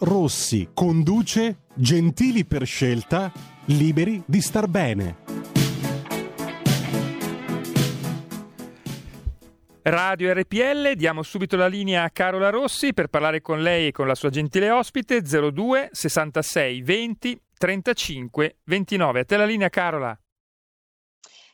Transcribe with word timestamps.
Rossi 0.00 0.70
conduce 0.72 1.64
Gentili 1.74 2.46
per 2.46 2.64
scelta, 2.64 3.30
liberi 3.66 4.22
di 4.24 4.40
star 4.40 4.66
bene. 4.66 5.16
Radio 9.82 10.32
RPL, 10.32 10.92
diamo 10.94 11.22
subito 11.22 11.56
la 11.56 11.66
linea 11.66 12.04
a 12.04 12.10
Carola 12.10 12.48
Rossi 12.48 12.94
per 12.94 13.08
parlare 13.08 13.42
con 13.42 13.60
lei 13.60 13.88
e 13.88 13.92
con 13.92 14.06
la 14.06 14.14
sua 14.14 14.30
gentile 14.30 14.70
ospite 14.70 15.20
02 15.20 15.90
66 15.92 16.80
20 16.80 17.42
35 17.58 18.56
29. 18.64 19.20
A 19.20 19.24
te 19.24 19.36
la 19.36 19.44
linea 19.44 19.68
Carola. 19.68 20.18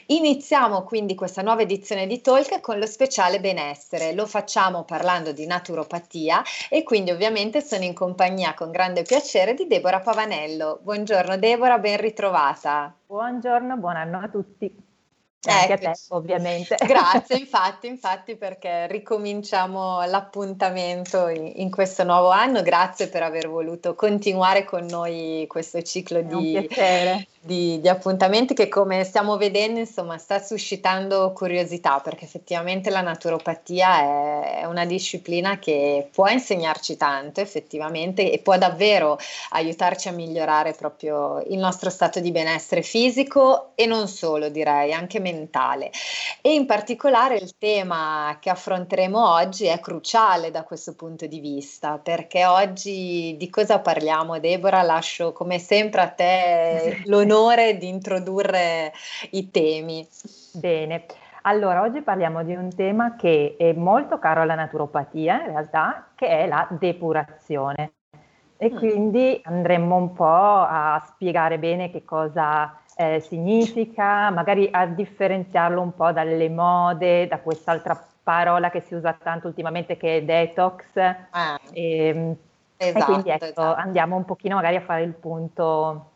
Iniziamo 0.07 0.83
quindi 0.83 1.13
questa 1.15 1.41
nuova 1.41 1.61
edizione 1.61 2.05
di 2.07 2.19
Talk 2.21 2.59
con 2.61 2.79
lo 2.79 2.85
speciale 2.85 3.39
benessere. 3.39 4.13
Lo 4.13 4.25
facciamo 4.25 4.83
parlando 4.83 5.31
di 5.31 5.45
naturopatia 5.45 6.43
e 6.69 6.83
quindi 6.83 7.11
ovviamente 7.11 7.61
sono 7.61 7.83
in 7.83 7.93
compagnia 7.93 8.53
con 8.53 8.71
grande 8.71 9.03
piacere 9.03 9.53
di 9.53 9.67
Deborah 9.67 9.99
Pavanello. 9.99 10.79
Buongiorno 10.81 11.37
Deborah, 11.37 11.77
ben 11.77 11.99
ritrovata. 11.99 12.95
Buongiorno, 13.05 13.77
buon 13.77 13.97
anno 13.97 14.19
a 14.19 14.29
tutti. 14.29 14.89
Anche 15.43 15.73
ecco. 15.73 15.87
a 15.87 15.91
te, 15.91 15.99
ovviamente. 16.09 16.75
Grazie, 16.85 17.37
infatti, 17.37 17.87
infatti, 17.87 18.35
perché 18.35 18.85
ricominciamo 18.87 20.05
l'appuntamento 20.05 21.27
in, 21.29 21.51
in, 21.55 21.71
questo 21.71 22.03
nuovo 22.03 22.29
anno. 22.29 22.61
Grazie 22.61 23.07
per 23.07 23.23
aver 23.23 23.49
voluto 23.49 23.95
continuare 23.95 24.65
con 24.65 24.85
noi 24.85 25.45
questo 25.47 25.81
ciclo 25.81 26.21
di, 26.21 26.67
di, 27.43 27.79
di, 27.81 27.89
appuntamenti 27.89 28.53
che, 28.53 28.67
come 28.67 29.03
stiamo 29.03 29.35
vedendo, 29.35 29.79
insomma, 29.79 30.19
sta 30.19 30.39
suscitando 30.39 31.33
curiosità, 31.33 31.99
perché 31.99 32.25
effettivamente 32.25 32.91
la 32.91 33.01
naturopatia 33.01 33.99
è, 33.99 34.59
è 34.59 34.65
una 34.65 34.85
disciplina 34.85 35.57
che 35.57 36.07
può 36.13 36.27
insegnarci 36.27 36.97
tanto, 36.97 37.41
effettivamente, 37.41 38.31
e 38.31 38.37
può 38.37 38.57
davvero 38.57 39.17
aiutarci 39.49 40.07
a 40.07 40.11
migliorare 40.11 40.73
proprio 40.73 41.41
il 41.47 41.57
nostro 41.57 41.89
stato 41.89 42.19
di 42.19 42.31
benessere 42.31 42.83
fisico 42.83 43.71
e 43.73 43.87
non 43.87 44.07
solo, 44.07 44.49
direi, 44.49 44.93
anche 44.93 45.19
mentale 45.19 45.89
e 46.41 46.53
in 46.53 46.65
particolare 46.67 47.37
il 47.37 47.55
tema 47.57 48.37
che 48.39 48.49
affronteremo 48.49 49.31
oggi 49.31 49.65
è 49.65 49.79
cruciale 49.79 50.51
da 50.51 50.63
questo 50.63 50.93
punto 50.95 51.25
di 51.27 51.39
vista 51.39 51.99
perché 52.01 52.45
oggi 52.45 53.35
di 53.37 53.49
cosa 53.49 53.79
parliamo 53.79 54.39
Deborah? 54.39 54.81
Lascio 54.81 55.33
come 55.33 55.59
sempre 55.59 56.01
a 56.01 56.07
te 56.07 57.01
l'onore 57.05 57.30
di 57.77 57.87
introdurre 57.87 58.91
i 59.31 59.49
temi. 59.51 60.05
Bene. 60.53 61.05
Allora, 61.43 61.81
oggi 61.81 62.01
parliamo 62.01 62.43
di 62.43 62.53
un 62.53 62.69
tema 62.75 63.15
che 63.15 63.55
è 63.57 63.71
molto 63.73 64.19
caro 64.19 64.41
alla 64.41 64.53
naturopatia, 64.53 65.41
in 65.41 65.47
realtà, 65.47 66.09
che 66.13 66.27
è 66.27 66.47
la 66.47 66.67
depurazione. 66.69 67.93
E 68.57 68.69
mm. 68.69 68.77
quindi 68.77 69.41
andremo 69.43 69.95
un 69.95 70.13
po' 70.13 70.25
a 70.25 71.01
spiegare 71.07 71.57
bene 71.57 71.89
che 71.89 72.03
cosa 72.03 72.77
eh, 72.95 73.21
significa, 73.21 74.29
magari 74.29 74.67
a 74.69 74.85
differenziarlo 74.85 75.81
un 75.81 75.95
po' 75.95 76.11
dalle 76.11 76.49
mode, 76.49 77.27
da 77.27 77.39
quest'altra 77.39 77.99
parola 78.21 78.69
che 78.69 78.81
si 78.81 78.93
usa 78.93 79.13
tanto 79.13 79.47
ultimamente 79.47 79.95
che 79.95 80.17
è 80.17 80.23
detox. 80.23 80.97
Ah, 81.29 81.59
e, 81.71 82.05
ehm, 82.07 82.35
esatto, 82.77 82.99
e, 82.99 83.05
quindi 83.05 83.29
ecco, 83.29 83.45
esatto. 83.45 83.73
andiamo 83.73 84.15
un 84.15 84.25
pochino 84.25 84.55
magari 84.55 84.75
a 84.75 84.81
fare 84.81 85.03
il 85.03 85.13
punto 85.13 86.10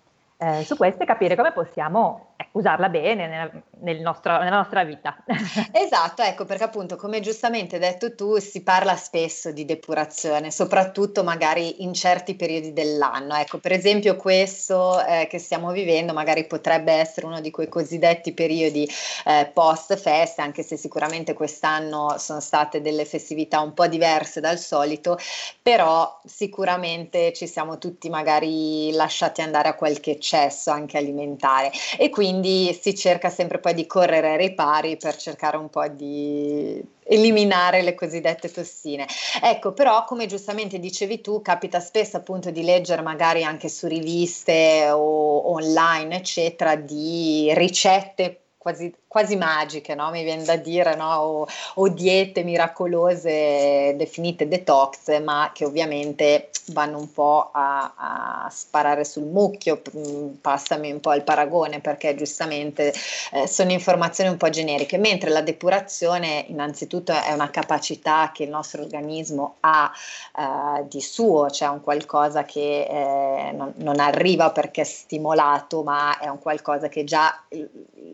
eh, 0.46 0.64
su 0.64 0.78
questo 0.78 1.02
e 1.02 1.06
capire 1.08 1.36
come 1.36 1.52
possiamo 1.52 2.35
usarla 2.56 2.90
bene 2.90 3.28
nella, 3.28 3.52
nel 3.80 4.00
nostro, 4.02 4.38
nella 4.40 4.58
nostra 4.58 4.84
vita. 4.84 5.16
Esatto, 5.86 6.22
ecco 6.22 6.46
perché 6.46 6.64
appunto 6.64 6.96
come 6.96 7.20
giustamente 7.20 7.78
detto 7.78 8.16
tu 8.16 8.38
si 8.38 8.64
parla 8.64 8.96
spesso 8.96 9.52
di 9.52 9.66
depurazione, 9.66 10.52
soprattutto 10.52 11.24
magari 11.24 11.84
in 11.84 11.94
certi 11.94 12.36
periodi 12.36 12.74
dell'anno. 12.74 13.36
Ecco, 13.36 13.60
per 13.60 13.72
esempio 13.72 14.16
questo 14.16 15.04
eh, 15.06 15.28
che 15.30 15.38
stiamo 15.38 15.72
vivendo 15.72 16.14
magari 16.14 16.46
potrebbe 16.46 16.94
essere 16.94 17.26
uno 17.26 17.42
di 17.42 17.52
quei 17.52 17.68
cosiddetti 17.68 18.34
periodi 18.34 18.90
eh, 19.26 19.50
post 19.54 19.96
feste, 19.98 20.42
anche 20.42 20.64
se 20.64 20.78
sicuramente 20.78 21.34
quest'anno 21.34 22.18
sono 22.18 22.40
state 22.40 22.82
delle 22.82 23.06
festività 23.06 23.60
un 23.60 23.74
po' 23.74 23.88
diverse 23.88 24.40
dal 24.40 24.58
solito, 24.58 25.18
però 25.62 26.20
sicuramente 26.26 27.34
ci 27.34 27.48
siamo 27.48 27.78
tutti 27.78 28.10
magari 28.10 28.92
lasciati 28.92 29.42
andare 29.42 29.70
a 29.70 29.76
qualche 29.76 30.12
eccesso 30.12 30.72
anche 30.72 30.98
alimentare 30.98 31.72
e 31.98 32.10
quindi 32.10 32.25
quindi 32.26 32.74
si 32.74 32.96
cerca 32.96 33.30
sempre 33.30 33.60
poi 33.60 33.76
di 33.76 33.86
correre 33.86 34.32
ai 34.32 34.38
ripari 34.38 34.98
per 34.98 35.16
cercare 35.16 35.58
un 35.58 35.70
po' 35.70 35.88
di 35.88 36.84
eliminare 37.04 37.84
le 37.84 37.94
cosiddette 37.94 38.52
tossine. 38.52 39.06
Ecco, 39.44 39.74
però 39.74 40.06
come 40.06 40.26
giustamente 40.26 40.80
dicevi 40.80 41.22
tu, 41.22 41.44
capita 41.44 41.80
spesso 41.80 42.18
appunto 42.18 42.50
di 42.50 42.64
leggere 42.64 43.04
magari 43.04 43.44
anche 43.44 43.70
su 43.70 43.86
riviste 43.86 44.90
o 44.90 45.52
online, 45.52 46.16
eccetera, 46.16 46.76
di 46.76 47.52
ricette 47.54 48.45
quasi, 48.66 48.92
quasi 49.08 49.36
magiche, 49.36 49.94
no? 49.94 50.10
mi 50.10 50.24
viene 50.24 50.44
da 50.44 50.56
dire, 50.56 50.96
no? 50.96 51.14
o, 51.18 51.48
o, 51.76 51.88
diete 51.90 52.42
miracolose 52.42 53.94
definite 53.96 54.48
detox, 54.48 55.22
ma 55.22 55.52
che 55.54 55.66
ovviamente 55.66 56.50
vanno 56.70 56.98
un 56.98 57.12
po' 57.12 57.52
a, 57.54 57.94
a 57.96 58.50
sparare 58.50 59.06
sul 59.06 59.26
mucchio, 59.26 59.84
mm, 59.96 60.38
passami 60.42 60.92
un 60.92 61.00
po' 61.00 61.14
il 61.14 61.22
paragone, 61.22 61.80
perché 61.80 62.16
giustamente 62.16 62.92
eh, 63.34 63.46
sono 63.46 63.72
informazioni 63.72 64.32
un 64.32 64.38
po' 64.38 64.50
generiche, 64.50 64.98
mentre 64.98 65.30
la 65.30 65.42
depurazione 65.42 66.46
innanzitutto 66.48 67.12
è 67.12 67.34
una 67.34 67.52
capacità 67.52 68.32
che 68.34 68.46
il 68.46 68.50
nostro 68.50 68.82
organismo 68.82 69.58
ha 69.60 69.92
eh, 70.36 70.88
di 70.88 71.02
suo, 71.02 71.52
cioè 71.52 71.70
un 71.70 71.82
qualcosa 71.82 72.46
che 72.46 72.88
eh, 72.90 73.52
non, 73.52 73.74
non, 73.76 74.00
arriva 74.00 74.50
perché 74.50 74.82
è 74.82 74.86
stimolato, 74.86 75.84
ma 75.84 76.18
è 76.18 76.28
un 76.30 76.40
qualcosa 76.40 76.90
che 76.90 77.04
già 77.04 77.44
il, 77.50 77.70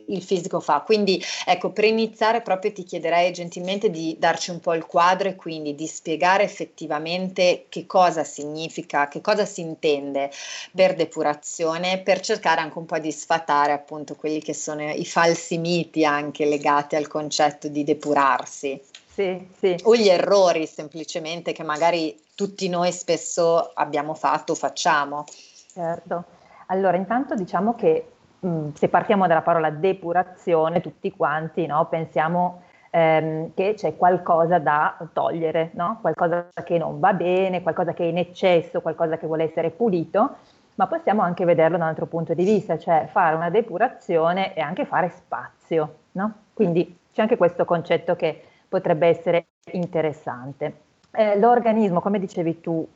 il 0.07 0.21
fisico 0.41 0.59
fa. 0.59 0.81
Quindi 0.81 1.23
ecco, 1.45 1.71
per 1.71 1.85
iniziare 1.85 2.41
proprio 2.41 2.73
ti 2.73 2.83
chiederei 2.83 3.31
gentilmente 3.31 3.89
di 3.89 4.15
darci 4.19 4.51
un 4.51 4.59
po' 4.59 4.73
il 4.73 4.85
quadro 4.85 5.29
e 5.29 5.35
quindi 5.35 5.75
di 5.75 5.87
spiegare 5.87 6.43
effettivamente 6.43 7.65
che 7.69 7.85
cosa 7.85 8.23
significa, 8.23 9.07
che 9.07 9.21
cosa 9.21 9.45
si 9.45 9.61
intende 9.61 10.31
per 10.75 10.95
depurazione, 10.95 11.99
per 11.99 12.19
cercare 12.19 12.61
anche 12.61 12.77
un 12.77 12.85
po' 12.85 12.99
di 12.99 13.11
sfatare 13.11 13.71
appunto 13.71 14.15
quelli 14.15 14.41
che 14.41 14.53
sono 14.53 14.91
i 14.91 15.05
falsi 15.05 15.57
miti 15.57 16.03
anche 16.03 16.45
legati 16.45 16.95
al 16.95 17.07
concetto 17.07 17.67
di 17.67 17.83
depurarsi. 17.83 18.81
Sì, 19.13 19.47
sì. 19.57 19.77
O 19.83 19.95
gli 19.95 20.07
errori 20.07 20.65
semplicemente 20.65 21.51
che 21.51 21.63
magari 21.63 22.17
tutti 22.33 22.67
noi 22.69 22.91
spesso 22.91 23.71
abbiamo 23.73 24.13
fatto 24.13 24.53
o 24.53 24.55
facciamo. 24.55 25.25
Certo. 25.73 26.23
Allora, 26.67 26.95
intanto 26.95 27.35
diciamo 27.35 27.75
che 27.75 28.05
Mm, 28.45 28.69
se 28.73 28.89
partiamo 28.89 29.27
dalla 29.27 29.43
parola 29.43 29.69
depurazione, 29.69 30.81
tutti 30.81 31.11
quanti 31.11 31.67
no, 31.67 31.85
pensiamo 31.87 32.63
ehm, 32.89 33.53
che 33.53 33.75
c'è 33.75 33.95
qualcosa 33.95 34.57
da 34.57 34.97
togliere, 35.13 35.69
no? 35.75 35.99
qualcosa 36.01 36.47
che 36.63 36.79
non 36.79 36.99
va 36.99 37.13
bene, 37.13 37.61
qualcosa 37.61 37.93
che 37.93 38.03
è 38.03 38.07
in 38.07 38.17
eccesso, 38.17 38.81
qualcosa 38.81 39.17
che 39.17 39.27
vuole 39.27 39.43
essere 39.43 39.69
pulito. 39.69 40.37
ma 40.75 40.87
possiamo 40.87 41.21
anche 41.21 41.45
vederlo 41.45 41.77
da 41.77 41.83
un 41.83 41.89
altro 41.89 42.07
punto 42.07 42.33
di 42.33 42.43
vista, 42.43 42.79
cioè 42.79 43.07
fare 43.11 43.35
una 43.35 43.51
depurazione 43.51 44.55
e 44.55 44.61
anche 44.61 44.85
fare 44.85 45.09
spazio, 45.09 45.95
no? 46.13 46.33
Quindi 46.53 46.97
c'è 47.13 47.21
anche 47.21 47.37
questo 47.37 47.65
concetto 47.65 48.15
che 48.15 48.43
potrebbe 48.67 49.07
essere 49.07 49.47
interessante. 49.73 50.77
Eh, 51.11 51.37
l'organismo, 51.37 51.99
come 52.01 52.17
dicevi 52.17 52.61
tu, 52.61 52.87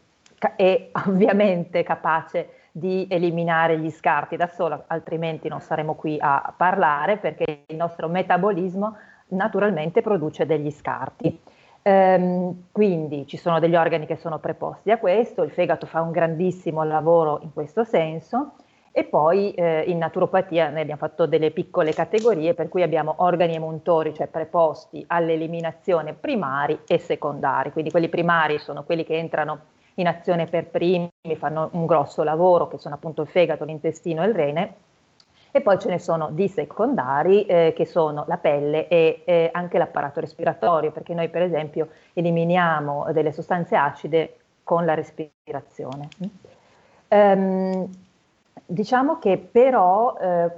è 0.56 0.90
ovviamente 1.06 1.84
capace 1.84 2.50
di 2.78 3.08
eliminare 3.10 3.80
gli 3.80 3.90
scarti 3.90 4.36
da 4.36 4.48
solo, 4.48 4.84
altrimenti 4.88 5.48
non 5.48 5.62
saremo 5.62 5.96
qui 5.96 6.18
a 6.20 6.54
parlare 6.58 7.16
perché 7.16 7.64
il 7.68 7.78
nostro 7.78 8.10
metabolismo 8.10 8.98
naturalmente 9.30 10.02
produce 10.02 10.46
degli 10.46 10.70
scarti. 10.72 11.40
Ehm, 11.84 12.66
quindi 12.74 13.28
ci 13.28 13.38
sono 13.38 13.60
degli 13.60 13.78
organi 13.78 14.06
che 14.06 14.18
sono 14.18 14.40
preposti 14.40 14.92
a 14.92 14.98
questo, 14.98 15.44
il 15.44 15.52
fegato 15.52 15.86
fa 15.86 16.02
un 16.02 16.12
grandissimo 16.12 16.84
lavoro 16.84 17.40
in 17.44 17.54
questo 17.54 17.86
senso 17.86 18.56
e 18.92 19.06
poi 19.06 19.54
eh, 19.54 19.84
in 19.88 19.98
naturopatia 19.98 20.70
noi 20.70 20.82
abbiamo 20.82 21.00
fatto 21.00 21.26
delle 21.28 21.52
piccole 21.52 21.94
categorie 21.94 22.56
per 22.56 22.68
cui 22.68 22.84
abbiamo 22.84 23.16
organi 23.20 23.56
emuntori, 23.56 24.14
cioè 24.14 24.28
preposti 24.28 25.02
all'eliminazione 25.08 26.14
primari 26.14 26.78
e 26.86 26.98
secondari, 26.98 27.72
quindi 27.72 27.90
quelli 27.90 28.10
primari 28.10 28.60
sono 28.60 28.84
quelli 28.84 29.06
che 29.06 29.18
entrano 29.18 29.60
in 29.96 30.08
azione 30.08 30.46
per 30.46 30.68
primi, 30.68 31.10
fanno 31.36 31.70
un 31.74 31.86
grosso 31.86 32.24
lavoro 32.24 32.68
che 32.68 32.78
sono 32.78 32.96
appunto 32.96 33.22
il 33.22 33.28
fegato, 33.28 33.64
l'intestino 33.64 34.24
e 34.24 34.28
il 34.28 34.34
rene 34.34 34.74
e 35.56 35.62
poi 35.62 35.80
ce 35.80 35.88
ne 35.88 36.00
sono 36.00 36.32
di 36.32 36.50
secondari 36.50 37.46
eh, 37.46 37.72
che 37.74 37.86
sono 37.86 38.26
la 38.28 38.36
pelle 38.36 38.90
e 38.90 39.22
eh, 39.24 39.50
anche 39.54 39.78
l'apparato 39.78 40.20
respiratorio, 40.20 40.92
perché 40.92 41.14
noi 41.14 41.30
per 41.30 41.44
esempio 41.44 41.88
eliminiamo 42.12 43.08
delle 43.14 43.32
sostanze 43.32 43.78
acide 43.78 44.36
con 44.64 44.84
la 44.84 44.96
respirazione. 44.96 46.10
Um, 47.08 47.90
diciamo 48.66 49.18
che 49.18 49.38
però 49.38 50.18
eh, 50.18 50.52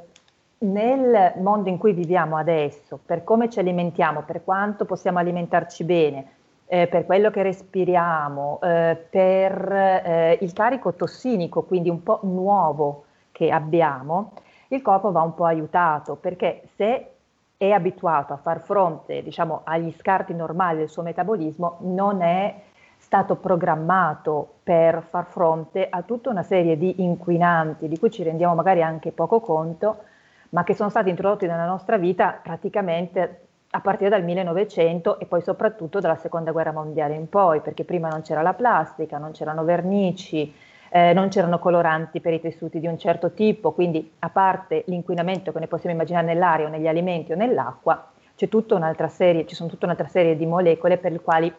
nel 0.59 1.33
mondo 1.35 1.69
in 1.69 1.77
cui 1.77 1.93
viviamo 1.93 2.35
adesso, 2.35 2.99
per 3.05 3.23
come 3.23 3.51
ci 3.51 3.59
alimentiamo, 3.59 4.23
per 4.23 4.43
quanto 4.43 4.85
possiamo 4.85 5.19
alimentarci 5.19 5.83
bene, 5.83 6.36
eh, 6.67 6.87
per 6.87 7.05
quello 7.05 7.31
che 7.31 7.43
respiriamo, 7.43 8.59
eh, 8.61 8.97
per 9.09 9.71
eh, 9.71 10.37
il 10.41 10.51
carico 10.53 10.93
tossinico, 10.93 11.63
quindi 11.63 11.89
un 11.89 12.03
po' 12.03 12.19
nuovo 12.23 13.05
che 13.31 13.49
abbiamo, 13.49 14.33
il 14.69 14.81
corpo 14.81 15.11
va 15.11 15.21
un 15.21 15.33
po' 15.33 15.45
aiutato 15.45 16.15
perché 16.15 16.63
se 16.75 17.11
è 17.55 17.71
abituato 17.71 18.33
a 18.33 18.37
far 18.37 18.59
fronte 18.59 19.23
diciamo, 19.23 19.61
agli 19.63 19.91
scarti 19.91 20.33
normali 20.33 20.79
del 20.79 20.89
suo 20.89 21.03
metabolismo, 21.03 21.77
non 21.81 22.21
è 22.21 22.53
stato 22.97 23.35
programmato 23.35 24.55
per 24.63 25.01
far 25.01 25.25
fronte 25.25 25.87
a 25.89 26.01
tutta 26.01 26.29
una 26.29 26.43
serie 26.43 26.77
di 26.77 27.01
inquinanti 27.01 27.87
di 27.87 27.97
cui 27.97 28.11
ci 28.11 28.23
rendiamo 28.23 28.53
magari 28.55 28.83
anche 28.83 29.11
poco 29.11 29.39
conto, 29.39 30.03
ma 30.49 30.63
che 30.63 30.73
sono 30.73 30.89
stati 30.89 31.09
introdotti 31.09 31.45
nella 31.45 31.65
nostra 31.65 31.97
vita 31.97 32.39
praticamente 32.41 33.46
a 33.77 33.79
partire 33.79 34.09
dal 34.09 34.23
1900 34.23 35.19
e 35.19 35.25
poi 35.27 35.41
soprattutto 35.41 35.99
dalla 35.99 36.15
seconda 36.15 36.51
guerra 36.51 36.71
mondiale 36.71 37.13
in 37.13 37.29
poi, 37.29 37.61
perché 37.61 37.83
prima 37.83 38.09
non 38.09 38.21
c'era 38.21 38.41
la 38.41 38.55
plastica, 38.55 39.19
non 39.19 39.31
c'erano 39.31 39.63
vernici, 39.63 40.51
eh, 40.89 41.13
non 41.13 41.27
c'erano 41.29 41.59
coloranti 41.59 42.19
per 42.19 42.33
i 42.33 42.41
tessuti 42.41 42.79
di 42.79 42.87
un 42.87 42.97
certo 42.97 43.33
tipo, 43.33 43.73
quindi 43.73 44.13
a 44.19 44.29
parte 44.29 44.83
l'inquinamento 44.87 45.51
che 45.51 45.59
ne 45.59 45.67
possiamo 45.67 45.93
immaginare 45.93 46.25
nell'aria 46.25 46.65
o 46.65 46.69
negli 46.69 46.87
alimenti 46.87 47.33
o 47.33 47.35
nell'acqua, 47.35 48.09
c'è 48.35 48.49
tutta 48.49 48.73
un'altra 48.73 49.09
serie, 49.09 49.45
ci 49.45 49.53
sono 49.53 49.69
tutta 49.69 49.85
un'altra 49.85 50.07
serie 50.07 50.35
di 50.35 50.47
molecole 50.47 50.97
per 50.97 51.11
le 51.11 51.19
quali 51.19 51.53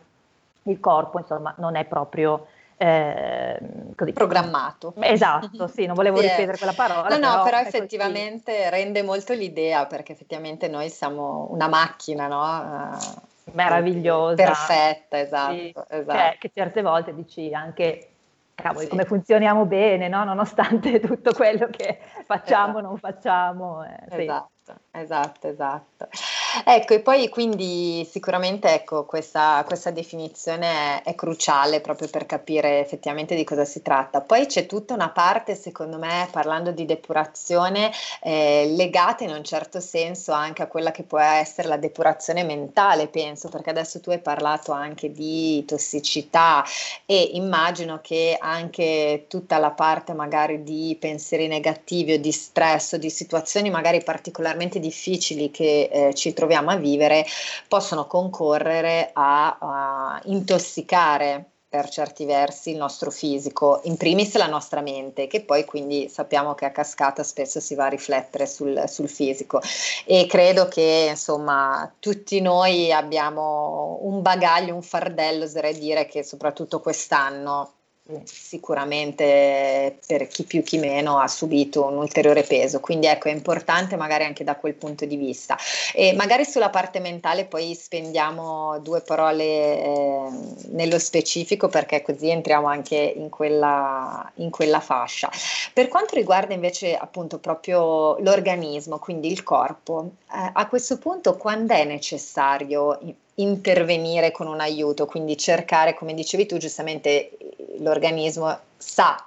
il 0.65 0.81
corpo 0.81 1.19
insomma 1.19 1.55
non 1.59 1.77
è 1.77 1.85
proprio 1.85 2.47
eh, 2.79 3.59
programmato. 4.15 4.95
Esatto, 5.01 5.67
sì, 5.67 5.87
non 5.87 5.97
volevo 5.97 6.19
sì, 6.19 6.29
ripetere 6.29 6.57
quella 6.57 6.73
parola. 6.73 7.09
No, 7.09 7.17
no, 7.17 7.31
però, 7.31 7.43
però 7.43 7.59
effettivamente 7.59 8.57
così. 8.57 8.71
rende 8.71 9.03
molto 9.03 9.33
l'idea 9.33 9.87
perché 9.87 10.13
effettivamente 10.13 10.69
noi 10.69 10.89
siamo 10.89 11.49
una 11.51 11.67
macchina, 11.67 12.29
no? 12.29 12.41
Uh, 12.41 13.53
Meravigliosa. 13.53 14.43
Perfetta, 14.43 15.19
esatto. 15.19 15.55
Sì, 15.55 15.75
esatto. 15.89 16.19
Cioè, 16.19 16.37
che 16.39 16.51
certe 16.55 16.83
volte 16.83 17.15
dici 17.15 17.53
anche 17.53 18.11
cavoli, 18.55 18.85
sì. 18.85 18.91
come 18.91 19.05
funzioniamo 19.05 19.65
bene, 19.67 20.09
no? 20.09 20.25
nonostante 20.25 20.99
tutto 21.01 21.33
quello 21.33 21.69
che 21.71 21.99
facciamo 22.25 22.77
o 22.77 22.79
esatto. 22.79 22.87
non 22.87 22.97
facciamo. 22.99 23.85
Eh, 23.85 24.23
esatto, 24.23 24.51
sì. 24.65 24.73
esatto, 24.93 25.49
esatto. 25.49 26.09
Ecco, 26.65 26.95
e 26.95 27.01
poi 27.01 27.29
quindi 27.29 28.07
sicuramente 28.11 28.73
ecco, 28.73 29.05
questa, 29.05 29.63
questa 29.67 29.91
definizione 29.91 31.03
è, 31.03 31.11
è, 31.11 31.15
cruciale 31.15 31.81
proprio 31.81 32.09
per 32.09 32.27
capire 32.27 32.81
effettivamente 32.81 33.35
di 33.35 33.45
cosa 33.45 33.65
si 33.65 33.83
tratta. 33.83 34.23
Poi 34.23 34.47
c'è 34.47 34.67
tutta 34.67 34.95
una 34.95 35.11
parte, 35.11 35.55
secondo 35.55 35.99
me, 35.99 36.27
parlando 36.31 36.71
di 36.71 36.87
depurazione, 36.87 37.93
eh, 38.23 38.73
legata 38.75 39.25
in 39.25 39.31
un 39.31 39.45
certo 39.45 39.81
senso 39.81 40.33
anche 40.33 40.63
a 40.63 40.67
quella 40.69 40.91
che 40.91 41.03
può 41.03 41.19
essere 41.19 41.69
la 41.69 41.77
depurazione 41.77 42.45
mentale, 42.45 43.09
penso, 43.09 43.49
perché 43.49 43.71
adesso 43.71 44.01
tu 44.01 44.11
hai 44.11 44.21
parlato 44.21 44.73
anche 44.73 45.13
di 45.13 45.65
tossicità 45.67 46.65
e 47.05 47.31
immagino 47.35 48.01
che 48.03 48.37
anche 48.41 49.27
tutta 49.29 49.59
la 49.59 49.71
parte 49.71 50.15
magari 50.15 50.63
di 50.63 50.97
pensieri 50.99 51.47
negativi 51.47 52.15
o 52.15 52.19
di 52.19 52.33
stress 52.33 52.93
o 52.93 52.97
di 52.97 53.11
situazioni 53.11 53.71
magari 53.71 54.03
particolarmente 54.03 54.79
difficili 54.81 55.51
che 55.51 55.89
eh, 55.91 56.15
ci 56.15 56.33
troviamo 56.39 56.71
a 56.71 56.77
vivere 56.77 57.27
possono 57.67 58.07
concorrere 58.07 59.11
a, 59.13 59.59
a 59.59 60.21
intossicare 60.27 61.51
per 61.69 61.91
certi 61.91 62.25
versi 62.25 62.71
il 62.71 62.77
nostro 62.79 63.11
fisico, 63.11 63.81
in 63.85 63.97
primis 63.99 64.35
la 64.37 64.47
nostra 64.47 64.81
mente, 64.81 65.27
che 65.27 65.43
poi 65.43 65.65
quindi 65.67 66.09
sappiamo 66.09 66.55
che 66.55 66.65
a 66.65 66.71
cascata 66.71 67.23
spesso 67.23 67.61
si 67.61 67.75
va 67.75 67.87
a 67.87 67.89
riflettere 67.89 68.47
sul, 68.47 68.85
sul 68.87 69.09
fisico. 69.09 69.61
E 70.07 70.27
credo 70.27 70.69
che 70.69 71.09
insomma 71.11 71.93
tutti 71.99 72.41
noi 72.41 72.91
abbiamo 72.91 73.99
un 74.03 74.23
bagaglio, 74.23 74.75
un 74.75 74.83
fardello, 74.83 75.45
oserei 75.45 75.79
dire 75.79 76.07
che 76.07 76.23
soprattutto 76.23 76.81
quest'anno 76.81 77.73
sicuramente 78.25 79.99
per 80.07 80.29
chi 80.29 80.45
più 80.45 80.63
chi 80.63 80.79
meno 80.79 81.19
ha 81.19 81.29
subito 81.29 81.85
un 81.85 81.97
ulteriore 81.97 82.43
peso. 82.43 82.81
Quindi 82.81 83.07
ecco 83.07 83.29
è 83.29 83.33
importante 83.33 83.97
magari 83.97 84.25
anche 84.25 84.45
da 84.45 84.57
quel 84.57 84.75
punto 84.75 85.05
di 85.05 85.17
vista. 85.17 85.57
E 85.95 86.15
magari 86.15 86.45
sulla 86.45 86.71
parte 86.71 87.01
mentale 87.01 87.45
poi 87.45 87.75
spendiamo 87.75 88.79
due 88.81 89.01
parole 89.03 89.45
eh, 89.45 90.29
nello 90.69 90.99
specifico 90.99 91.69
perché 91.69 92.03
così 92.03 92.31
entriamo 92.31 92.67
anche 92.67 92.97
in 92.97 93.29
quella, 93.29 94.31
in 94.37 94.51
quella 94.51 94.81
fascia. 94.81 95.31
Per 95.73 95.89
quanto 95.89 96.15
riguarda 96.15 96.55
invece 96.55 96.97
appunto 96.97 97.39
proprio 97.39 98.19
l'organismo 98.19 98.99
quindi 98.99 99.31
il 99.31 99.43
corpo 99.43 100.13
eh, 100.33 100.51
a 100.53 100.67
questo 100.67 100.99
punto 100.99 101.37
quando 101.37 101.75
è 101.75 101.85
necessario 101.85 102.99
intervenire 103.39 104.31
con 104.33 104.47
un 104.47 104.61
aiuto, 104.61 105.07
quindi 105.07 105.37
cercare, 105.37 105.95
come 105.95 106.15
dicevi 106.15 106.47
tu, 106.47 106.57
giustamente 106.57 107.31
l'organismo 107.79 108.59
sa 108.77 109.25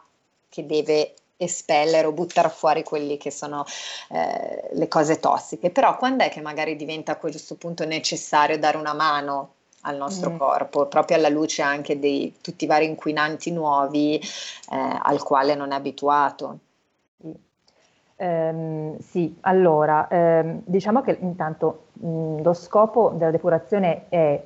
che 0.50 0.66
deve 0.66 1.14
espellere 1.38 2.08
o 2.08 2.12
buttare 2.12 2.50
fuori 2.50 2.84
quelli 2.84 3.18
che 3.18 3.32
sono 3.32 3.66
eh, 4.10 4.70
le 4.72 4.88
cose 4.88 5.20
tossiche, 5.20 5.72
però 5.72 5.98
quando 5.98 6.24
è 6.24 6.30
che 6.30 6.42
magari 6.42 6.76
diventa 6.76 7.14
a 7.14 7.16
questo 7.16 7.56
punto 7.56 7.86
necessario 7.86 8.60
dare 8.60 8.78
una 8.78 8.94
mano 8.94 9.54
al 9.82 9.98
nostro 9.98 10.32
mm. 10.32 10.38
corpo, 10.38 10.86
proprio 10.86 11.18
alla 11.18 11.30
luce 11.30 11.62
anche 11.62 11.98
di 11.98 12.36
tutti 12.42 12.66
i 12.66 12.68
vari 12.68 12.86
inquinanti 12.86 13.52
nuovi 13.52 14.18
eh, 14.18 15.00
al 15.02 15.24
quale 15.24 15.56
non 15.56 15.72
è 15.72 15.76
abituato? 15.76 16.60
Um, 18.18 19.00
sì, 19.00 19.36
allora, 19.42 20.08
um, 20.12 20.62
diciamo 20.64 21.02
che 21.02 21.18
intanto 21.22 21.86
mh, 21.94 22.44
lo 22.44 22.54
scopo 22.54 23.14
della 23.16 23.32
depurazione 23.32 24.06
è, 24.10 24.46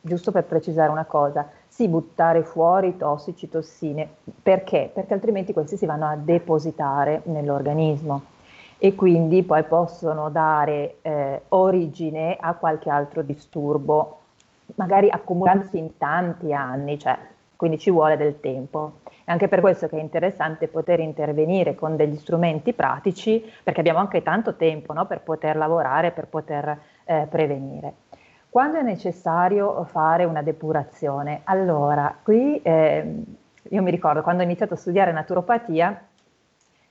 giusto 0.00 0.32
per 0.32 0.42
precisare 0.46 0.90
una 0.90 1.04
cosa, 1.04 1.48
sì, 1.72 1.88
buttare 1.88 2.42
fuori 2.42 2.98
tossici, 2.98 3.48
tossine, 3.48 4.06
perché? 4.42 4.90
Perché 4.92 5.14
altrimenti 5.14 5.54
questi 5.54 5.78
si 5.78 5.86
vanno 5.86 6.06
a 6.06 6.16
depositare 6.16 7.22
nell'organismo 7.24 8.24
e 8.76 8.94
quindi 8.94 9.42
poi 9.42 9.62
possono 9.64 10.28
dare 10.28 10.96
eh, 11.00 11.40
origine 11.48 12.36
a 12.38 12.52
qualche 12.56 12.90
altro 12.90 13.22
disturbo, 13.22 14.18
magari 14.74 15.08
accumulandosi 15.08 15.78
in 15.78 15.96
tanti 15.96 16.52
anni, 16.52 16.98
cioè, 16.98 17.16
quindi 17.56 17.78
ci 17.78 17.90
vuole 17.90 18.18
del 18.18 18.38
tempo. 18.38 18.98
È 19.24 19.30
anche 19.30 19.48
per 19.48 19.60
questo 19.60 19.88
che 19.88 19.96
è 19.96 20.00
interessante 20.00 20.68
poter 20.68 21.00
intervenire 21.00 21.74
con 21.74 21.96
degli 21.96 22.16
strumenti 22.16 22.74
pratici, 22.74 23.50
perché 23.62 23.80
abbiamo 23.80 23.98
anche 23.98 24.22
tanto 24.22 24.56
tempo 24.56 24.92
no, 24.92 25.06
per 25.06 25.22
poter 25.22 25.56
lavorare, 25.56 26.10
per 26.10 26.26
poter 26.26 26.78
eh, 27.04 27.26
prevenire. 27.30 27.94
Quando 28.52 28.76
è 28.76 28.82
necessario 28.82 29.82
fare 29.84 30.24
una 30.24 30.42
depurazione? 30.42 31.40
Allora, 31.44 32.14
qui 32.22 32.60
eh, 32.60 33.24
io 33.62 33.82
mi 33.82 33.90
ricordo 33.90 34.20
quando 34.20 34.42
ho 34.42 34.44
iniziato 34.44 34.74
a 34.74 34.76
studiare 34.76 35.10
naturopatia, 35.10 36.08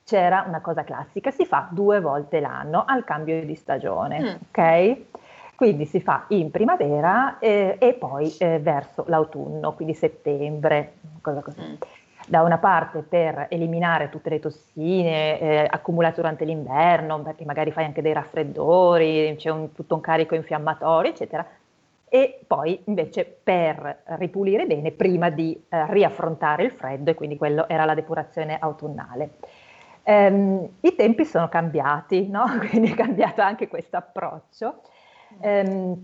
c'era 0.02 0.44
una 0.44 0.60
cosa 0.60 0.82
classica, 0.82 1.30
si 1.30 1.46
fa 1.46 1.68
due 1.70 2.00
volte 2.00 2.40
l'anno 2.40 2.82
al 2.84 3.04
cambio 3.04 3.44
di 3.44 3.54
stagione, 3.54 4.20
mm. 4.20 4.34
ok? 4.48 4.96
Quindi 5.54 5.84
si 5.84 6.00
fa 6.00 6.24
in 6.30 6.50
primavera 6.50 7.38
eh, 7.38 7.76
e 7.78 7.92
poi 7.92 8.34
eh, 8.38 8.58
verso 8.58 9.04
l'autunno, 9.06 9.72
quindi 9.74 9.94
settembre, 9.94 10.94
cosa 11.20 11.42
così. 11.42 11.60
Mm. 11.60 11.74
Da 12.32 12.40
una 12.40 12.56
parte 12.56 13.02
per 13.02 13.48
eliminare 13.50 14.08
tutte 14.08 14.30
le 14.30 14.40
tossine 14.40 15.38
eh, 15.38 15.66
accumulate 15.68 16.14
durante 16.22 16.46
l'inverno, 16.46 17.20
perché 17.20 17.44
magari 17.44 17.72
fai 17.72 17.84
anche 17.84 18.00
dei 18.00 18.14
raffreddori, 18.14 19.34
c'è 19.36 19.50
un, 19.50 19.74
tutto 19.74 19.96
un 19.96 20.00
carico 20.00 20.34
infiammatorio, 20.34 21.10
eccetera, 21.10 21.46
e 22.08 22.40
poi 22.46 22.80
invece 22.86 23.26
per 23.26 24.04
ripulire 24.16 24.64
bene 24.64 24.92
prima 24.92 25.28
di 25.28 25.62
eh, 25.68 25.92
riaffrontare 25.92 26.62
il 26.62 26.70
freddo 26.70 27.10
e 27.10 27.14
quindi 27.14 27.36
quello 27.36 27.68
era 27.68 27.84
la 27.84 27.92
depurazione 27.92 28.56
autunnale. 28.58 29.32
Um, 30.04 30.66
I 30.80 30.94
tempi 30.94 31.26
sono 31.26 31.50
cambiati, 31.50 32.28
no? 32.28 32.44
quindi 32.66 32.92
è 32.92 32.94
cambiato 32.94 33.42
anche 33.42 33.68
questo 33.68 33.98
approccio. 33.98 34.80
Um, 35.40 36.02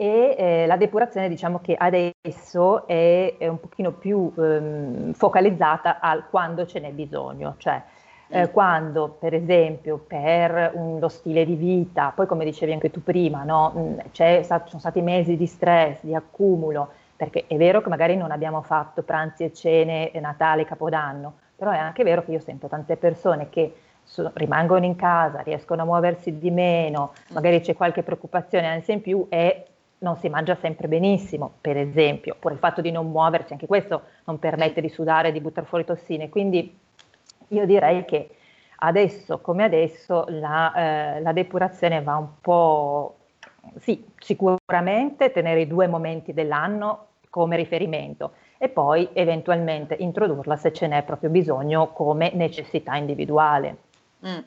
e 0.00 0.36
eh, 0.38 0.66
la 0.68 0.76
depurazione 0.76 1.28
diciamo 1.28 1.58
che 1.58 1.74
adesso 1.74 2.86
è, 2.86 3.34
è 3.36 3.48
un 3.48 3.58
pochino 3.58 3.90
più 3.90 4.32
um, 4.32 5.12
focalizzata 5.12 5.98
al 5.98 6.28
quando 6.30 6.64
ce 6.66 6.78
n'è 6.78 6.92
bisogno, 6.92 7.56
cioè 7.58 7.82
eh, 8.28 8.42
mm. 8.42 8.52
quando 8.52 9.16
per 9.18 9.34
esempio 9.34 9.98
per 9.98 10.72
lo 11.00 11.08
stile 11.08 11.44
di 11.44 11.56
vita, 11.56 12.12
poi 12.14 12.26
come 12.26 12.44
dicevi 12.44 12.72
anche 12.72 12.92
tu 12.92 13.02
prima, 13.02 13.42
no, 13.42 13.72
mm, 13.76 13.98
ci 14.12 14.44
sono 14.44 14.78
stati 14.78 15.00
mesi 15.00 15.36
di 15.36 15.46
stress, 15.46 16.04
di 16.04 16.14
accumulo, 16.14 16.90
perché 17.16 17.46
è 17.48 17.56
vero 17.56 17.80
che 17.82 17.88
magari 17.88 18.16
non 18.16 18.30
abbiamo 18.30 18.62
fatto 18.62 19.02
pranzi 19.02 19.42
e 19.42 19.52
cene 19.52 20.12
Natale, 20.20 20.64
Capodanno, 20.64 21.38
però 21.56 21.72
è 21.72 21.76
anche 21.76 22.04
vero 22.04 22.22
che 22.22 22.30
io 22.30 22.40
sento 22.40 22.68
tante 22.68 22.96
persone 22.96 23.48
che 23.48 23.74
so, 24.04 24.30
rimangono 24.34 24.84
in 24.84 24.94
casa, 24.94 25.40
riescono 25.40 25.82
a 25.82 25.84
muoversi 25.84 26.38
di 26.38 26.52
meno, 26.52 27.14
magari 27.30 27.60
c'è 27.62 27.74
qualche 27.74 28.04
preoccupazione, 28.04 28.68
ansia 28.68 28.94
in 28.94 29.00
più 29.00 29.26
e 29.28 29.64
non 29.98 30.16
si 30.16 30.28
mangia 30.28 30.54
sempre 30.56 30.88
benissimo, 30.88 31.54
per 31.60 31.76
esempio, 31.76 32.34
oppure 32.34 32.54
il 32.54 32.60
fatto 32.60 32.80
di 32.80 32.90
non 32.90 33.10
muoversi, 33.10 33.52
anche 33.52 33.66
questo 33.66 34.02
non 34.24 34.38
permette 34.38 34.80
di 34.80 34.88
sudare, 34.88 35.32
di 35.32 35.40
buttare 35.40 35.66
fuori 35.66 35.84
tossine. 35.84 36.28
Quindi 36.28 36.76
io 37.48 37.66
direi 37.66 38.04
che 38.04 38.30
adesso 38.76 39.38
come 39.40 39.64
adesso 39.64 40.24
la, 40.28 40.72
eh, 41.16 41.20
la 41.20 41.32
depurazione 41.32 42.02
va 42.02 42.16
un 42.16 42.40
po', 42.40 43.16
sì, 43.78 44.04
sicuramente 44.18 45.32
tenere 45.32 45.62
i 45.62 45.66
due 45.66 45.86
momenti 45.86 46.32
dell'anno 46.32 47.06
come 47.30 47.56
riferimento 47.56 48.32
e 48.58 48.68
poi 48.68 49.08
eventualmente 49.12 49.94
introdurla 49.98 50.56
se 50.56 50.72
ce 50.72 50.86
n'è 50.86 51.02
proprio 51.02 51.30
bisogno 51.30 51.92
come 51.92 52.32
necessità 52.34 52.96
individuale. 52.96 53.76
Mm. 54.26 54.38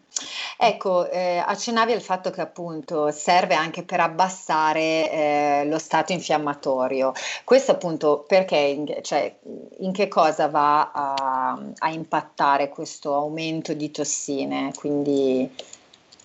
Ecco, 0.63 1.09
eh, 1.09 1.41
accennavi 1.43 1.91
al 1.91 2.01
fatto 2.01 2.29
che 2.29 2.39
appunto 2.39 3.09
serve 3.09 3.55
anche 3.55 3.81
per 3.81 3.99
abbassare 3.99 5.11
eh, 5.11 5.65
lo 5.65 5.79
stato 5.79 6.11
infiammatorio. 6.11 7.13
Questo 7.43 7.71
appunto 7.71 8.23
perché, 8.27 8.99
cioè, 9.01 9.37
in 9.79 9.91
che 9.91 10.07
cosa 10.07 10.49
va 10.49 10.91
a, 10.91 11.59
a 11.79 11.89
impattare 11.89 12.69
questo 12.69 13.15
aumento 13.15 13.73
di 13.73 13.89
tossine? 13.89 14.71
Quindi, 14.75 15.51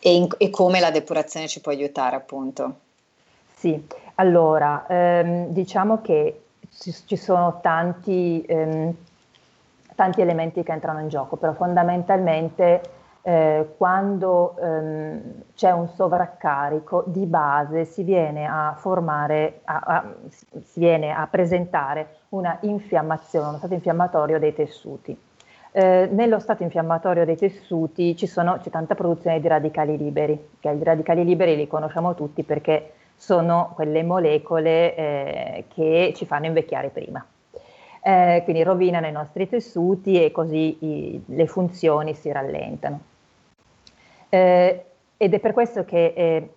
e, 0.01 0.15
in, 0.15 0.29
e 0.37 0.51
come 0.51 0.81
la 0.81 0.91
depurazione 0.91 1.49
ci 1.49 1.63
può 1.63 1.73
aiutare 1.73 2.17
appunto? 2.17 2.75
Sì, 3.55 3.87
allora 4.17 4.85
ehm, 4.87 5.47
diciamo 5.47 6.03
che 6.03 6.43
ci, 6.79 7.17
sono 7.17 7.61
tanti, 7.63 8.45
ehm, 8.47 8.95
tanti, 9.95 10.21
elementi 10.21 10.63
che 10.63 10.73
entrano 10.73 11.01
in 11.01 11.09
gioco, 11.09 11.37
però 11.37 11.55
fondamentalmente 11.55 12.96
eh, 13.29 13.75
quando 13.77 14.57
ehm, 14.57 15.21
c'è 15.57 15.73
un 15.73 15.89
sovraccarico 15.89 17.03
di 17.09 17.27
base 17.27 17.85
si 17.85 18.05
viene 18.05 18.47
a 18.47 18.75
formare, 18.79 19.63
a, 19.65 19.81
a, 19.85 20.15
si 20.63 20.79
viene 20.79 21.11
a 21.11 21.27
presentare 21.27 22.19
una 22.29 22.57
infiammazione, 22.61 23.49
uno 23.49 23.59
stato 23.59 23.75
infiammatorio 23.75 24.39
dei 24.39 24.55
tessuti. 24.55 25.19
Eh, 25.73 26.09
nello 26.13 26.39
stato 26.39 26.63
infiammatorio 26.63 27.25
dei 27.25 27.37
tessuti 27.37 28.15
ci 28.15 28.29
sono, 28.29 28.59
c'è 28.63 28.71
tanta 28.71 28.95
produzione 28.95 29.41
di 29.41 29.49
radicali 29.49 29.97
liberi, 29.97 30.51
che 30.61 30.71
i 30.71 30.85
radicali 30.85 31.25
liberi 31.25 31.57
li 31.57 31.67
conosciamo 31.67 32.15
tutti 32.15 32.45
perché 32.45 32.93
sono 33.17 33.73
quelle 33.75 34.05
molecole 34.05 34.95
eh, 34.95 35.65
che 35.75 36.13
ci 36.15 36.27
fanno 36.27 36.47
invecchiare 36.47 36.91
prima. 36.91 37.27
Eh, 38.01 38.43
quindi 38.45 38.63
rovinano 38.63 39.09
i 39.09 39.13
nostri 39.13 39.49
tessuti 39.49 40.23
e 40.23 40.31
così 40.31 40.77
i, 40.79 41.23
le 41.27 41.47
funzioni 41.49 42.15
si 42.15 42.31
rallentano. 42.31 43.15
Eh, 44.29 44.85
ed 45.17 45.35
è 45.35 45.39
per 45.41 45.53
questo 45.53 45.85
che 45.85 46.13
è, 46.13 46.49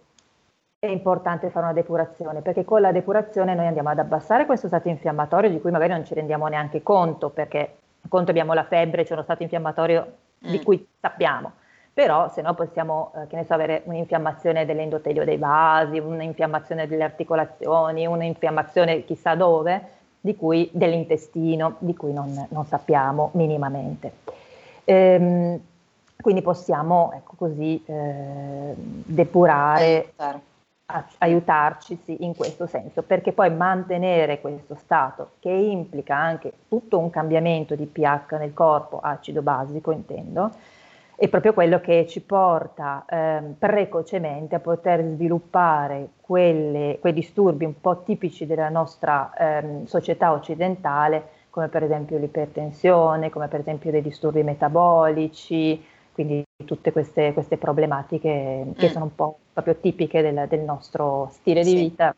è, 0.79 0.87
importante 0.87 1.49
fare 1.49 1.65
una 1.65 1.73
depurazione, 1.73 2.41
perché 2.41 2.65
con 2.65 2.81
la 2.81 2.91
depurazione 2.91 3.55
noi 3.55 3.67
andiamo 3.67 3.89
ad 3.89 3.99
abbassare 3.99 4.45
questo 4.45 4.67
stato 4.67 4.89
infiammatorio 4.89 5.49
di 5.49 5.61
cui 5.61 5.71
magari 5.71 5.91
non 5.91 6.05
ci 6.05 6.13
rendiamo 6.13 6.47
neanche 6.47 6.83
conto, 6.83 7.29
perché 7.29 7.75
conto 8.07 8.31
abbiamo 8.31 8.53
la 8.53 8.63
febbre, 8.63 9.03
c'è 9.03 9.13
uno 9.13 9.23
stato 9.23 9.43
infiammatorio 9.43 10.05
mm. 10.45 10.49
di 10.49 10.63
cui 10.63 10.87
sappiamo 10.99 11.53
però 11.99 12.29
se 12.29 12.41
no 12.41 12.53
possiamo 12.53 13.11
eh, 13.13 13.27
che 13.27 13.35
ne 13.35 13.43
so, 13.43 13.53
avere 13.53 13.81
un'infiammazione 13.83 14.65
dell'endotelio 14.65 15.25
dei 15.25 15.35
vasi, 15.35 15.99
un'infiammazione 15.99 16.87
delle 16.87 17.03
articolazioni, 17.03 18.05
un'infiammazione 18.05 19.03
chissà 19.03 19.35
dove, 19.35 19.83
di 20.21 20.33
cui, 20.37 20.69
dell'intestino, 20.71 21.75
di 21.79 21.93
cui 21.93 22.13
non, 22.13 22.47
non 22.51 22.65
sappiamo 22.65 23.31
minimamente. 23.33 24.13
Ehm, 24.85 25.59
quindi 26.21 26.41
possiamo 26.41 27.11
ecco 27.15 27.33
così 27.37 27.81
eh, 27.85 28.73
depurare, 28.75 30.13
a, 30.17 31.05
aiutarci 31.19 31.99
sì, 32.03 32.23
in 32.25 32.35
questo 32.35 32.65
senso, 32.67 33.03
perché 33.03 33.31
poi 33.31 33.53
mantenere 33.53 34.41
questo 34.41 34.75
stato 34.75 35.31
che 35.39 35.49
implica 35.49 36.15
anche 36.15 36.51
tutto 36.67 36.99
un 36.99 37.09
cambiamento 37.09 37.75
di 37.75 37.85
pH 37.85 38.33
nel 38.37 38.53
corpo, 38.53 38.99
acido 38.99 39.41
basico 39.41 39.91
intendo, 39.91 40.51
è 41.15 41.27
proprio 41.27 41.53
quello 41.53 41.79
che 41.79 42.05
ci 42.07 42.21
porta 42.21 43.05
eh, 43.07 43.41
precocemente 43.57 44.55
a 44.55 44.59
poter 44.59 45.03
sviluppare 45.03 46.09
quelle, 46.21 46.97
quei 46.99 47.13
disturbi 47.13 47.65
un 47.65 47.79
po' 47.79 48.03
tipici 48.03 48.45
della 48.45 48.69
nostra 48.69 49.31
eh, 49.33 49.81
società 49.85 50.31
occidentale, 50.31 51.29
come 51.49 51.67
per 51.67 51.83
esempio 51.83 52.17
l'ipertensione, 52.17 53.29
come 53.29 53.47
per 53.47 53.59
esempio 53.59 53.91
dei 53.91 54.01
disturbi 54.01 54.43
metabolici, 54.43 55.81
quindi 56.19 56.43
tutte 56.65 56.91
queste, 56.91 57.31
queste 57.31 57.55
problematiche 57.55 58.73
che 58.75 58.89
mm. 58.89 58.91
sono 58.91 59.05
un 59.05 59.15
po' 59.15 59.39
proprio 59.53 59.77
tipiche 59.77 60.21
del, 60.21 60.47
del 60.49 60.59
nostro 60.59 61.29
stile 61.31 61.63
sì. 61.63 61.73
di 61.73 61.79
vita 61.79 62.13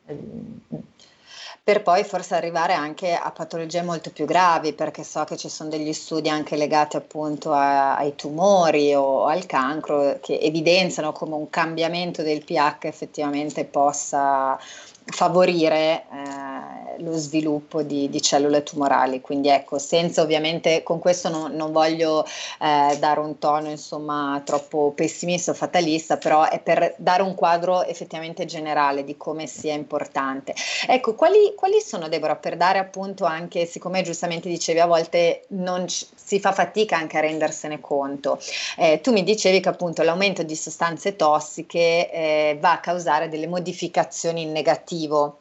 per 1.72 1.84
poi 1.84 2.04
forse 2.04 2.36
arrivare 2.36 2.74
anche 2.74 3.14
a 3.14 3.32
patologie 3.32 3.82
molto 3.82 4.10
più 4.10 4.26
gravi, 4.26 4.74
perché 4.74 5.06
so 5.06 5.24
che 5.24 5.38
ci 5.38 5.48
sono 5.48 5.70
degli 5.70 5.94
studi 5.94 6.28
anche 6.28 6.58
legati 6.58 6.98
appunto 6.98 7.54
a, 7.54 7.96
ai 7.96 8.14
tumori 8.16 8.94
o 8.94 9.26
al 9.28 9.46
cancro 9.46 10.18
che 10.20 10.38
evidenziano 10.42 11.14
come 11.14 11.36
un 11.36 11.50
cambiamento 11.50 12.24
del 12.24 12.44
pH 12.44 12.84
effettivamente 12.88 13.64
possa 13.64 14.60
favorire 15.06 16.06
eh, 16.12 17.02
lo 17.02 17.18
sviluppo 17.18 17.82
di, 17.82 18.10
di, 18.10 18.22
cellule 18.22 18.64
tumorali. 18.64 19.22
Quindi 19.22 19.50
ecco, 19.50 19.78
senza 19.80 20.22
ovviamente 20.22 20.84
con 20.84 21.00
questo 21.00 21.30
non, 21.30 21.54
non 21.54 21.72
voglio 21.72 22.26
eh, 22.60 22.98
dare 22.98 23.20
un 23.20 23.38
tono 23.38 23.70
insomma 23.70 24.42
troppo 24.46 24.94
pessimista 24.96 25.52
o 25.52 25.54
fatalista, 25.54 26.18
però 26.18 26.48
è 26.48 26.60
per 26.60 26.94
dare 26.98 27.24
un 27.24 27.36
quadro 27.36 27.84
effettivamente 27.84 28.46
generale 28.46 29.04
di 29.04 29.18
come 29.18 29.48
sia 29.48 29.74
importante. 29.74 30.54
Ecco, 30.88 31.16
quali, 31.16 31.54
quali 31.62 31.80
sono 31.80 32.10
Deborah 32.10 32.38
per 32.38 32.58
dare 32.58 32.80
appunto 32.80 33.24
anche, 33.24 33.68
siccome 33.68 34.02
giustamente 34.02 34.50
dicevi 34.50 34.80
a 34.80 34.88
volte 34.88 35.46
non 35.50 35.86
c- 35.86 36.08
si 36.16 36.40
fa 36.40 36.54
fatica 36.54 36.98
anche 36.98 37.20
a 37.20 37.22
rendersene 37.22 37.80
conto, 37.80 38.40
eh, 38.78 39.00
tu 39.00 39.12
mi 39.12 39.22
dicevi 39.22 39.60
che 39.60 39.70
appunto 39.70 40.02
l'aumento 40.02 40.42
di 40.42 40.56
sostanze 40.56 41.16
tossiche 41.16 42.12
eh, 42.12 42.58
va 42.60 42.72
a 42.72 42.80
causare 42.80 43.30
delle 43.30 43.46
modificazioni 43.46 44.46
negative 44.46 44.70
attivo 44.72 45.41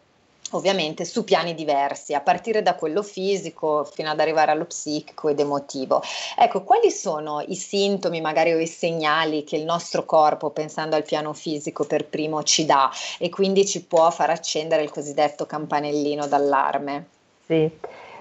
ovviamente 0.50 1.04
su 1.04 1.25
piani 1.25 1.54
diversi, 1.54 2.14
a 2.14 2.21
partire 2.21 2.62
da 2.62 2.75
quello 2.75 3.02
fisico 3.02 3.85
fino 3.85 4.11
ad 4.11 4.21
arrivare 4.21 4.50
allo 4.50 4.64
psichico 4.64 5.28
ed 5.28 5.40
emotivo. 5.40 6.02
Ecco, 6.37 6.62
quali 6.62 6.90
sono 6.90 7.40
i 7.47 7.54
sintomi 7.54 8.21
magari 8.21 8.52
o 8.52 8.59
i 8.59 8.66
segnali 8.66 9.45
che 9.45 9.57
il 9.57 9.64
nostro 9.64 10.04
corpo, 10.04 10.50
pensando 10.50 10.97
al 10.97 11.04
piano 11.04 11.33
fisico 11.33 11.85
per 11.85 12.07
primo, 12.07 12.42
ci 12.42 12.64
dà 12.64 12.90
e 13.19 13.28
quindi 13.28 13.66
ci 13.66 13.85
può 13.85 14.11
far 14.11 14.30
accendere 14.30 14.83
il 14.83 14.90
cosiddetto 14.90 15.47
campanellino 15.47 16.26
d'allarme? 16.26 17.07
Sì. 17.45 17.71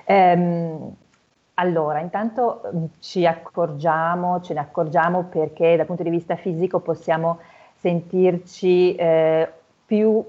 Ehm, 0.06 0.96
allora, 1.56 2.00
intanto 2.00 2.62
mm, 2.74 2.86
ci 3.00 3.26
accorgiamo, 3.26 4.42
ce 4.42 4.54
ne 4.54 4.60
accorgiamo 4.62 5.26
perché 5.26 5.76
dal 5.76 5.86
punto 5.86 6.04
di 6.04 6.10
vista 6.10 6.36
fisico 6.36 6.80
possiamo 6.80 7.40
sentirci 7.80 8.96
eh, 8.96 9.52
più 9.86 10.24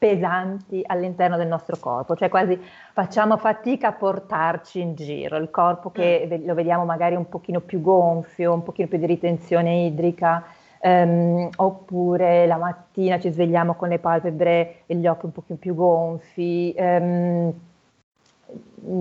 pesanti 0.00 0.82
all'interno 0.86 1.36
del 1.36 1.46
nostro 1.46 1.76
corpo, 1.78 2.16
cioè 2.16 2.30
quasi 2.30 2.58
facciamo 2.94 3.36
fatica 3.36 3.88
a 3.88 3.92
portarci 3.92 4.80
in 4.80 4.94
giro, 4.94 5.36
il 5.36 5.50
corpo 5.50 5.90
che 5.90 6.26
mm. 6.26 6.46
lo 6.46 6.54
vediamo 6.54 6.86
magari 6.86 7.16
un 7.16 7.28
pochino 7.28 7.60
più 7.60 7.82
gonfio, 7.82 8.54
un 8.54 8.62
pochino 8.62 8.88
più 8.88 8.96
di 8.96 9.04
ritenzione 9.04 9.84
idrica, 9.84 10.42
ehm, 10.80 11.50
oppure 11.54 12.46
la 12.46 12.56
mattina 12.56 13.18
ci 13.20 13.30
svegliamo 13.30 13.74
con 13.74 13.90
le 13.90 13.98
palpebre 13.98 14.84
e 14.86 14.94
gli 14.94 15.06
occhi 15.06 15.26
un 15.26 15.32
pochino 15.32 15.58
più 15.58 15.74
gonfi, 15.74 16.72
ehm, 16.74 17.52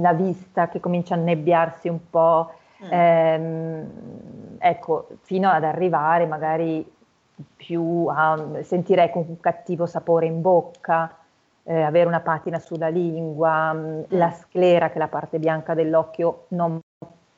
la 0.02 0.12
vista 0.12 0.68
che 0.68 0.82
comincia 0.82 1.14
a 1.14 1.18
nebbiarsi 1.18 1.88
un 1.88 2.10
po', 2.10 2.52
mm. 2.84 2.92
ehm, 2.92 3.92
ecco, 4.60 5.08
fino 5.22 5.50
ad 5.50 5.64
arrivare 5.64 6.26
magari 6.26 6.86
più 7.56 8.08
a 8.10 8.62
sentire 8.62 9.04
ecco, 9.04 9.20
un 9.20 9.40
cattivo 9.40 9.86
sapore 9.86 10.26
in 10.26 10.42
bocca, 10.42 11.18
eh, 11.64 11.82
avere 11.82 12.08
una 12.08 12.20
patina 12.20 12.60
sulla 12.60 12.88
lingua, 12.88 13.74
mm. 13.74 14.02
la 14.10 14.32
sclera 14.32 14.90
che 14.90 14.96
è 14.96 14.98
la 15.00 15.08
parte 15.08 15.40
bianca 15.40 15.74
dell'occhio 15.74 16.46
non 16.50 16.80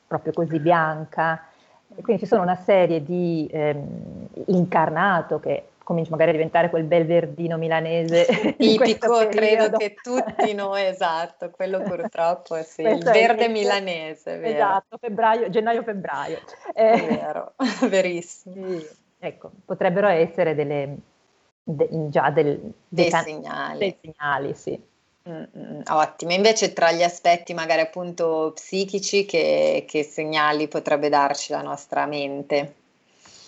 proprio 0.06 0.32
così 0.32 0.58
bianca. 0.58 1.46
Quindi 2.00 2.22
ci 2.22 2.28
sono 2.28 2.42
una 2.42 2.56
serie 2.56 3.02
di 3.02 3.48
ehm, 3.52 4.28
incarnato 4.46 5.38
che 5.40 5.66
comincia 5.84 6.10
magari 6.10 6.30
a 6.30 6.32
diventare 6.34 6.70
quel 6.70 6.84
bel 6.84 7.04
verdino 7.04 7.56
milanese 7.56 8.26
tipico 8.56 9.26
credo 9.28 9.76
che 9.76 9.94
tutti 10.00 10.54
noi 10.54 10.86
esatto 10.86 11.50
quello 11.50 11.80
purtroppo 11.80 12.54
è 12.54 12.62
sì, 12.62 12.82
il 12.82 13.02
verde 13.02 13.46
il 13.46 13.50
milanese 13.50 14.38
vero? 14.38 14.54
esatto 14.54 14.98
febbraio 14.98 15.50
gennaio 15.50 15.82
febbraio 15.82 16.38
eh, 16.72 16.92
è 16.92 17.06
vero 17.06 17.54
verissimo 17.88 18.54
sì, 18.54 18.88
ecco 19.24 19.50
potrebbero 19.64 20.08
essere 20.08 20.54
delle 20.54 20.96
de, 21.62 21.88
già 22.08 22.30
del, 22.30 22.58
dei, 22.58 22.72
dei 22.88 23.10
segnali 23.10 23.78
dei 23.78 23.98
segnali 24.00 24.54
sì 24.54 24.90
Mm, 25.28 25.82
ottimo, 25.88 26.32
invece 26.32 26.72
tra 26.72 26.90
gli 26.90 27.04
aspetti 27.04 27.54
magari 27.54 27.80
appunto 27.80 28.50
psichici 28.54 29.24
che, 29.24 29.84
che 29.86 30.02
segnali 30.02 30.66
potrebbe 30.66 31.08
darci 31.08 31.52
la 31.52 31.62
nostra 31.62 32.06
mente? 32.06 32.74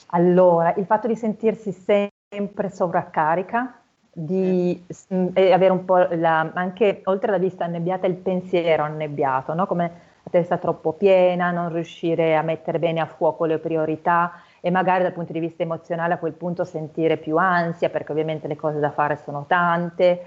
Allora, 0.09 0.73
il 0.77 0.85
fatto 0.87 1.09
di 1.09 1.17
sentirsi 1.17 1.73
sempre 1.73 2.71
sovraccarica, 2.71 3.81
di 4.13 4.87
mm. 5.13 5.29
avere 5.35 5.73
un 5.73 5.85
po' 5.85 6.07
la, 6.13 6.53
anche 6.55 7.01
oltre 7.07 7.31
alla 7.31 7.39
vista 7.39 7.65
annebbiata 7.65 8.07
il 8.07 8.15
pensiero 8.15 8.85
annebbiato, 8.85 9.53
no? 9.53 9.67
come 9.67 10.13
la 10.23 10.31
testa 10.31 10.59
troppo 10.59 10.93
piena, 10.93 11.51
non 11.51 11.73
riuscire 11.73 12.37
a 12.37 12.43
mettere 12.43 12.79
bene 12.79 13.01
a 13.01 13.07
fuoco 13.07 13.47
le 13.47 13.59
priorità 13.59 14.31
e 14.65 14.71
magari 14.71 15.03
dal 15.03 15.13
punto 15.13 15.33
di 15.33 15.41
vista 15.41 15.63
emozionale 15.63 16.15
a 16.15 16.19
quel 16.19 16.33
punto 16.33 16.65
sentire 16.65 17.19
più 17.19 17.37
ansia 17.37 17.91
perché 17.91 18.13
ovviamente 18.13 18.49
le 18.49 18.57
cose 18.57 18.79
da 18.79 18.91
fare 18.91 19.17
sono 19.17 19.45
tante 19.47 20.23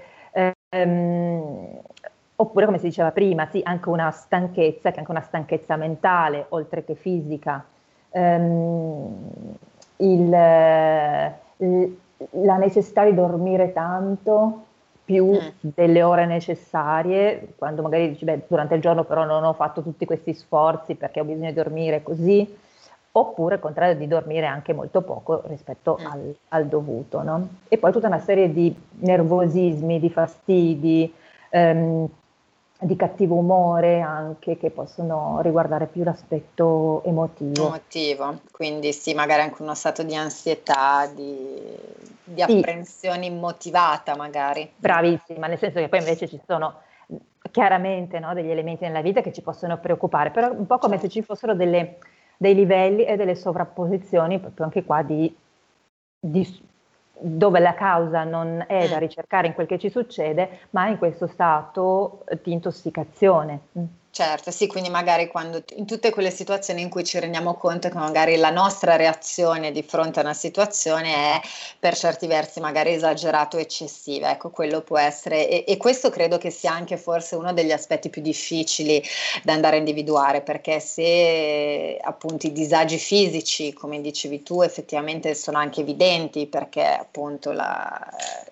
Ehm, 0.70 1.80
oppure, 2.36 2.66
come 2.66 2.78
si 2.78 2.86
diceva 2.86 3.10
prima, 3.10 3.46
sì, 3.46 3.60
anche 3.64 3.88
una 3.88 4.10
stanchezza, 4.10 4.90
che 4.90 4.96
è 4.96 4.98
anche 4.98 5.10
una 5.10 5.20
stanchezza 5.22 5.76
mentale, 5.76 6.46
oltre 6.50 6.84
che 6.84 6.94
fisica. 6.94 7.64
Ehm, 8.10 9.56
il, 9.96 10.30
la 10.30 11.36
necessità 12.56 13.04
di 13.04 13.14
dormire 13.14 13.72
tanto 13.72 14.64
più 15.04 15.32
mm. 15.32 15.70
delle 15.74 16.02
ore 16.02 16.26
necessarie, 16.26 17.54
quando 17.56 17.82
magari 17.82 18.10
dici, 18.10 18.24
beh, 18.24 18.44
durante 18.46 18.74
il 18.74 18.80
giorno 18.80 19.04
però 19.04 19.24
non 19.24 19.42
ho 19.44 19.54
fatto 19.54 19.82
tutti 19.82 20.04
questi 20.04 20.34
sforzi 20.34 20.94
perché 20.94 21.20
ho 21.20 21.24
bisogno 21.24 21.48
di 21.48 21.54
dormire 21.54 22.02
così, 22.02 22.46
oppure 23.18 23.54
al 23.54 23.60
contrario 23.60 23.96
di 23.96 24.06
dormire 24.06 24.46
anche 24.46 24.72
molto 24.72 25.02
poco 25.02 25.42
rispetto 25.46 25.98
mm. 26.00 26.06
al, 26.06 26.36
al, 26.48 26.66
dovuto. 26.66 27.22
No? 27.22 27.48
E 27.68 27.78
poi 27.78 27.92
tutta 27.92 28.06
una 28.06 28.20
serie 28.20 28.52
di 28.52 28.74
nervosismi, 29.00 30.00
di 30.00 30.10
fastidi, 30.10 31.12
ehm, 31.50 32.08
di 32.80 32.94
cattivo 32.94 33.34
umore 33.34 34.00
anche 34.00 34.56
che 34.56 34.70
possono 34.70 35.40
riguardare 35.42 35.86
più 35.86 36.04
l'aspetto 36.04 37.02
emotivo. 37.04 37.66
Emotivo, 37.66 38.40
quindi 38.52 38.92
sì, 38.92 39.14
magari 39.14 39.42
anche 39.42 39.62
uno 39.62 39.74
stato 39.74 40.04
di 40.04 40.14
ansietà, 40.14 41.10
di, 41.12 41.60
di 42.22 42.40
apprensione 42.40 43.22
sì. 43.24 43.32
immotivata 43.32 44.14
magari. 44.14 44.70
Bravissima, 44.76 45.48
nel 45.48 45.58
senso 45.58 45.80
che 45.80 45.88
poi 45.88 45.98
invece 45.98 46.28
ci 46.28 46.40
sono 46.46 46.86
chiaramente 47.50 48.18
no, 48.20 48.34
degli 48.34 48.50
elementi 48.50 48.84
nella 48.84 49.00
vita 49.00 49.22
che 49.22 49.32
ci 49.32 49.42
possono 49.42 49.78
preoccupare, 49.78 50.30
però 50.30 50.52
un 50.52 50.66
po' 50.66 50.78
come 50.78 50.94
certo. 50.98 51.10
se 51.10 51.12
ci 51.12 51.22
fossero 51.22 51.54
delle 51.54 51.98
dei 52.38 52.54
livelli 52.54 53.04
e 53.04 53.16
delle 53.16 53.34
sovrapposizioni, 53.34 54.38
proprio 54.38 54.64
anche 54.64 54.84
qua 54.84 55.02
di, 55.02 55.36
di 56.18 56.66
dove 57.20 57.58
la 57.58 57.74
causa 57.74 58.22
non 58.22 58.64
è 58.66 58.88
da 58.88 58.96
mm. 58.96 59.00
ricercare 59.00 59.48
in 59.48 59.54
quel 59.54 59.66
che 59.66 59.78
ci 59.78 59.90
succede, 59.90 60.60
ma 60.70 60.86
in 60.86 60.98
questo 60.98 61.26
stato 61.26 62.24
di 62.42 62.52
intossicazione. 62.52 63.60
Certo, 64.18 64.50
sì, 64.50 64.66
quindi 64.66 64.88
magari 64.90 65.28
quando 65.28 65.62
in 65.76 65.86
tutte 65.86 66.10
quelle 66.10 66.32
situazioni 66.32 66.82
in 66.82 66.88
cui 66.88 67.04
ci 67.04 67.20
rendiamo 67.20 67.54
conto 67.54 67.88
che 67.88 67.94
magari 67.94 68.34
la 68.34 68.50
nostra 68.50 68.96
reazione 68.96 69.70
di 69.70 69.84
fronte 69.84 70.18
a 70.18 70.22
una 70.24 70.34
situazione 70.34 71.14
è 71.14 71.40
per 71.78 71.96
certi 71.96 72.26
versi 72.26 72.58
magari 72.58 72.92
esagerato 72.94 73.58
o 73.58 73.60
eccessiva, 73.60 74.32
ecco, 74.32 74.50
quello 74.50 74.80
può 74.80 74.98
essere 74.98 75.48
e, 75.48 75.64
e, 75.68 75.76
questo 75.76 76.10
credo 76.10 76.36
che 76.36 76.50
sia 76.50 76.72
anche 76.72 76.96
forse 76.96 77.36
uno 77.36 77.52
degli 77.52 77.70
aspetti 77.70 78.08
più 78.08 78.20
difficili 78.20 79.00
da 79.44 79.52
andare 79.52 79.76
a 79.76 79.78
individuare, 79.78 80.40
perché 80.40 80.80
se 80.80 81.96
appunto 82.02 82.48
i 82.48 82.52
disagi 82.52 82.98
fisici, 82.98 83.72
come 83.72 84.00
dicevi 84.00 84.42
tu, 84.42 84.62
effettivamente 84.62 85.36
sono 85.36 85.58
anche 85.58 85.82
evidenti, 85.82 86.48
perché 86.48 86.82
appunto 86.84 87.52
la, 87.52 88.04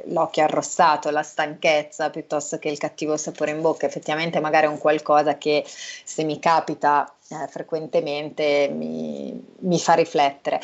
l'occhio 0.05 0.45
arrossato, 0.45 1.11
la 1.11 1.25
stanchezza 1.25 2.09
piuttosto 2.11 2.57
che 2.61 2.69
il 2.69 2.79
cattivo 2.79 3.17
sapore 3.17 3.51
in 3.51 3.61
bocca, 3.61 3.87
effettivamente 3.87 4.39
magari 4.39 4.67
è 4.67 4.69
un 4.69 4.79
qualcosa 4.79 5.37
che 5.37 5.55
se 5.67 6.25
mi 6.25 6.39
capita 6.39 7.13
eh, 7.29 7.47
frequentemente 7.49 8.69
mi, 8.73 9.45
mi 9.61 9.79
fa 9.79 9.95
riflettere. 9.95 10.61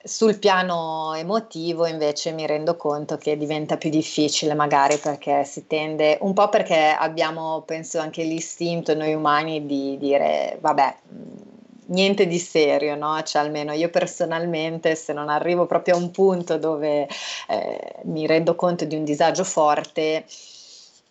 Sul 0.00 0.38
piano 0.38 1.12
emotivo 1.14 1.84
invece 1.84 2.30
mi 2.32 2.46
rendo 2.46 2.76
conto 2.76 3.16
che 3.18 3.36
diventa 3.36 3.76
più 3.76 3.90
difficile 3.90 4.54
magari 4.54 4.96
perché 4.96 5.44
si 5.44 5.66
tende, 5.66 6.18
un 6.20 6.32
po' 6.32 6.48
perché 6.48 6.96
abbiamo 6.96 7.62
penso 7.62 7.98
anche 7.98 8.22
l'istinto 8.22 8.94
noi 8.94 9.12
umani 9.14 9.66
di 9.66 9.98
dire 9.98 10.56
vabbè 10.60 10.96
niente 11.88 12.26
di 12.26 12.38
serio, 12.38 12.96
no? 12.96 13.20
Cioè 13.22 13.42
almeno 13.42 13.72
io 13.72 13.90
personalmente 13.90 14.94
se 14.94 15.12
non 15.12 15.28
arrivo 15.28 15.66
proprio 15.66 15.94
a 15.94 15.98
un 15.98 16.10
punto 16.10 16.58
dove 16.58 17.08
eh, 17.48 17.94
mi 18.04 18.26
rendo 18.26 18.54
conto 18.54 18.84
di 18.84 18.96
un 18.96 19.04
disagio 19.04 19.44
forte, 19.44 20.24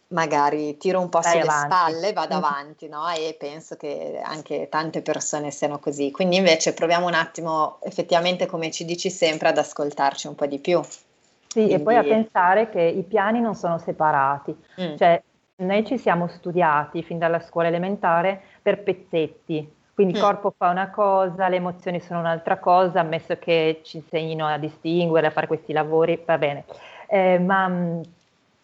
magari 0.09 0.77
tiro 0.77 0.99
un 0.99 1.09
po' 1.09 1.19
Vai 1.19 1.31
sulle 1.31 1.43
avanti. 1.43 1.75
spalle, 1.75 2.13
vado 2.13 2.35
mm. 2.35 2.43
avanti, 2.43 2.87
no? 2.87 3.07
E 3.09 3.35
penso 3.37 3.75
che 3.75 4.21
anche 4.23 4.67
tante 4.69 5.01
persone 5.01 5.51
siano 5.51 5.79
così. 5.79 6.11
Quindi 6.11 6.37
invece 6.37 6.73
proviamo 6.73 7.07
un 7.07 7.13
attimo, 7.13 7.79
effettivamente 7.81 8.45
come 8.45 8.71
ci 8.71 8.85
dici 8.85 9.09
sempre, 9.09 9.49
ad 9.49 9.57
ascoltarci 9.57 10.27
un 10.27 10.35
po' 10.35 10.45
di 10.45 10.59
più. 10.59 10.81
Sì, 10.83 11.63
Quindi... 11.63 11.73
e 11.73 11.79
poi 11.79 11.95
a 11.95 12.03
pensare 12.03 12.69
che 12.69 12.81
i 12.81 13.03
piani 13.03 13.39
non 13.39 13.55
sono 13.55 13.77
separati, 13.77 14.55
mm. 14.81 14.95
cioè 14.95 15.21
noi 15.57 15.85
ci 15.85 15.97
siamo 15.97 16.27
studiati 16.27 17.01
fin 17.01 17.17
dalla 17.17 17.39
scuola 17.39 17.67
elementare 17.67 18.41
per 18.61 18.83
pezzetti, 18.83 19.75
quindi 19.97 20.13
il 20.13 20.19
mm. 20.19 20.23
corpo 20.23 20.53
fa 20.55 20.69
una 20.69 20.91
cosa, 20.91 21.47
le 21.47 21.55
emozioni 21.55 21.99
sono 21.99 22.19
un'altra 22.19 22.59
cosa, 22.59 22.99
ammesso 22.99 23.35
che 23.39 23.81
ci 23.83 23.97
insegnino 23.97 24.45
a 24.45 24.59
distinguere, 24.59 25.25
a 25.25 25.31
fare 25.31 25.47
questi 25.47 25.73
lavori, 25.73 26.21
va 26.23 26.37
bene. 26.37 26.65
Eh, 27.07 27.39
ma 27.39 27.67
mm, 27.67 28.01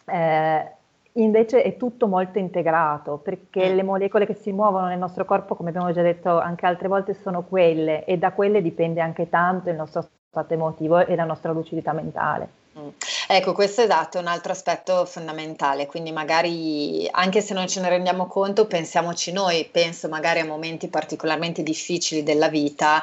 eh, 0.04 0.72
Invece 1.16 1.62
è 1.62 1.76
tutto 1.76 2.08
molto 2.08 2.38
integrato 2.38 3.18
perché 3.18 3.72
mm. 3.72 3.76
le 3.76 3.82
molecole 3.84 4.26
che 4.26 4.34
si 4.34 4.50
muovono 4.50 4.88
nel 4.88 4.98
nostro 4.98 5.24
corpo, 5.24 5.54
come 5.54 5.68
abbiamo 5.68 5.92
già 5.92 6.02
detto 6.02 6.40
anche 6.40 6.66
altre 6.66 6.88
volte, 6.88 7.14
sono 7.14 7.44
quelle 7.44 8.04
e 8.04 8.18
da 8.18 8.32
quelle 8.32 8.60
dipende 8.60 9.00
anche 9.00 9.28
tanto 9.28 9.70
il 9.70 9.76
nostro 9.76 10.08
stato 10.28 10.54
emotivo 10.54 11.06
e 11.06 11.14
la 11.14 11.24
nostra 11.24 11.52
lucidità 11.52 11.92
mentale. 11.92 12.63
Mm. 12.76 12.88
Ecco, 13.28 13.52
questo 13.52 13.82
esatto, 13.82 14.18
è 14.18 14.20
un 14.20 14.26
altro 14.26 14.50
aspetto 14.50 15.04
fondamentale, 15.06 15.86
quindi 15.86 16.10
magari 16.10 17.08
anche 17.10 17.40
se 17.40 17.54
non 17.54 17.68
ce 17.68 17.80
ne 17.80 17.88
rendiamo 17.88 18.26
conto, 18.26 18.66
pensiamoci 18.66 19.30
noi, 19.30 19.68
penso 19.70 20.08
magari 20.08 20.40
a 20.40 20.44
momenti 20.44 20.88
particolarmente 20.88 21.62
difficili 21.62 22.24
della 22.24 22.48
vita, 22.48 23.00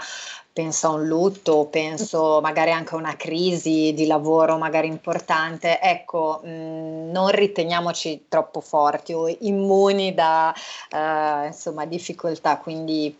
penso 0.53 0.87
a 0.87 0.89
un 0.91 1.07
lutto, 1.07 1.65
penso 1.67 2.39
magari 2.41 2.71
anche 2.71 2.95
a 2.95 2.97
una 2.97 3.15
crisi 3.15 3.93
di 3.93 4.05
lavoro 4.05 4.57
magari 4.57 4.87
importante, 4.87 5.79
ecco, 5.79 6.41
mh, 6.43 6.49
mm, 6.49 7.11
non 7.11 7.29
riteniamoci 7.29 8.25
troppo 8.27 8.59
forti 8.59 9.13
o 9.13 9.33
immuni 9.39 10.13
da 10.13 10.53
uh, 10.91 11.45
insomma, 11.45 11.85
difficoltà, 11.85 12.57
quindi 12.57 13.15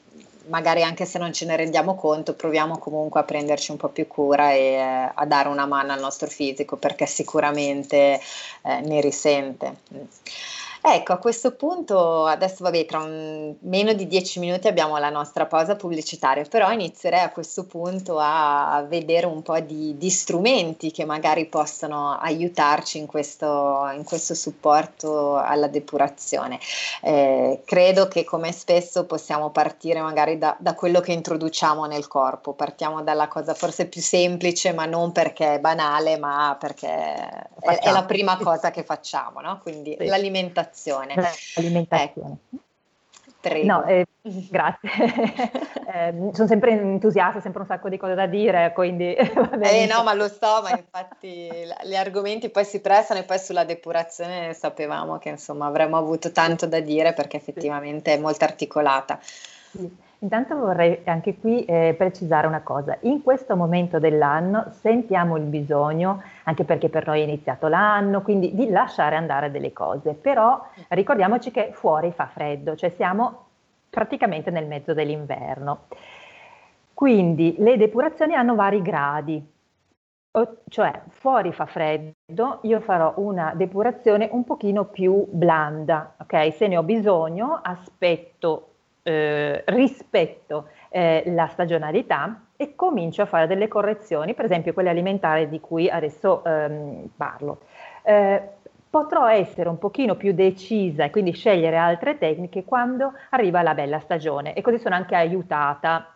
magari 0.48 0.84
anche 0.84 1.06
se 1.06 1.18
non 1.20 1.34
ce 1.34 1.46
ne 1.46 1.56
rendiamo 1.56 1.96
conto, 1.96 2.34
proviamo 2.34 2.78
comunque 2.78 3.20
a 3.20 3.24
prenderci 3.24 3.72
un 3.72 3.78
po' 3.78 3.90
più 3.90 4.08
cura 4.08 4.52
e 4.54 4.74
eh, 4.74 5.12
a 5.14 5.26
dare 5.26 5.50
una 5.50 5.66
mano 5.66 5.94
al 5.94 6.00
nostro 6.00 6.28
fisico 6.28 6.78
perché 6.78 7.06
sicuramente 7.06 8.20
eh, 8.64 8.82
ne 8.82 9.02
risente. 9.02 9.76
Ecco, 10.84 11.14
a 11.14 11.18
questo 11.18 11.52
punto, 11.52 12.26
adesso 12.26 12.64
vabbè, 12.64 12.86
tra 12.88 12.98
un, 12.98 13.54
meno 13.60 13.94
di 13.94 14.08
dieci 14.08 14.40
minuti 14.40 14.68
abbiamo 14.68 14.98
la 14.98 15.12
nostra 15.12 15.46
pausa 15.46 15.76
pubblicitaria, 15.76 16.44
però 16.50 16.72
inizierei 16.72 17.20
a 17.20 17.30
questo 17.30 17.66
punto 17.68 18.18
a 18.20 18.84
vedere 18.90 19.28
un 19.28 19.44
po' 19.44 19.60
di, 19.60 19.96
di 19.96 20.10
strumenti 20.10 20.90
che 20.90 21.06
magari 21.06 21.46
possono 21.46 22.18
aiutarci 22.20 22.98
in 22.98 23.06
questo, 23.06 23.92
in 23.96 24.04
questo 24.04 24.34
supporto 24.34 25.36
alla 25.36 25.68
depurazione. 25.68 26.60
Eh, 27.04 27.62
credo 27.64 28.08
che 28.08 28.24
come 28.24 28.52
spesso 28.52 29.06
possiamo 29.06 29.52
partire 29.52 30.02
magari 30.02 30.40
da, 30.40 30.56
da 30.58 30.74
quello 30.74 31.00
che 31.00 31.12
introduciamo 31.12 31.86
nel 31.86 32.08
corpo, 32.08 32.54
partiamo 32.54 33.04
dalla 33.04 33.28
cosa 33.28 33.54
forse 33.54 33.86
più 33.86 34.02
semplice, 34.02 34.74
ma 34.74 34.86
non 34.86 35.12
perché 35.12 35.54
è 35.54 35.60
banale, 35.60 36.18
ma 36.18 36.58
perché 36.60 36.88
è, 36.90 37.78
è 37.82 37.92
la 37.92 38.04
prima 38.04 38.36
cosa 38.42 38.72
che 38.72 38.84
facciamo, 38.84 39.42
no? 39.42 39.60
quindi 39.62 39.96
sì. 40.00 40.08
l'alimentazione 40.08 40.70
depurazione. 40.72 41.16
L'alimentazione. 41.56 42.38
Ecco. 42.52 42.60
Prego. 43.42 43.66
No, 43.66 43.86
eh, 43.86 44.06
grazie. 44.22 44.90
eh, 45.94 46.30
sono 46.34 46.48
sempre 46.48 46.72
entusiasta, 46.72 47.42
sempre 47.42 47.62
un 47.62 47.68
sacco 47.68 47.90
di 47.90 47.98
cose 47.98 48.14
da 48.14 48.28
dire, 48.28 48.72
quindi... 48.74 49.14
eh 49.16 49.88
no, 49.88 50.04
ma 50.04 50.14
lo 50.14 50.28
so, 50.28 50.62
ma 50.62 50.70
infatti 50.70 51.50
gli 51.84 51.96
argomenti 51.96 52.50
poi 52.50 52.64
si 52.66 52.82
prestano 52.82 53.20
e 53.20 53.24
poi 53.24 53.40
sulla 53.40 53.64
depurazione 53.64 54.54
sapevamo 54.54 55.18
che 55.18 55.30
insomma 55.30 55.66
avremmo 55.66 55.98
avuto 55.98 56.32
tanto 56.32 56.68
da 56.68 56.80
dire 56.80 57.14
perché 57.14 57.38
effettivamente 57.38 58.14
è 58.14 58.20
molto 58.20 58.44
articolata. 58.46 59.20
Sì. 59.22 60.10
Intanto 60.24 60.56
vorrei 60.56 61.02
anche 61.06 61.40
qui 61.40 61.66
eh, 61.66 61.96
precisare 61.98 62.46
una 62.46 62.62
cosa, 62.62 62.96
in 63.02 63.24
questo 63.24 63.56
momento 63.56 63.98
dell'anno 63.98 64.68
sentiamo 64.70 65.36
il 65.36 65.46
bisogno, 65.46 66.22
anche 66.44 66.64
perché 66.64 66.90
per 66.90 67.08
noi 67.08 67.22
è 67.22 67.24
iniziato 67.24 67.68
l'anno, 67.68 68.22
quindi 68.22 68.54
di 68.54 68.70
lasciare 68.70 69.16
andare 69.16 69.50
delle 69.50 69.74
cose, 69.74 70.14
però 70.14 70.64
ricordiamoci 70.90 71.50
che 71.50 71.72
fuori 71.74 72.12
fa 72.12 72.28
freddo, 72.28 72.76
cioè 72.76 72.92
siamo 72.92 73.46
praticamente 73.90 74.52
nel 74.52 74.68
mezzo 74.68 74.94
dell'inverno. 74.94 75.86
Quindi 76.94 77.56
le 77.58 77.78
depurazioni 77.78 78.36
hanno 78.36 78.54
vari 78.54 78.84
gradi, 78.84 79.44
o, 80.34 80.58
cioè 80.68 81.02
fuori 81.08 81.52
fa 81.52 81.66
freddo, 81.66 82.60
io 82.62 82.80
farò 82.80 83.14
una 83.16 83.54
depurazione 83.56 84.30
un 84.32 84.44
pochino 84.44 84.86
più 84.86 85.26
blanda, 85.32 86.14
ok? 86.20 86.54
Se 86.54 86.68
ne 86.68 86.78
ho 86.78 86.84
bisogno 86.84 87.60
aspetto 87.64 88.71
eh, 89.04 89.64
rispetto 89.68 90.68
eh, 90.90 91.24
la 91.28 91.48
stagionalità 91.48 92.48
e 92.56 92.76
comincio 92.76 93.24
a 93.24 93.26
fare 93.26 93.48
delle 93.48 93.68
correzioni, 93.68 94.34
per 94.34 94.46
esempio 94.46 94.74
quelle 94.74 94.90
alimentari 94.90 95.50
di 95.50 95.60
cui 95.60 95.90
adesso 95.90 96.44
ehm, 96.44 97.10
parlo. 97.16 97.62
Eh, 98.04 98.42
potrò 98.90 99.28
essere 99.28 99.70
un 99.70 99.78
pochino 99.78 100.16
più 100.16 100.34
decisa 100.34 101.06
e 101.06 101.10
quindi 101.10 101.32
scegliere 101.32 101.78
altre 101.78 102.18
tecniche 102.18 102.66
quando 102.66 103.14
arriva 103.30 103.62
la 103.62 103.74
bella 103.74 104.00
stagione 104.00 104.54
e 104.54 104.62
così 104.62 104.80
sono 104.80 104.96
anche 104.96 105.16
aiutata, 105.16 106.14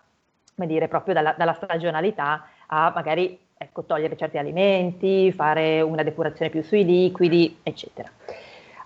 come 0.54 0.67
dire, 0.67 0.88
proprio 0.89 1.13
dalla, 1.13 1.34
dalla 1.38 1.54
stagionalità 1.54 2.48
a 2.67 2.91
magari 2.93 3.39
ecco, 3.58 3.84
togliere 3.84 4.17
certi 4.17 4.38
alimenti, 4.38 5.32
fare 5.32 5.82
una 5.82 6.04
depurazione 6.04 6.52
più 6.52 6.62
sui 6.62 6.84
liquidi, 6.84 7.60
eccetera. 7.63 8.10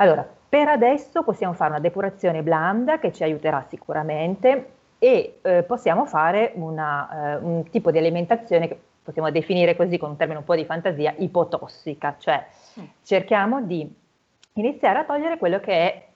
Allora, 0.02 0.28
per 0.48 0.70
adesso 0.70 1.24
possiamo 1.24 1.54
fare 1.54 1.72
una 1.72 1.80
depurazione 1.80 2.42
blanda 2.42 3.00
che 3.00 3.12
ci 3.12 3.24
aiuterà 3.24 3.66
sicuramente 3.68 4.72
e 4.98 5.40
eh, 5.42 5.64
possiamo 5.64 6.06
fare 6.06 6.54
una, 6.56 7.36
eh, 7.36 7.44
un 7.44 7.70
tipo 7.70 7.92
di 7.92 7.98
alimentazione 7.98 8.70
che 8.70 8.80
possiamo 9.04 9.30
definire 9.30 9.76
così 9.76 9.98
con 9.98 10.12
un 10.12 10.16
termine 10.16 10.40
un 10.40 10.46
po' 10.46 10.56
di 10.56 10.64
fantasia, 10.64 11.14
ipotossica, 11.18 12.16
cioè 12.18 12.46
mm. 12.80 12.84
cerchiamo 13.04 13.62
di 13.62 13.94
iniziare 14.54 15.00
a 15.00 15.04
togliere 15.04 15.38
quello 15.38 15.60
che 15.60 15.74
è 15.74 16.08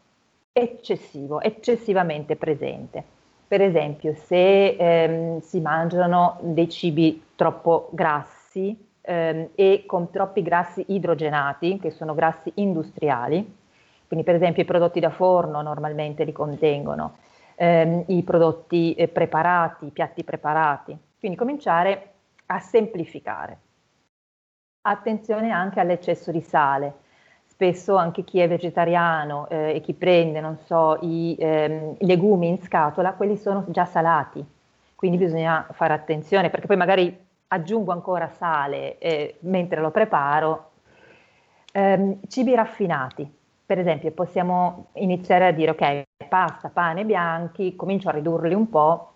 eccessivo, 0.53 1.41
eccessivamente 1.41 2.37
presente. 2.37 3.03
Per 3.47 3.61
esempio, 3.61 4.13
se 4.13 4.77
ehm, 4.77 5.39
si 5.41 5.59
mangiano 5.59 6.37
dei 6.41 6.69
cibi 6.69 7.21
troppo 7.35 7.89
grassi 7.91 8.75
ehm, 9.01 9.49
e 9.55 9.83
con 9.85 10.09
troppi 10.09 10.41
grassi 10.41 10.85
idrogenati, 10.87 11.79
che 11.79 11.91
sono 11.91 12.13
grassi 12.13 12.49
industriali, 12.55 13.61
quindi 14.13 14.29
per 14.29 14.35
esempio 14.35 14.61
i 14.61 14.65
prodotti 14.67 14.99
da 14.99 15.09
forno 15.09 15.63
normalmente 15.63 16.23
li 16.23 16.31
contengono, 16.31 17.17
ehm, 17.55 18.03
i 18.07 18.21
prodotti 18.21 18.93
eh, 18.93 19.07
preparati, 19.07 19.87
i 19.87 19.89
piatti 19.89 20.23
preparati, 20.23 20.95
quindi 21.17 21.35
cominciare 21.35 22.11
a 22.45 22.59
semplificare. 22.59 23.57
Attenzione 24.81 25.49
anche 25.49 25.79
all'eccesso 25.79 26.31
di 26.31 26.41
sale. 26.41 27.01
Spesso 27.45 27.95
anche 27.95 28.23
chi 28.23 28.39
è 28.39 28.47
vegetariano 28.47 29.47
eh, 29.49 29.75
e 29.75 29.81
chi 29.81 29.93
prende, 29.93 30.39
non 30.39 30.59
so, 30.59 30.99
i, 31.01 31.35
ehm, 31.39 31.95
legumi 32.01 32.49
in 32.49 32.61
scatola, 32.61 33.13
quelli 33.13 33.35
sono 33.35 33.65
già 33.69 33.85
salati, 33.85 34.45
quindi 34.93 35.17
bisogna 35.17 35.65
fare 35.71 35.93
attenzione 35.93 36.51
perché 36.51 36.67
poi 36.67 36.77
magari 36.77 37.25
aggiungo 37.47 37.91
ancora 37.91 38.27
sale 38.29 38.99
eh, 38.99 39.37
mentre 39.41 39.81
lo 39.81 39.89
preparo. 39.89 40.71
Eh, 41.71 42.19
cibi 42.27 42.53
raffinati, 42.53 43.41
per 43.65 43.79
esempio, 43.79 44.11
possiamo 44.11 44.87
iniziare 44.93 45.47
a 45.47 45.51
dire, 45.51 45.71
ok, 45.71 46.03
pasta, 46.27 46.69
pane 46.69 47.05
bianchi, 47.05 47.75
comincio 47.75 48.09
a 48.09 48.11
ridurli 48.11 48.53
un 48.53 48.69
po', 48.69 49.11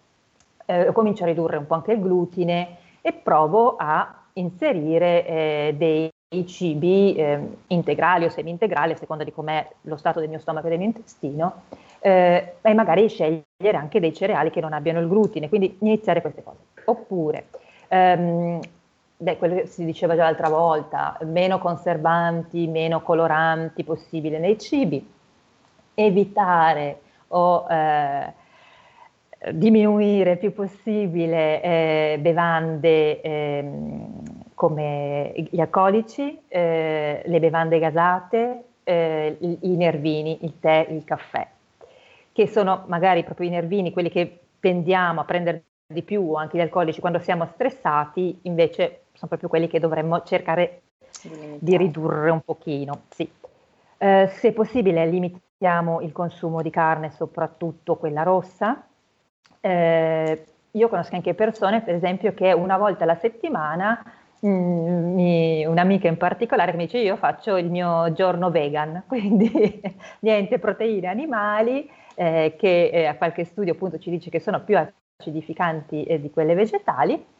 eh, 0.65 0.91
comincio 0.93 1.23
a 1.23 1.27
ridurre 1.27 1.57
un 1.57 1.67
po' 1.67 1.75
anche 1.75 1.93
il 1.93 2.01
glutine 2.01 2.77
e 3.01 3.13
provo 3.13 3.75
a 3.77 4.23
inserire 4.33 5.25
eh, 5.25 5.75
dei 5.77 6.11
cibi 6.45 7.15
eh, 7.15 7.39
integrali 7.67 8.25
o 8.25 8.29
semi-integrali, 8.29 8.93
a 8.93 8.97
seconda 8.97 9.23
di 9.23 9.31
com'è 9.31 9.67
lo 9.81 9.95
stato 9.95 10.19
del 10.19 10.29
mio 10.29 10.39
stomaco 10.39 10.67
e 10.67 10.69
del 10.69 10.79
mio 10.79 10.87
intestino, 10.87 11.61
eh, 11.99 12.55
e 12.61 12.73
magari 12.73 13.07
scegliere 13.07 13.43
anche 13.77 13.99
dei 13.99 14.13
cereali 14.13 14.49
che 14.49 14.61
non 14.61 14.73
abbiano 14.73 14.99
il 14.99 15.07
glutine, 15.07 15.49
quindi 15.49 15.77
iniziare 15.79 16.21
queste 16.21 16.43
cose. 16.43 16.59
Oppure 16.85 17.47
ehm, 17.87 18.59
beh, 19.17 19.37
quello 19.37 19.55
che 19.55 19.65
si 19.65 19.83
diceva 19.83 20.15
già 20.15 20.23
l'altra 20.23 20.49
volta, 20.49 21.17
meno 21.23 21.57
conservanti, 21.57 22.67
meno 22.67 23.01
coloranti 23.01 23.83
possibile 23.83 24.39
nei 24.39 24.59
cibi, 24.59 25.05
evitare 25.95 27.01
o 27.29 27.67
eh, 27.69 28.33
diminuire 29.51 30.31
il 30.31 30.37
più 30.37 30.53
possibile 30.53 31.61
eh, 31.61 32.17
bevande 32.19 33.21
eh, 33.21 33.71
come 34.53 35.33
gli 35.49 35.59
alcolici, 35.59 36.39
eh, 36.47 37.21
le 37.25 37.39
bevande 37.39 37.79
gasate, 37.79 38.63
eh, 38.83 39.37
i, 39.39 39.75
nervini, 39.75 40.39
il 40.43 40.59
tè, 40.59 40.87
il 40.89 41.03
caffè, 41.03 41.47
che 42.31 42.47
sono 42.47 42.83
magari 42.87 43.23
proprio 43.23 43.47
i 43.47 43.51
nervini, 43.51 43.91
quelli 43.91 44.09
che 44.09 44.39
tendiamo 44.59 45.21
a 45.21 45.25
prendere 45.25 45.63
di 45.85 46.01
più, 46.01 46.33
anche 46.33 46.57
gli 46.57 46.61
alcolici, 46.61 46.99
quando 46.99 47.19
siamo 47.19 47.45
stressati, 47.45 48.39
invece 48.43 49.03
sono 49.17 49.29
proprio 49.29 49.49
quelli 49.49 49.67
che 49.67 49.79
dovremmo 49.79 50.21
cercare 50.21 50.81
di 51.59 51.75
ridurre 51.75 52.29
un 52.29 52.41
pochino. 52.41 53.01
Sì. 53.09 53.29
Eh, 53.97 54.29
se 54.31 54.51
possibile 54.53 55.07
limitiamo 55.07 56.01
il 56.01 56.11
consumo 56.11 56.61
di 56.61 56.69
carne, 56.69 57.09
soprattutto 57.09 57.95
quella 57.95 58.21
rossa. 58.21 58.85
Eh, 59.59 60.45
io 60.71 60.89
conosco 60.89 61.15
anche 61.15 61.33
persone, 61.33 61.81
per 61.81 61.95
esempio, 61.95 62.33
che 62.35 62.53
una 62.53 62.77
volta 62.77 63.05
alla 63.05 63.15
settimana, 63.15 64.03
mh, 64.39 64.47
mm, 64.47 65.13
mi, 65.15 65.65
un'amica 65.65 66.07
in 66.07 66.17
particolare 66.17 66.71
che 66.71 66.77
mi 66.77 66.85
dice 66.85 66.99
io 66.99 67.15
faccio 67.15 67.57
il 67.57 67.71
mio 67.71 68.13
giorno 68.13 68.51
vegan, 68.51 69.03
quindi 69.07 69.81
niente 70.19 70.59
proteine 70.59 71.07
animali, 71.07 71.89
eh, 72.13 72.55
che 72.55 72.89
eh, 72.93 73.05
a 73.07 73.15
qualche 73.15 73.45
studio 73.45 73.73
appunto 73.73 73.97
ci 73.97 74.11
dice 74.11 74.29
che 74.29 74.39
sono 74.39 74.63
più 74.63 74.77
acidificanti 74.77 76.03
eh, 76.03 76.21
di 76.21 76.29
quelle 76.29 76.53
vegetali 76.53 77.35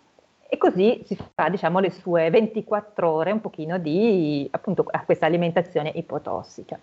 e 0.49 0.57
così 0.57 1.01
si 1.05 1.17
fa 1.33 1.49
diciamo, 1.49 1.79
le 1.79 1.89
sue 1.91 2.29
24 2.29 3.09
ore 3.09 3.31
un 3.31 3.41
pochino 3.41 3.77
di 3.77 4.47
appunto 4.51 4.85
a 4.89 5.03
questa 5.03 5.25
alimentazione 5.25 5.91
ipotossica. 5.93 6.79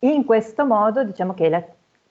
In 0.00 0.24
questo 0.24 0.64
modo 0.64 1.04
diciamo 1.04 1.34
che 1.34 1.48
la, 1.50 1.62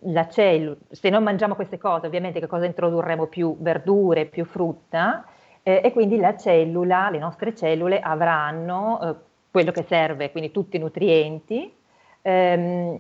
la 0.03 0.27
cellula, 0.27 0.77
se 0.89 1.09
non 1.09 1.23
mangiamo 1.23 1.55
queste 1.55 1.79
cose 1.79 2.05
ovviamente 2.05 2.39
che 2.39 2.45
cosa 2.47 2.65
introdurremo 2.65 3.25
più 3.25 3.57
verdure, 3.59 4.25
più 4.25 4.45
frutta 4.45 5.25
eh, 5.63 5.81
e 5.83 5.91
quindi 5.91 6.17
la 6.17 6.37
cellula, 6.37 7.09
le 7.09 7.17
nostre 7.17 7.55
cellule 7.55 7.99
avranno 7.99 9.01
eh, 9.01 9.15
quello 9.49 9.71
che 9.71 9.83
serve, 9.87 10.29
quindi 10.31 10.51
tutti 10.51 10.77
i 10.77 10.79
nutrienti, 10.79 11.73
ehm, 12.21 12.99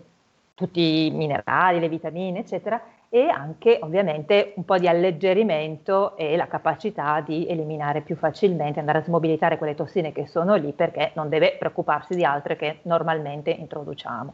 tutti 0.55 1.05
i 1.05 1.11
minerali, 1.11 1.79
le 1.79 1.87
vitamine 1.87 2.39
eccetera 2.39 2.81
e 3.09 3.27
anche 3.27 3.79
ovviamente 3.81 4.53
un 4.55 4.65
po' 4.65 4.77
di 4.77 4.87
alleggerimento 4.87 6.15
e 6.15 6.37
la 6.37 6.47
capacità 6.47 7.21
di 7.21 7.47
eliminare 7.47 8.01
più 8.01 8.15
facilmente, 8.15 8.79
andare 8.79 8.99
a 8.99 9.03
smobilitare 9.03 9.57
quelle 9.57 9.73
tossine 9.73 10.11
che 10.11 10.27
sono 10.27 10.55
lì 10.55 10.71
perché 10.73 11.11
non 11.15 11.27
deve 11.27 11.55
preoccuparsi 11.57 12.13
di 12.13 12.23
altre 12.23 12.55
che 12.55 12.79
normalmente 12.83 13.49
introduciamo. 13.49 14.33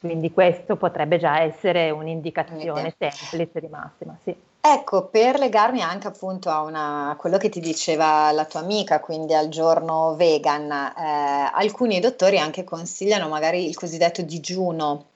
Quindi 0.00 0.32
questo 0.32 0.74
potrebbe 0.74 1.18
già 1.18 1.42
essere 1.42 1.90
un'indicazione 1.90 2.92
semplice 2.98 3.60
di 3.60 3.68
massima, 3.68 4.18
sì. 4.24 4.34
Ecco, 4.60 5.06
per 5.06 5.38
legarmi 5.38 5.80
anche 5.80 6.08
appunto 6.08 6.50
a, 6.50 6.62
una, 6.62 7.10
a, 7.10 7.16
quello 7.16 7.36
che 7.36 7.48
ti 7.48 7.60
diceva 7.60 8.32
la 8.32 8.44
tua 8.44 8.60
amica, 8.60 8.98
quindi 8.98 9.34
al 9.34 9.48
giorno 9.48 10.16
vegan, 10.16 10.70
eh, 10.70 11.50
alcuni 11.52 12.00
dottori 12.00 12.38
anche 12.38 12.64
consigliano 12.64 13.28
magari 13.28 13.68
il 13.68 13.76
cosiddetto 13.76 14.22
digiuno 14.22 15.10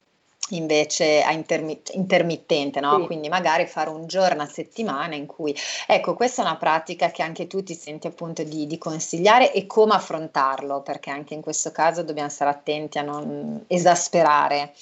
invece 0.50 1.22
a 1.22 1.32
intermit- 1.32 1.92
intermittente, 1.94 2.80
no? 2.80 2.98
Sì. 3.00 3.06
quindi 3.06 3.28
magari 3.28 3.66
fare 3.66 3.90
un 3.90 4.06
giorno 4.06 4.42
a 4.42 4.46
settimana 4.46 5.14
in 5.14 5.26
cui, 5.26 5.54
ecco, 5.86 6.14
questa 6.14 6.42
è 6.42 6.44
una 6.44 6.56
pratica 6.56 7.10
che 7.10 7.22
anche 7.22 7.46
tu 7.46 7.62
ti 7.62 7.74
senti 7.74 8.06
appunto 8.06 8.42
di, 8.42 8.66
di, 8.66 8.78
consigliare 8.78 9.52
e 9.52 9.66
come 9.66 9.94
affrontarlo, 9.94 10.82
perché 10.82 11.10
anche 11.10 11.34
in 11.34 11.40
questo 11.40 11.72
caso 11.72 12.02
dobbiamo 12.02 12.28
stare 12.28 12.50
attenti 12.50 12.98
a 12.98 13.02
non 13.02 13.64
esasperare. 13.66 14.72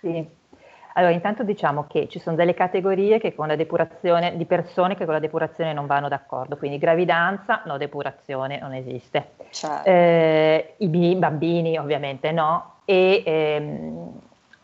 Sì. 0.00 0.40
Allora, 0.94 1.12
intanto 1.12 1.42
diciamo 1.42 1.86
che 1.88 2.06
ci 2.08 2.18
sono 2.18 2.36
delle 2.36 2.52
categorie 2.52 3.18
che 3.18 3.34
con 3.34 3.46
la 3.46 3.56
depurazione, 3.56 4.36
di 4.36 4.44
persone 4.44 4.94
che 4.94 5.04
con 5.04 5.14
la 5.14 5.20
depurazione 5.20 5.72
non 5.72 5.86
vanno 5.86 6.08
d'accordo, 6.08 6.58
quindi 6.58 6.76
gravidanza, 6.76 7.62
no 7.64 7.78
depurazione, 7.78 8.58
non 8.58 8.74
esiste. 8.74 9.30
Certo. 9.50 9.88
Eh, 9.88 10.74
I 10.78 11.16
bambini 11.16 11.78
ovviamente 11.78 12.30
no, 12.30 12.80
e 12.84 13.22
ehm, 13.24 14.20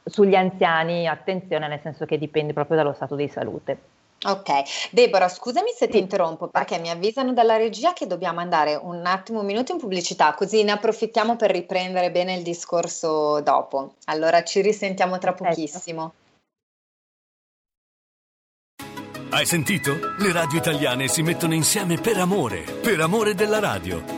sugli 0.08 0.34
anziani 0.34 1.06
attenzione, 1.06 1.68
nel 1.68 1.80
senso 1.82 2.04
che 2.04 2.18
dipende 2.18 2.52
proprio 2.52 2.76
dallo 2.76 2.92
stato 2.92 3.14
di 3.14 3.28
salute. 3.28 3.78
Ok, 4.24 4.90
Deborah, 4.90 5.28
scusami 5.28 5.70
se 5.76 5.86
ti 5.86 5.96
interrompo 5.96 6.48
perché 6.48 6.78
mi 6.78 6.90
avvisano 6.90 7.32
dalla 7.32 7.56
regia 7.56 7.92
che 7.92 8.08
dobbiamo 8.08 8.40
andare 8.40 8.74
un 8.74 9.06
attimo, 9.06 9.40
un 9.40 9.46
minuto 9.46 9.70
in 9.70 9.78
pubblicità, 9.78 10.34
così 10.34 10.64
ne 10.64 10.72
approfittiamo 10.72 11.36
per 11.36 11.52
riprendere 11.52 12.10
bene 12.10 12.34
il 12.34 12.42
discorso 12.42 13.40
dopo. 13.42 13.94
Allora 14.06 14.42
ci 14.42 14.60
risentiamo 14.60 15.18
tra 15.18 15.34
pochissimo. 15.34 16.14
Hai 19.30 19.46
sentito? 19.46 19.92
Le 20.18 20.32
radio 20.32 20.58
italiane 20.58 21.06
si 21.06 21.22
mettono 21.22 21.54
insieme 21.54 21.96
per 22.00 22.16
amore, 22.16 22.62
per 22.82 22.98
amore 23.00 23.34
della 23.34 23.60
radio. 23.60 24.17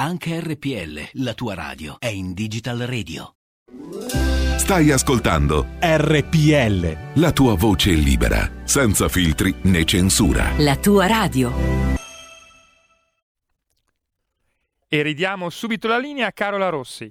Anche 0.00 0.40
RPL, 0.40 1.10
la 1.22 1.34
tua 1.34 1.52
radio, 1.52 1.96
è 1.98 2.06
in 2.06 2.32
Digital 2.32 2.78
Radio. 2.78 3.34
Stai 4.56 4.90
ascoltando 4.92 5.72
RPL. 5.78 7.20
La 7.20 7.32
tua 7.32 7.54
voce 7.54 7.90
libera, 7.90 8.50
senza 8.64 9.10
filtri 9.10 9.54
né 9.64 9.84
censura. 9.84 10.52
La 10.56 10.76
tua 10.76 11.06
radio. 11.06 11.52
E 14.88 15.02
ridiamo 15.02 15.50
subito 15.50 15.86
la 15.86 15.98
linea 15.98 16.28
a 16.28 16.32
Carola 16.32 16.70
Rossi. 16.70 17.06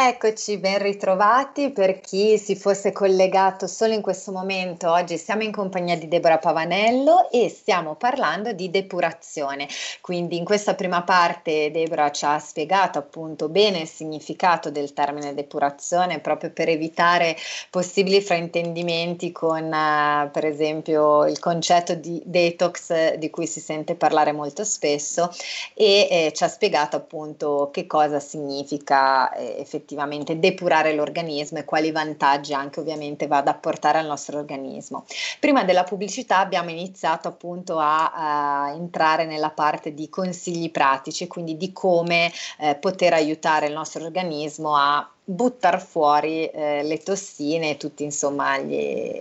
Eccoci, 0.00 0.58
ben 0.58 0.78
ritrovati. 0.78 1.72
Per 1.72 1.98
chi 1.98 2.38
si 2.38 2.54
fosse 2.54 2.92
collegato 2.92 3.66
solo 3.66 3.94
in 3.94 4.00
questo 4.00 4.30
momento, 4.30 4.92
oggi 4.92 5.18
siamo 5.18 5.42
in 5.42 5.50
compagnia 5.50 5.98
di 5.98 6.06
Deborah 6.06 6.38
Pavanello 6.38 7.28
e 7.32 7.48
stiamo 7.48 7.96
parlando 7.96 8.52
di 8.52 8.70
depurazione. 8.70 9.66
Quindi 10.00 10.36
in 10.36 10.44
questa 10.44 10.76
prima 10.76 11.02
parte 11.02 11.72
Deborah 11.72 12.12
ci 12.12 12.24
ha 12.24 12.38
spiegato 12.38 13.00
appunto 13.00 13.48
bene 13.48 13.80
il 13.80 13.88
significato 13.88 14.70
del 14.70 14.92
termine 14.92 15.34
depurazione 15.34 16.20
proprio 16.20 16.52
per 16.52 16.68
evitare 16.68 17.36
possibili 17.68 18.20
fraintendimenti 18.20 19.32
con 19.32 19.64
uh, 19.64 20.30
per 20.30 20.44
esempio 20.44 21.26
il 21.26 21.40
concetto 21.40 21.94
di 21.94 22.22
detox 22.24 23.14
di 23.16 23.30
cui 23.30 23.48
si 23.48 23.58
sente 23.58 23.96
parlare 23.96 24.30
molto 24.30 24.62
spesso 24.62 25.28
e 25.74 26.06
eh, 26.08 26.32
ci 26.32 26.44
ha 26.44 26.48
spiegato 26.48 26.94
appunto 26.94 27.70
che 27.72 27.88
cosa 27.88 28.20
significa 28.20 29.32
eh, 29.32 29.56
effettivamente 29.58 29.86
effettivamente 29.88 30.38
depurare 30.38 30.92
l'organismo 30.92 31.58
e 31.58 31.64
quali 31.64 31.90
vantaggi 31.90 32.52
anche 32.52 32.80
ovviamente 32.80 33.26
va 33.26 33.38
ad 33.38 33.48
apportare 33.48 33.98
al 33.98 34.06
nostro 34.06 34.38
organismo. 34.38 35.06
Prima 35.40 35.64
della 35.64 35.84
pubblicità 35.84 36.38
abbiamo 36.38 36.68
iniziato 36.68 37.28
appunto 37.28 37.78
a, 37.78 38.12
a 38.12 38.70
entrare 38.72 39.24
nella 39.24 39.50
parte 39.50 39.94
di 39.94 40.10
consigli 40.10 40.70
pratici, 40.70 41.26
quindi 41.26 41.56
di 41.56 41.72
come 41.72 42.30
eh, 42.58 42.74
poter 42.74 43.14
aiutare 43.14 43.66
il 43.66 43.72
nostro 43.72 44.04
organismo 44.04 44.76
a 44.76 45.10
buttare 45.30 45.78
fuori 45.78 46.46
eh, 46.46 46.82
le 46.82 46.98
tossine 46.98 47.70
e 47.70 47.76
tutti 47.76 48.02
insomma 48.02 48.58
gli, 48.58 49.12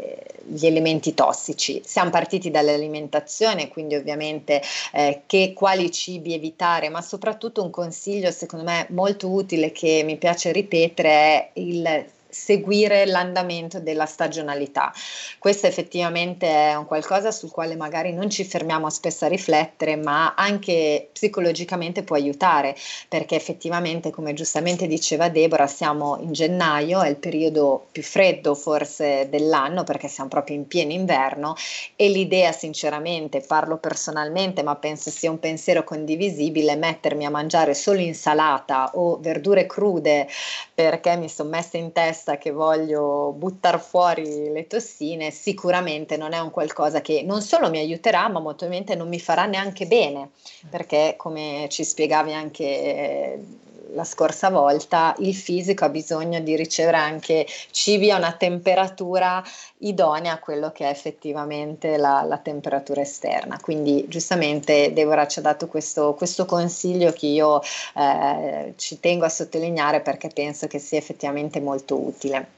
gli, 0.46 0.65
elementi 0.65 1.13
tossici. 1.13 1.82
Siamo 1.84 2.10
partiti 2.12 2.50
dall'alimentazione, 2.50 3.67
quindi 3.67 3.96
ovviamente 3.96 4.62
eh, 4.93 5.24
che, 5.26 5.52
quali 5.54 5.91
cibi 5.91 6.34
evitare, 6.34 6.88
ma 6.88 7.02
soprattutto 7.02 7.62
un 7.62 7.72
consiglio 7.72 8.32
secondo 8.32 8.63
me 8.63 8.88
molto 8.91 9.30
utile 9.30 9.74
che 9.74 10.02
mi 10.06 10.17
piace 10.17 10.54
ripetere 10.54 11.10
è 11.10 11.50
il 11.56 12.06
seguire 12.30 13.06
l'andamento 13.06 13.80
della 13.80 14.06
stagionalità. 14.06 14.94
Questo 15.40 15.68
effettivamente 15.68 16.48
è 16.48 16.76
un 16.76 16.86
qualcosa 16.86 17.32
sul 17.32 17.52
quale 17.52 17.76
magari 17.76 18.13
non 18.13 18.30
ci 18.30 18.44
fermiamo 18.44 18.90
spesso 18.90 19.26
a 19.26 19.30
riflettere, 19.30 19.96
ma 19.96 20.34
anche 20.36 21.10
psicologicamente 21.12 22.04
può 22.04 22.16
aiutare, 22.16 22.76
perché 23.08 23.36
effettivamente, 23.36 24.10
come 24.12 24.34
giustamente 24.34 24.88
diceva 24.88 25.30
Deborah, 25.30 25.68
siamo 25.68 26.18
in 26.22 26.32
gennaio, 26.34 27.02
è 27.02 27.10
il 27.10 27.18
periodo 27.18 27.88
più 27.92 28.04
freddo 28.04 28.56
forse 28.56 29.28
dell'anno, 29.30 29.84
perché 29.84 30.08
siamo 30.08 30.30
proprio 30.30 30.56
in 30.56 30.68
pieno 30.68 30.92
inverno 30.92 31.56
e 31.96 32.10
l'idea 32.10 32.52
sinceramente, 32.52 33.42
parlo 33.42 33.78
personalmente, 33.78 34.63
ma 34.63 34.76
penso 34.76 35.10
sia 35.10 35.32
un 35.32 35.40
pensiero 35.40 35.84
condivisibile, 35.84 36.76
mettermi 36.76 37.26
a 37.26 37.30
mangiare 37.30 37.74
solo 37.74 38.00
insalata 38.00 38.92
o 38.96 39.18
verdure 39.20 39.66
crude 39.66 40.28
perché 40.74 41.16
mi 41.16 41.30
sono 41.30 41.50
messa 41.50 41.78
in 41.78 41.92
testa 41.92 42.16
testa 42.17 42.38
che 42.38 42.51
voglio 42.51 43.32
buttare 43.38 43.77
fuori 43.77 44.49
le 44.51 44.65
tossine, 44.65 45.30
sicuramente 45.30 46.17
non 46.17 46.34
è 46.34 46.39
un 46.39 46.49
qualcosa 46.49 47.01
che 47.01 47.21
non 47.23 47.41
solo 47.41 47.69
mi 47.69 47.77
aiuterà, 47.77 48.27
ma 48.27 48.39
molto 48.39 48.65
probabilmente 48.65 48.95
non 48.95 49.08
mi 49.08 49.19
farà 49.19 49.45
neanche 49.45 49.86
bene, 49.86 50.32
perché 50.69 51.13
come 51.15 51.67
ci 51.69 51.84
spiegavi 51.84 52.34
anche 52.34 53.39
la 53.93 54.04
scorsa 54.04 54.50
volta, 54.50 55.15
il 55.19 55.36
fisico 55.36 55.86
ha 55.86 55.89
bisogno 55.89 56.39
di 56.39 56.56
ricevere 56.56 56.97
anche 56.97 57.45
cibi 57.71 58.12
a 58.12 58.17
una 58.17 58.34
temperatura 58.34 59.43
idonea 59.80 60.34
a 60.34 60.39
quello 60.39 60.71
che 60.71 60.86
è 60.86 60.89
effettivamente 60.89 61.97
la, 61.97 62.23
la 62.23 62.38
temperatura 62.38 63.02
esterna. 63.02 63.60
Quindi 63.60 64.06
giustamente 64.08 64.93
Deborah 64.93 65.28
ci 65.28 65.39
ha 65.39 65.43
dato 65.43 65.67
questo, 65.67 66.13
questo 66.13 66.45
consiglio 66.45 67.12
che 67.12 67.28
io 67.28 67.62
eh, 67.95 68.73
ci 68.76 69.00
tengo 69.00 69.26
a 69.26 69.30
sottolineare 69.30 70.02
perché 70.02 70.30
penso 70.30 70.67
che 70.67 70.80
sia 70.80 70.97
effettivamente 70.97 71.60
molto 71.60 71.95
utile. 71.95 72.57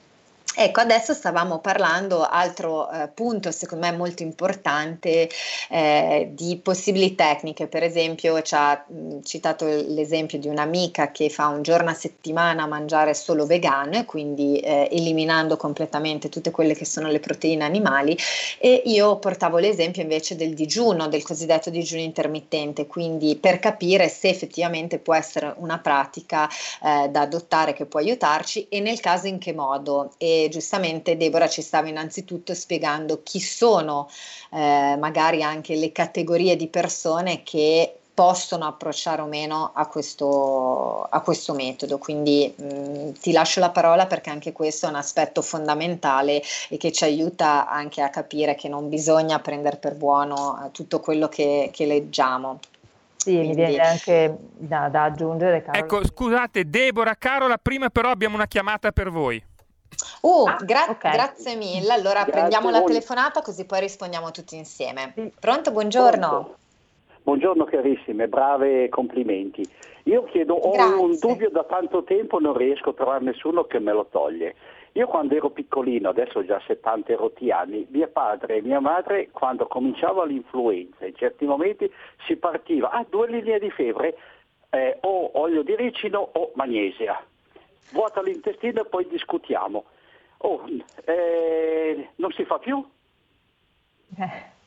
Ecco, 0.56 0.82
adesso 0.82 1.14
stavamo 1.14 1.60
parlando, 1.60 2.28
altro 2.28 2.90
eh, 2.92 3.08
punto 3.08 3.50
secondo 3.52 3.86
me 3.86 3.96
molto 3.96 4.24
importante, 4.24 5.30
eh, 5.70 6.32
di 6.34 6.60
possibili 6.62 7.16
tecniche. 7.16 7.68
Per 7.68 7.82
esempio, 7.84 8.42
ci 8.42 8.56
ha 8.56 8.84
mh, 8.86 9.22
citato 9.22 9.66
l'esempio 9.66 10.38
di 10.38 10.50
un'amica 10.50 11.12
che 11.12 11.30
fa 11.30 11.48
un 11.48 11.62
giorno 11.62 11.92
a 11.92 11.94
settimana 11.94 12.66
mangiare 12.66 13.14
solo 13.14 13.46
vegano, 13.46 14.04
quindi 14.06 14.58
eh, 14.60 14.90
eliminando 14.92 15.56
completamente 15.56 16.28
tutte 16.28 16.52
quelle 16.52 16.74
che 16.74 16.84
sono 16.84 17.08
le 17.08 17.20
proteine 17.20 17.64
animali. 17.64 18.18
E 18.58 18.82
io 18.86 19.18
portavo 19.18 19.60
l'esempio 19.60 20.02
invece 20.02 20.36
del 20.36 20.56
digiuno, 20.56 21.08
del 21.08 21.24
cosiddetto 21.24 21.70
digiuno 21.70 22.02
intermittente, 22.02 22.86
quindi 22.88 23.38
per 23.38 23.60
capire 23.60 24.10
se 24.10 24.28
effettivamente 24.30 24.98
può 25.00 25.14
essere 25.14 25.54
una 25.58 25.78
pratica 25.80 26.50
eh, 26.84 27.08
da 27.10 27.22
adottare 27.22 27.72
che 27.74 27.86
può 27.86 28.00
aiutarci 28.00 28.68
e 28.68 28.82
nel 28.82 29.00
caso 29.00 29.28
in 29.28 29.38
che 29.38 29.54
modo. 29.54 30.12
E 30.18 30.39
e 30.46 30.50
giustamente 30.50 31.18
Deborah 31.18 31.48
ci 31.48 31.62
stava 31.62 31.88
innanzitutto 31.88 32.54
spiegando 32.54 33.22
chi 33.24 33.40
sono 33.40 34.10
eh, 34.52 34.96
magari 35.00 35.44
anche 35.44 35.76
le 35.76 35.92
categorie 35.92 36.56
di 36.56 36.68
persone 36.68 37.44
che 37.44 38.00
possono 38.20 38.68
approcciare 38.68 39.22
o 39.22 39.28
meno 39.28 39.72
a 39.74 39.88
questo, 39.88 41.04
a 41.04 41.22
questo 41.22 41.54
metodo. 41.54 41.98
Quindi 42.00 42.54
mh, 42.54 42.64
mm, 42.66 43.12
ti 43.14 43.32
lascio 43.32 43.62
la 43.62 43.70
parola 43.70 44.08
perché 44.08 44.30
anche 44.30 44.52
questo 44.52 44.88
è 44.88 44.90
un 44.90 44.96
aspetto 44.96 45.42
fondamentale 45.42 46.42
e 46.68 46.76
che 46.76 46.92
ci 46.92 47.06
aiuta 47.06 47.70
anche 47.70 48.02
a 48.02 48.10
capire 48.10 48.56
che 48.56 48.68
non 48.68 48.90
bisogna 48.90 49.40
prendere 49.40 49.78
per 49.78 49.96
buono 49.96 50.66
eh, 50.66 50.72
tutto 50.72 51.00
quello 51.00 51.30
che, 51.30 51.70
che 51.72 51.86
leggiamo. 51.86 52.60
Sì, 53.16 53.36
Quindi... 53.36 53.48
mi 53.48 53.56
viene 53.56 53.78
anche 53.78 54.36
da, 54.58 54.90
da 54.90 55.04
aggiungere. 55.04 55.62
Carola. 55.62 55.82
Ecco, 55.82 56.06
scusate, 56.06 56.70
Deborah, 56.70 57.16
Carola, 57.16 57.58
prima 57.58 57.88
però 57.88 58.10
abbiamo 58.10 58.36
una 58.36 58.48
chiamata 58.48 58.92
per 58.92 59.10
voi. 59.12 59.42
Uh, 60.22 60.48
ah, 60.48 60.58
gra- 60.64 60.90
okay. 60.90 61.12
grazie 61.12 61.56
mille. 61.56 61.92
Allora 61.94 62.24
grazie 62.24 62.32
prendiamo 62.32 62.70
la 62.70 62.84
telefonata 62.84 63.42
così 63.42 63.66
poi 63.66 63.80
rispondiamo 63.82 64.32
tutti 64.32 64.56
insieme. 64.56 65.14
Pronto? 65.40 65.72
Buongiorno. 65.72 66.28
Pronto. 66.28 66.58
Buongiorno 67.24 67.66
carissime, 67.66 68.28
brave 68.28 68.90
complimenti. 68.90 69.68
Io 70.06 70.24
chiedo, 70.24 70.56
ho 70.56 70.72
Grazie. 70.72 70.96
un 70.96 71.18
dubbio 71.20 71.50
da 71.52 71.64
tanto 71.64 72.04
tempo, 72.04 72.40
non 72.40 72.58
riesco 72.58 72.90
a 72.90 72.94
trovare 72.94 73.24
nessuno 73.24 73.66
che 73.66 73.78
me 73.78 73.92
lo 73.92 74.08
toglie. 74.10 74.56
Io 74.94 75.06
quando 75.06 75.36
ero 75.36 75.52
piccolino, 75.52 76.10
adesso 76.10 76.40
ho 76.40 76.46
già 76.46 76.60
70 76.66 77.16
rotti 77.16 77.52
anni, 77.52 77.86
mio 77.92 78.08
padre 78.08 78.58
e 78.58 78.62
mia 78.62 78.80
madre, 78.80 79.30
quando 79.32 79.68
cominciava 79.68 80.26
l'influenza, 80.26 81.06
in 81.06 81.16
certi 81.16 81.46
momenti 81.46 81.92
si 82.26 82.36
partiva, 82.38 82.90
ah, 82.90 83.06
due 83.08 83.28
linee 83.28 83.60
di 83.60 83.70
febbre, 83.70 84.18
eh, 84.72 84.98
o 85.02 85.30
olio 85.34 85.62
di 85.62 85.76
ricino 85.76 86.30
o 86.34 86.52
magnesia. 86.56 87.22
Vuota 87.92 88.22
l'intestino 88.22 88.82
e 88.82 88.86
poi 88.86 89.08
discutiamo. 89.08 89.86
Oh, 90.42 90.64
eh, 91.06 92.10
non 92.16 92.32
si 92.32 92.46
fa 92.46 92.60
più? 92.60 92.84
Eh. 94.18 94.58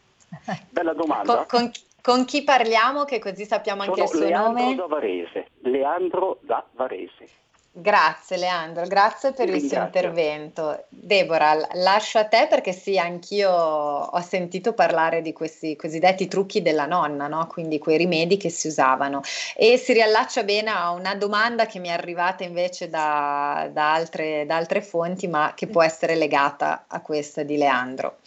Bella 0.71 0.93
domanda. 0.93 1.45
Con, 1.45 1.47
con, 1.47 1.71
con 2.01 2.25
chi 2.25 2.43
parliamo 2.43 3.05
che 3.05 3.19
così 3.19 3.45
sappiamo 3.45 3.83
anche 3.83 4.07
Sono 4.07 4.11
il 4.11 4.17
suo 4.17 4.27
Leandro 4.27 4.63
nome? 4.63 4.75
Da 4.75 4.87
Varese. 4.87 5.49
Leandro 5.61 6.39
da 6.43 6.65
Varese. 6.73 7.29
Grazie 7.75 8.37
Leandro, 8.37 8.87
grazie 8.87 9.33
per 9.33 9.49
il 9.49 9.63
suo 9.63 9.81
intervento. 9.81 10.85
Deborah, 10.91 11.57
lascio 11.73 12.19
a 12.19 12.27
te 12.27 12.47
perché 12.47 12.71
sì, 12.73 12.99
anch'io 12.99 13.51
ho 13.51 14.21
sentito 14.21 14.75
parlare 14.75 15.23
di 15.23 15.33
questi 15.33 15.75
cosiddetti 15.75 16.29
trucchi 16.29 16.61
della 16.61 16.85
nonna, 16.85 17.29
no? 17.29 17.47
quindi 17.47 17.79
quei 17.79 17.97
rimedi 17.97 18.37
che 18.37 18.51
si 18.51 18.67
usavano 18.67 19.23
e 19.57 19.79
si 19.79 19.95
riallaccia 19.95 20.43
bene 20.43 20.69
a 20.69 20.91
una 20.91 21.15
domanda 21.15 21.65
che 21.65 21.79
mi 21.79 21.89
è 21.89 21.93
arrivata 21.93 22.45
invece 22.45 22.91
da, 22.91 23.67
da, 23.73 23.95
altre, 23.95 24.45
da 24.45 24.57
altre 24.57 24.83
fonti 24.83 25.27
ma 25.27 25.53
che 25.55 25.67
può 25.67 25.83
essere 25.83 26.15
legata 26.15 26.85
a 26.87 27.01
questa 27.01 27.43
di 27.43 27.57
Leandro. 27.57 28.19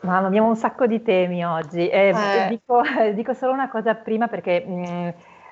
Mamma, 0.00 0.28
abbiamo 0.28 0.48
un 0.48 0.56
sacco 0.56 0.86
di 0.86 1.02
temi 1.02 1.44
oggi. 1.44 1.86
Eh, 1.88 2.08
eh. 2.08 2.48
Dico, 2.48 2.80
dico, 3.12 3.34
solo 3.34 3.52
una 3.52 3.68
cosa 3.68 3.94
prima 3.94 4.28
perché 4.28 4.64
mh, 4.64 4.88
mm, 4.88 5.08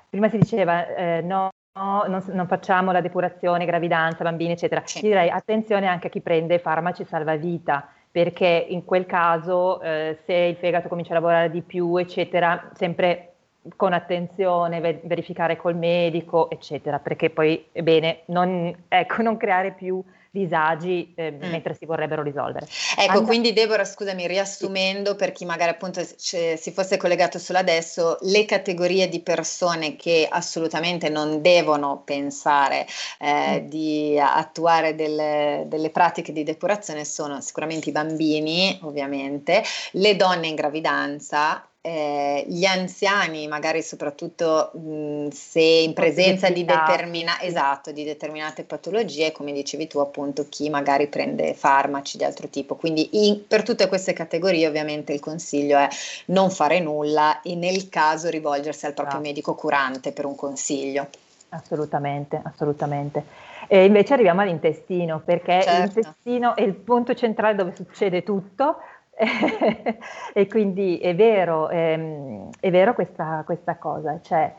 prima 0.08 0.30
si 0.30 0.38
diceva 0.38 0.86
eh, 0.86 1.20
no 1.20 1.50
non, 1.74 2.22
non, 2.28 2.46
facciamo 2.46 2.92
la 2.92 3.00
depurazione, 3.00 3.64
gravidanza, 3.64 4.22
bambini, 4.22 4.52
eccetera. 4.52 4.82
Sì. 4.84 5.00
Direi 5.00 5.28
attenzione 5.28 5.86
anche 5.86 6.06
a 6.06 6.10
chi 6.10 6.20
prende 6.20 6.58
farmaci 6.58 7.04
salvavita 7.04 7.88
perché 8.10 8.66
in 8.68 8.84
quel 8.84 9.06
caso 9.06 9.80
eh, 9.80 10.18
se 10.24 10.32
il 10.32 10.54
fegato 10.56 10.88
comincia 10.88 11.10
a 11.10 11.14
lavorare 11.14 11.50
di 11.50 11.62
più, 11.62 11.96
eccetera, 11.96 12.70
sempre 12.74 13.30
con 13.74 13.92
attenzione, 13.92 14.80
verificare 15.02 15.56
col 15.56 15.74
medico, 15.74 16.48
eccetera, 16.48 17.00
perché 17.00 17.30
poi 17.30 17.66
è 17.72 17.82
bene 17.82 18.20
non, 18.26 18.72
ecco, 18.86 19.22
non 19.22 19.36
creare 19.36 19.72
più 19.72 20.00
disagi 20.34 21.12
eh, 21.14 21.30
mm. 21.30 21.48
mentre 21.48 21.74
si 21.74 21.86
vorrebbero 21.86 22.22
risolvere. 22.22 22.66
Ecco, 22.98 23.18
And- 23.18 23.26
quindi 23.26 23.52
Deborah, 23.52 23.84
scusami, 23.84 24.26
riassumendo 24.26 25.10
sì. 25.10 25.16
per 25.16 25.30
chi 25.30 25.44
magari 25.44 25.70
appunto 25.70 26.02
c- 26.02 26.54
si 26.58 26.72
fosse 26.72 26.96
collegato 26.96 27.38
solo 27.38 27.60
adesso, 27.60 28.18
le 28.22 28.44
categorie 28.44 29.08
di 29.08 29.20
persone 29.20 29.94
che 29.94 30.26
assolutamente 30.28 31.08
non 31.08 31.40
devono 31.40 32.02
pensare 32.04 32.84
eh, 33.20 33.60
mm. 33.60 33.68
di 33.68 34.18
attuare 34.20 34.96
delle, 34.96 35.64
delle 35.68 35.90
pratiche 35.90 36.32
di 36.32 36.42
depurazione 36.42 37.04
sono 37.04 37.40
sicuramente 37.40 37.90
i 37.90 37.92
bambini, 37.92 38.76
ovviamente, 38.82 39.62
le 39.92 40.16
donne 40.16 40.48
in 40.48 40.56
gravidanza, 40.56 41.64
eh, 41.86 42.46
gli 42.48 42.64
anziani, 42.64 43.46
magari 43.46 43.82
soprattutto 43.82 44.70
mh, 44.72 45.28
se 45.28 45.60
in 45.60 45.92
presenza 45.92 46.48
di, 46.48 46.64
determina- 46.64 47.42
esatto, 47.42 47.92
di, 47.92 48.04
determinate 48.04 48.64
patologie, 48.64 49.32
come 49.32 49.52
dicevi 49.52 49.86
tu, 49.86 49.98
appunto 49.98 50.46
chi 50.48 50.70
magari 50.70 51.08
prende 51.08 51.52
farmaci 51.52 52.16
di 52.16 52.24
altro 52.24 52.48
tipo. 52.48 52.76
Quindi 52.76 53.26
in, 53.26 53.46
per 53.46 53.62
tutte 53.62 53.86
queste 53.86 54.14
categorie 54.14 54.66
ovviamente 54.66 55.12
il 55.12 55.20
consiglio 55.20 55.76
è 55.76 55.86
non 56.26 56.50
fare 56.50 56.80
nulla 56.80 57.42
e 57.42 57.54
nel 57.54 57.90
caso 57.90 58.30
rivolgersi 58.30 58.86
al 58.86 58.94
proprio 58.94 59.18
ah. 59.18 59.22
medico 59.22 59.54
curante 59.54 60.12
per 60.12 60.24
un 60.24 60.36
consiglio. 60.36 61.08
Assolutamente, 61.50 62.40
assolutamente. 62.42 63.24
E 63.68 63.84
invece 63.84 64.14
arriviamo 64.14 64.40
all'intestino, 64.40 65.20
perché 65.22 65.62
certo. 65.62 65.80
l'intestino 65.82 66.56
è 66.56 66.62
il 66.62 66.74
punto 66.74 67.14
centrale 67.14 67.54
dove 67.54 67.74
succede 67.74 68.22
tutto 68.22 68.78
e 70.34 70.46
quindi 70.48 70.98
è 70.98 71.14
vero, 71.14 71.68
ehm, 71.70 72.50
è 72.60 72.70
vero 72.70 72.94
questa, 72.94 73.42
questa, 73.44 73.76
cosa, 73.76 74.20
cioè 74.22 74.52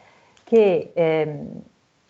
che 0.43 0.91
ehm, 0.93 1.61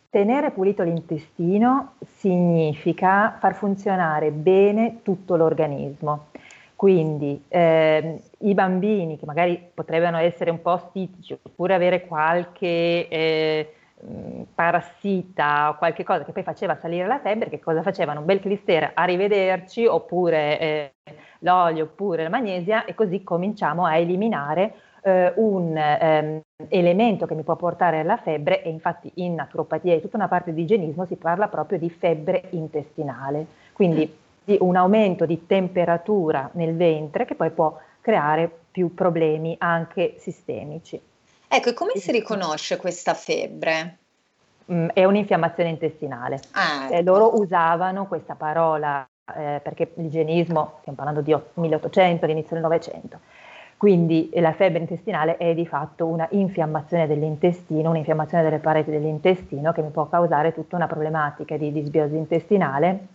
tenere 0.10 0.52
pulito 0.52 0.84
l'intestino 0.84 1.94
significa 2.06 3.38
far 3.40 3.56
funzionare 3.56 4.32
bene 4.32 5.00
tutto 5.02 5.36
l'organismo. 5.36 6.28
Quindi 6.76 7.42
ehm, 7.48 8.20
i 8.40 8.54
bambini 8.54 9.18
che 9.18 9.26
magari 9.26 9.60
potrebbero 9.74 10.18
essere 10.18 10.52
un 10.52 10.62
po' 10.62 10.78
stitici 10.78 11.38
oppure 11.42 11.74
avere 11.74 12.06
qualche 12.06 13.08
eh, 13.08 13.74
parassita 14.54 15.70
o 15.70 15.78
qualche 15.78 16.04
cosa 16.04 16.24
che 16.24 16.32
poi 16.32 16.44
faceva 16.44 16.76
salire 16.76 17.08
la 17.08 17.20
febbre, 17.20 17.50
che 17.50 17.60
cosa 17.60 17.82
facevano? 17.82 18.20
Un 18.20 18.26
bel 18.26 18.40
clistera, 18.40 18.92
arrivederci, 18.94 19.86
oppure 19.86 20.60
eh, 20.60 20.94
l'olio, 21.40 21.86
oppure 21.86 22.24
la 22.24 22.30
magnesia, 22.30 22.86
e 22.86 22.94
così 22.94 23.24
cominciamo 23.24 23.86
a 23.86 23.98
eliminare 23.98 24.74
eh, 25.02 25.34
un 25.36 25.76
ehm, 25.78 26.42
elemento 26.70 27.26
che 27.26 27.36
mi 27.36 27.44
può 27.44 27.56
portare 27.56 28.00
alla 28.00 28.18
febbre, 28.18 28.64
e 28.64 28.70
infatti 28.70 29.12
in 29.16 29.36
naturopatia 29.36 29.94
e 29.94 30.02
tutta 30.02 30.18
una 30.18 30.28
parte 30.28 30.54
di 30.54 30.62
igienismo 30.62 31.06
si 31.06 31.16
parla 31.16 31.48
proprio 31.48 31.78
di 31.78 31.90
febbre 31.90 32.44
intestinale, 32.52 33.46
quindi 33.74 34.24
di 34.44 34.58
un 34.62 34.76
aumento 34.76 35.26
di 35.26 35.48
temperatura 35.48 36.50
nel 36.54 36.76
ventre 36.76 37.26
che 37.26 37.36
poi 37.36 37.50
può 37.50 37.78
creare 38.00 38.50
più 38.70 38.94
problemi 38.94 39.56
anche 39.58 40.16
sistemici. 40.18 41.02
Ecco, 41.48 41.70
e 41.70 41.74
come 41.74 41.94
si 41.96 42.12
riconosce 42.12 42.78
questa 42.78 43.14
febbre? 43.14 43.98
Mm, 44.72 44.88
è 44.94 45.06
un'infiammazione 45.06 45.70
intestinale. 45.70 46.40
Ah, 46.52 46.88
ecco. 46.90 47.02
loro 47.04 47.40
usavano 47.40 48.08
questa 48.08 48.36
parola 48.36 49.08
eh, 49.36 49.60
perché 49.64 49.92
l'igienismo, 49.96 50.78
stiamo 50.80 50.98
parlando 50.98 51.22
di 51.22 51.36
1800, 51.54 52.26
all'inizio 52.26 52.54
del 52.54 52.64
Novecento, 52.64 53.20
quindi 53.78 54.30
la 54.36 54.54
febbre 54.54 54.80
intestinale 54.80 55.38
è 55.38 55.54
di 55.54 55.68
fatto 55.68 56.08
una 56.08 56.28
infiammazione 56.32 57.08
dell'intestino, 57.08 57.90
un'infiammazione 57.90 58.44
delle 58.44 58.60
pareti 58.60 58.90
dell'intestino 58.90 59.72
che 59.72 59.82
mi 59.82 59.90
può 59.90 60.08
causare 60.08 60.54
tutta 60.54 60.76
una 60.76 60.88
problematica 60.88 61.58
di 61.58 61.72
disbiosi 61.72 62.16
intestinale 62.16 63.08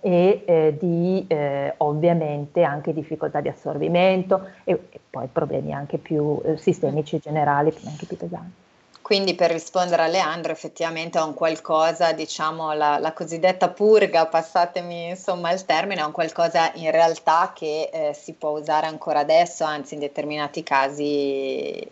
e 0.00 0.42
eh, 0.44 0.76
di 0.78 1.24
eh, 1.28 1.74
ovviamente 1.78 2.62
anche 2.62 2.92
difficoltà 2.92 3.40
di 3.40 3.48
assorbimento 3.48 4.48
e, 4.64 4.72
e 4.90 5.00
poi 5.10 5.28
problemi 5.30 5.72
anche 5.72 5.98
più 5.98 6.40
eh, 6.44 6.56
sistemici 6.56 7.18
generali, 7.18 7.72
anche 7.84 8.06
più 8.06 8.16
pesanti. 8.16 8.66
Quindi 9.08 9.34
per 9.34 9.50
rispondere 9.50 10.02
a 10.02 10.06
Leandro 10.06 10.52
effettivamente 10.52 11.18
è 11.18 11.22
un 11.22 11.32
qualcosa, 11.32 12.12
diciamo 12.12 12.74
la, 12.74 12.98
la 12.98 13.14
cosiddetta 13.14 13.70
purga, 13.70 14.26
passatemi 14.26 15.08
insomma 15.08 15.50
il 15.50 15.64
termine, 15.64 16.02
è 16.02 16.04
un 16.04 16.12
qualcosa 16.12 16.70
in 16.74 16.90
realtà 16.90 17.52
che 17.54 17.88
eh, 17.90 18.12
si 18.12 18.34
può 18.34 18.50
usare 18.50 18.86
ancora 18.86 19.20
adesso, 19.20 19.64
anzi 19.64 19.94
in 19.94 20.00
determinati 20.00 20.62
casi 20.62 21.90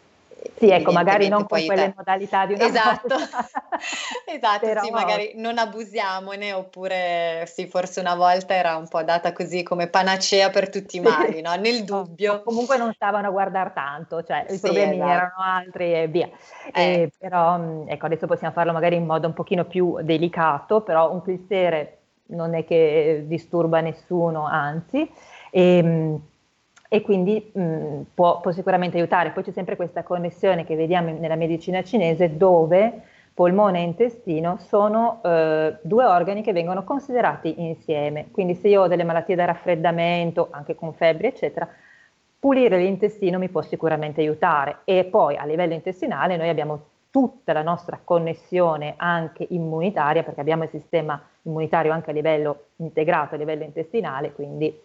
sì, 0.54 0.70
ecco, 0.70 0.92
magari 0.92 1.28
non 1.28 1.46
con 1.46 1.64
quelle 1.64 1.86
te... 1.86 1.94
modalità 1.96 2.46
di 2.46 2.54
una 2.54 2.64
Esatto, 2.64 3.14
esatto 4.26 4.66
Però... 4.66 4.82
sì, 4.82 4.90
magari 4.90 5.32
non 5.36 5.58
abusiamone, 5.58 6.52
oppure 6.52 7.44
sì, 7.46 7.66
forse 7.66 8.00
una 8.00 8.14
volta 8.14 8.54
era 8.54 8.76
un 8.76 8.88
po' 8.88 9.02
data 9.02 9.32
così 9.32 9.62
come 9.62 9.88
panacea 9.88 10.50
per 10.50 10.68
tutti 10.68 10.96
i 10.96 11.00
mali, 11.00 11.40
no? 11.40 11.54
Nel 11.56 11.84
dubbio. 11.84 12.42
comunque 12.42 12.76
non 12.76 12.92
stavano 12.92 13.28
a 13.28 13.30
guardare 13.30 13.72
tanto, 13.74 14.22
cioè 14.22 14.46
i 14.48 14.54
sì, 14.54 14.60
problemi 14.60 14.94
esatto. 14.94 15.10
erano 15.10 15.34
altri 15.38 15.94
e 15.94 16.06
via. 16.08 16.28
Eh. 16.72 16.82
E, 16.82 17.12
però, 17.18 17.84
ecco, 17.86 18.06
adesso 18.06 18.26
possiamo 18.26 18.52
farlo 18.52 18.72
magari 18.72 18.96
in 18.96 19.06
modo 19.06 19.26
un 19.26 19.34
pochino 19.34 19.64
più 19.64 19.98
delicato, 20.02 20.82
però 20.82 21.12
un 21.12 21.22
clistere 21.22 21.98
non 22.28 22.54
è 22.54 22.64
che 22.64 23.24
disturba 23.26 23.80
nessuno, 23.80 24.46
anzi. 24.46 25.10
E, 25.50 25.78
ehm, 25.78 26.20
e 26.88 27.00
quindi 27.00 27.50
mh, 27.52 28.00
può, 28.14 28.40
può, 28.40 28.52
sicuramente 28.52 28.96
aiutare. 28.96 29.30
Poi 29.30 29.42
c'è 29.42 29.52
sempre 29.52 29.76
questa 29.76 30.02
connessione 30.02 30.64
che 30.64 30.76
vediamo 30.76 31.10
nella 31.10 31.36
medicina 31.36 31.82
cinese 31.82 32.36
dove 32.36 33.02
polmone 33.34 33.80
e 33.80 33.82
intestino 33.82 34.56
sono 34.58 35.20
eh, 35.22 35.76
due 35.82 36.04
organi 36.04 36.42
che 36.42 36.52
vengono 36.52 36.84
considerati 36.84 37.54
insieme. 37.58 38.28
Quindi 38.30 38.54
se 38.54 38.68
io 38.68 38.82
ho 38.82 38.88
delle 38.88 39.04
malattie 39.04 39.34
da 39.34 39.44
raffreddamento, 39.44 40.48
anche 40.50 40.74
con 40.74 40.94
febbre, 40.94 41.28
eccetera, 41.28 41.68
pulire 42.38 42.78
l'intestino 42.78 43.38
mi 43.38 43.50
può 43.50 43.60
sicuramente 43.60 44.20
aiutare. 44.20 44.78
E 44.84 45.04
poi 45.04 45.36
a 45.36 45.44
livello 45.44 45.74
intestinale 45.74 46.36
noi 46.36 46.48
abbiamo 46.48 46.80
tutta 47.10 47.52
la 47.52 47.62
nostra 47.62 48.00
connessione 48.02 48.94
anche 48.96 49.46
immunitaria, 49.50 50.22
perché 50.22 50.40
abbiamo 50.40 50.62
il 50.62 50.70
sistema 50.70 51.20
immunitario 51.42 51.92
anche 51.92 52.10
a 52.10 52.12
livello 52.14 52.64
integrato, 52.76 53.34
a 53.34 53.38
livello 53.38 53.64
intestinale, 53.64 54.32
quindi 54.32 54.78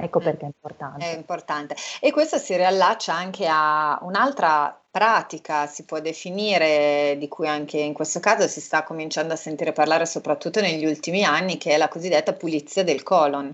Ecco 0.00 0.20
perché 0.20 0.44
è 0.44 0.46
importante. 0.46 1.04
È 1.04 1.16
importante. 1.16 1.76
E 2.00 2.12
questo 2.12 2.38
si 2.38 2.54
riallaccia 2.54 3.12
anche 3.12 3.48
a 3.50 3.98
un'altra 4.02 4.80
pratica, 4.88 5.66
si 5.66 5.84
può 5.84 5.98
definire, 5.98 7.16
di 7.18 7.26
cui 7.26 7.48
anche 7.48 7.78
in 7.78 7.92
questo 7.94 8.20
caso 8.20 8.46
si 8.46 8.60
sta 8.60 8.84
cominciando 8.84 9.32
a 9.32 9.36
sentire 9.36 9.72
parlare 9.72 10.06
soprattutto 10.06 10.60
negli 10.60 10.86
ultimi 10.86 11.24
anni, 11.24 11.58
che 11.58 11.72
è 11.72 11.76
la 11.76 11.88
cosiddetta 11.88 12.32
pulizia 12.32 12.84
del 12.84 13.02
colon, 13.02 13.52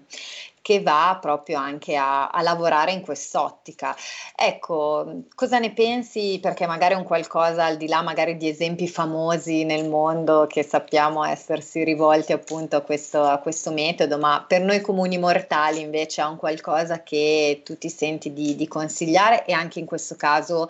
che 0.64 0.80
va 0.80 1.18
proprio 1.20 1.58
anche 1.58 1.94
a, 1.94 2.28
a, 2.28 2.40
lavorare 2.40 2.90
in 2.92 3.02
quest'ottica. 3.02 3.94
Ecco, 4.34 5.24
cosa 5.34 5.58
ne 5.58 5.74
pensi? 5.74 6.38
Perché 6.40 6.66
magari 6.66 6.94
è 6.94 6.96
un 6.96 7.04
qualcosa 7.04 7.66
al 7.66 7.76
di 7.76 7.86
là 7.86 8.00
magari 8.00 8.38
di 8.38 8.48
esempi 8.48 8.88
famosi 8.88 9.64
nel 9.64 9.86
mondo 9.90 10.46
che 10.48 10.62
sappiamo 10.62 11.22
essersi 11.22 11.84
rivolti 11.84 12.32
appunto 12.32 12.76
a 12.76 12.80
questo, 12.80 13.24
a 13.24 13.40
questo 13.40 13.72
metodo, 13.72 14.16
ma 14.16 14.42
per 14.48 14.62
noi 14.62 14.80
comuni 14.80 15.18
mortali 15.18 15.82
invece 15.82 16.22
è 16.22 16.24
un 16.24 16.38
qualcosa 16.38 17.02
che 17.02 17.60
tu 17.62 17.76
ti 17.76 17.90
senti 17.90 18.32
di, 18.32 18.56
di 18.56 18.66
consigliare 18.66 19.44
e 19.44 19.52
anche 19.52 19.80
in 19.80 19.84
questo 19.84 20.16
caso 20.16 20.68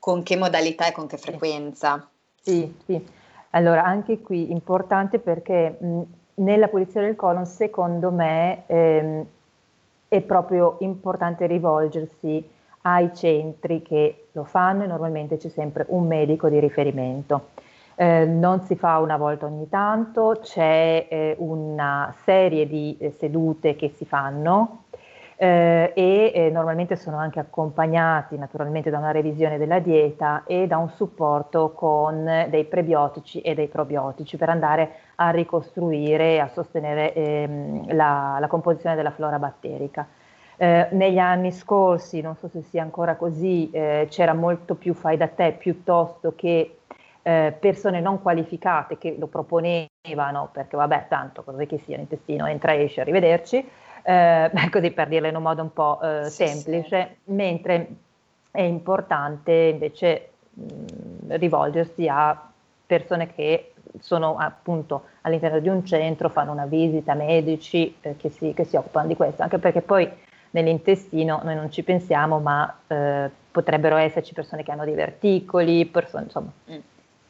con 0.00 0.24
che 0.24 0.34
modalità 0.34 0.88
e 0.88 0.92
con 0.92 1.06
che 1.06 1.16
frequenza? 1.16 2.10
Sì, 2.40 2.74
sì. 2.86 3.00
Allora, 3.50 3.84
anche 3.84 4.20
qui 4.20 4.50
importante 4.50 5.20
perché 5.20 5.76
mh, 5.78 6.02
nella 6.34 6.68
pulizia 6.68 7.00
del 7.00 7.16
colon, 7.16 7.46
secondo 7.46 8.10
me, 8.10 8.62
ehm, 8.66 9.24
è 10.08 10.20
proprio 10.20 10.76
importante 10.80 11.46
rivolgersi 11.46 12.48
ai 12.82 13.14
centri 13.14 13.82
che 13.82 14.26
lo 14.32 14.44
fanno 14.44 14.84
e 14.84 14.86
normalmente 14.86 15.36
c'è 15.36 15.48
sempre 15.48 15.86
un 15.88 16.06
medico 16.06 16.48
di 16.48 16.58
riferimento. 16.58 17.48
Eh, 17.94 18.24
non 18.24 18.60
si 18.62 18.74
fa 18.74 18.98
una 18.98 19.16
volta 19.16 19.46
ogni 19.46 19.68
tanto, 19.68 20.38
c'è 20.42 21.06
eh, 21.08 21.36
una 21.38 22.14
serie 22.24 22.66
di 22.66 22.96
eh, 22.98 23.10
sedute 23.10 23.76
che 23.76 23.90
si 23.90 24.04
fanno 24.04 24.81
eh, 25.42 25.90
e 25.96 26.30
eh, 26.32 26.50
normalmente 26.50 26.94
sono 26.94 27.16
anche 27.16 27.40
accompagnati 27.40 28.38
naturalmente 28.38 28.90
da 28.90 28.98
una 28.98 29.10
revisione 29.10 29.58
della 29.58 29.80
dieta 29.80 30.44
e 30.46 30.68
da 30.68 30.76
un 30.76 30.88
supporto 30.90 31.72
con 31.72 32.46
dei 32.48 32.64
prebiotici 32.64 33.40
e 33.40 33.52
dei 33.54 33.66
probiotici 33.66 34.36
per 34.36 34.50
andare 34.50 34.90
a 35.16 35.30
ricostruire 35.30 36.34
e 36.34 36.38
a 36.38 36.46
sostenere 36.46 37.12
ehm, 37.12 37.92
la, 37.92 38.36
la, 38.38 38.46
composizione 38.46 38.94
della 38.94 39.10
flora 39.10 39.40
batterica. 39.40 40.06
Eh, 40.56 40.86
negli 40.92 41.18
anni 41.18 41.50
scorsi, 41.50 42.20
non 42.20 42.36
so 42.36 42.46
se 42.46 42.62
sia 42.62 42.82
ancora 42.82 43.16
così, 43.16 43.68
eh, 43.72 44.06
c'era 44.08 44.34
molto 44.34 44.76
più 44.76 44.94
fai 44.94 45.16
da 45.16 45.26
te 45.26 45.56
piuttosto 45.58 46.34
che 46.36 46.76
eh, 47.22 47.56
persone 47.58 48.00
non 48.00 48.22
qualificate 48.22 48.96
che 48.96 49.16
lo 49.18 49.26
proponevano 49.26 50.50
perché 50.52 50.76
vabbè 50.76 51.06
tanto 51.08 51.42
cosa 51.42 51.64
che 51.64 51.78
sia 51.78 51.96
l'intestino 51.96 52.46
entra 52.46 52.74
esce 52.74 53.00
arrivederci 53.00 53.64
eh, 54.02 54.50
così 54.70 54.90
per 54.90 55.08
dirlo 55.08 55.28
in 55.28 55.36
un 55.36 55.42
modo 55.42 55.62
un 55.62 55.72
po' 55.72 56.00
eh, 56.02 56.24
sì, 56.24 56.46
semplice, 56.46 57.16
sì. 57.24 57.32
mentre 57.32 57.88
è 58.50 58.62
importante 58.62 59.52
invece 59.52 60.30
mh, 60.50 61.36
rivolgersi 61.36 62.06
a 62.08 62.50
persone 62.86 63.32
che 63.32 63.72
sono 64.00 64.36
appunto 64.36 65.04
all'interno 65.22 65.58
di 65.58 65.68
un 65.68 65.84
centro, 65.84 66.28
fanno 66.28 66.52
una 66.52 66.66
visita, 66.66 67.14
medici 67.14 67.94
eh, 68.00 68.16
che, 68.16 68.30
si, 68.30 68.52
che, 68.54 68.64
si, 68.64 68.76
occupano 68.76 69.06
di 69.06 69.16
questo, 69.16 69.42
anche 69.42 69.58
perché 69.58 69.82
poi 69.82 70.10
nell'intestino 70.50 71.40
noi 71.42 71.54
non 71.54 71.70
ci 71.70 71.82
pensiamo, 71.82 72.38
ma 72.38 72.78
eh, 72.86 73.30
potrebbero 73.50 73.96
esserci 73.96 74.32
persone 74.32 74.62
che 74.62 74.72
hanno 74.72 74.84
dei 74.84 74.94
verticoli, 74.94 75.86
persone, 75.86 76.24
insomma. 76.24 76.50
Mm, 76.70 76.78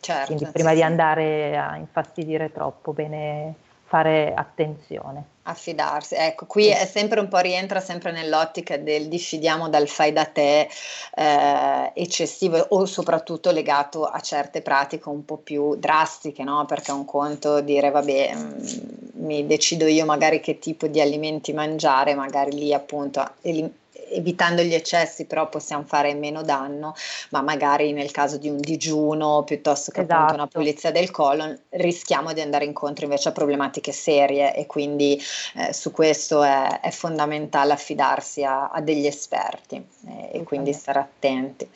certo, 0.00 0.26
quindi 0.26 0.46
prima 0.52 0.70
sì, 0.70 0.76
di 0.76 0.82
andare 0.82 1.56
a 1.56 1.76
infastidire 1.76 2.52
troppo, 2.52 2.92
bene 2.92 3.54
fare 3.84 4.32
attenzione. 4.34 5.24
Affidarsi, 5.44 6.14
ecco, 6.14 6.46
qui 6.46 6.68
è 6.68 6.86
sempre 6.86 7.18
un 7.18 7.26
po' 7.26 7.38
rientra 7.38 7.80
sempre 7.80 8.12
nell'ottica 8.12 8.76
del 8.76 9.08
diffidiamo 9.08 9.68
dal 9.68 9.88
fai 9.88 10.12
da 10.12 10.24
te 10.24 10.68
eh, 11.16 11.90
eccessivo 11.94 12.64
o 12.70 12.84
soprattutto 12.84 13.50
legato 13.50 14.04
a 14.04 14.20
certe 14.20 14.62
pratiche 14.62 15.08
un 15.08 15.24
po' 15.24 15.38
più 15.38 15.74
drastiche, 15.74 16.44
no? 16.44 16.64
Perché 16.64 16.92
è 16.92 16.94
un 16.94 17.04
conto 17.04 17.60
dire 17.60 17.90
vabbè, 17.90 18.34
mh, 18.34 18.38
mm, 18.38 19.24
mi 19.26 19.44
decido 19.44 19.86
io 19.86 20.04
magari 20.04 20.38
che 20.38 20.60
tipo 20.60 20.86
di 20.86 21.00
alimenti 21.00 21.52
mangiare, 21.52 22.14
magari 22.14 22.52
lì 22.52 22.72
appunto 22.72 23.28
elim- 23.40 23.72
evitando 24.12 24.62
gli 24.62 24.74
eccessi 24.74 25.26
però 25.26 25.48
possiamo 25.48 25.84
fare 25.84 26.14
meno 26.14 26.42
danno, 26.42 26.94
ma 27.30 27.42
magari 27.42 27.92
nel 27.92 28.10
caso 28.10 28.36
di 28.36 28.48
un 28.48 28.58
digiuno 28.60 29.42
piuttosto 29.44 29.90
che 29.90 30.02
esatto. 30.02 30.14
appunto 30.14 30.34
una 30.34 30.46
pulizia 30.46 30.90
del 30.90 31.10
colon 31.10 31.58
rischiamo 31.70 32.32
di 32.32 32.40
andare 32.40 32.64
incontro 32.64 33.04
invece 33.04 33.30
a 33.30 33.32
problematiche 33.32 33.92
serie 33.92 34.54
e 34.54 34.66
quindi 34.66 35.20
eh, 35.56 35.72
su 35.72 35.90
questo 35.90 36.42
è, 36.42 36.80
è, 36.80 36.90
fondamentale 36.90 37.72
affidarsi 37.72 38.44
a, 38.44 38.70
a 38.70 38.80
degli 38.80 39.06
esperti 39.06 39.76
eh, 40.06 40.30
e 40.32 40.42
quindi 40.44 40.72
stare 40.72 40.98
attenti. 40.98 41.68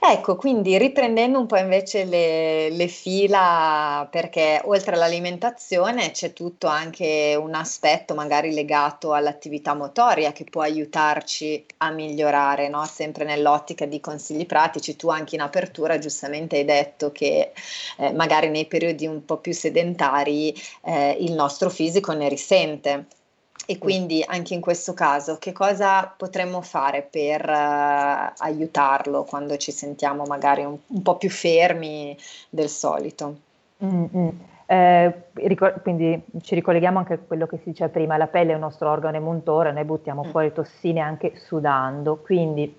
Ecco, 0.00 0.36
quindi 0.36 0.78
riprendendo 0.78 1.38
un 1.40 1.46
po' 1.46 1.56
invece 1.56 2.04
le, 2.04 2.70
le, 2.70 2.86
fila, 2.88 4.06
perché 4.10 4.60
oltre 4.64 4.94
all'alimentazione 4.94 6.12
c'è 6.12 6.32
tutto 6.32 6.68
anche 6.68 7.36
un 7.38 7.52
aspetto 7.54 8.14
magari 8.14 8.54
legato 8.54 9.12
all'attività 9.12 9.74
motoria 9.74 10.32
che 10.32 10.44
può 10.44 10.62
aiutarci 10.62 11.64
a 11.78 11.90
migliorare, 11.90 12.68
no? 12.68 12.84
sempre 12.86 13.24
nell'ottica 13.24 13.86
di 13.86 14.00
consigli 14.00 14.46
pratici. 14.46 14.94
Tu 14.96 15.08
anche 15.08 15.34
in 15.34 15.40
apertura 15.40 15.98
giustamente 15.98 16.56
hai 16.56 16.64
detto 16.64 17.10
che 17.10 17.52
eh, 17.98 18.12
magari 18.12 18.48
nei 18.50 18.66
periodi 18.66 19.06
un 19.06 19.24
po' 19.24 19.38
più 19.38 19.52
sedentari 19.52 20.54
eh, 20.84 21.16
il 21.20 21.32
nostro 21.32 21.70
fisico 21.70 22.12
ne 22.12 22.28
risente. 22.28 23.06
E 23.70 23.76
quindi 23.76 24.24
anche 24.26 24.54
in 24.54 24.62
questo 24.62 24.94
caso 24.94 25.36
che 25.36 25.52
cosa 25.52 26.10
potremmo 26.16 26.62
fare 26.62 27.02
per 27.02 27.46
uh, 27.46 28.32
aiutarlo 28.38 29.24
quando 29.24 29.58
ci 29.58 29.72
sentiamo 29.72 30.24
magari 30.24 30.64
un, 30.64 30.78
un, 30.86 31.02
po' 31.02 31.18
più 31.18 31.28
fermi 31.28 32.16
del 32.48 32.70
solito? 32.70 33.36
Mm-hmm. 33.84 34.28
Eh, 34.64 35.22
ricor- 35.34 35.82
quindi 35.82 36.18
ci 36.40 36.54
ricolleghiamo 36.54 36.96
anche 36.96 37.12
a 37.12 37.18
quello 37.18 37.46
che 37.46 37.58
si 37.58 37.64
diceva 37.64 37.90
prima, 37.90 38.16
la 38.16 38.26
pelle 38.26 38.52
è 38.52 38.54
un 38.54 38.60
nostro 38.60 38.88
organo 38.88 39.18
emultore, 39.18 39.70
noi 39.70 39.84
buttiamo 39.84 40.24
mm. 40.24 40.30
fuori 40.30 40.50
tossine 40.50 41.00
anche 41.00 41.36
sudando, 41.36 42.16
quindi 42.16 42.74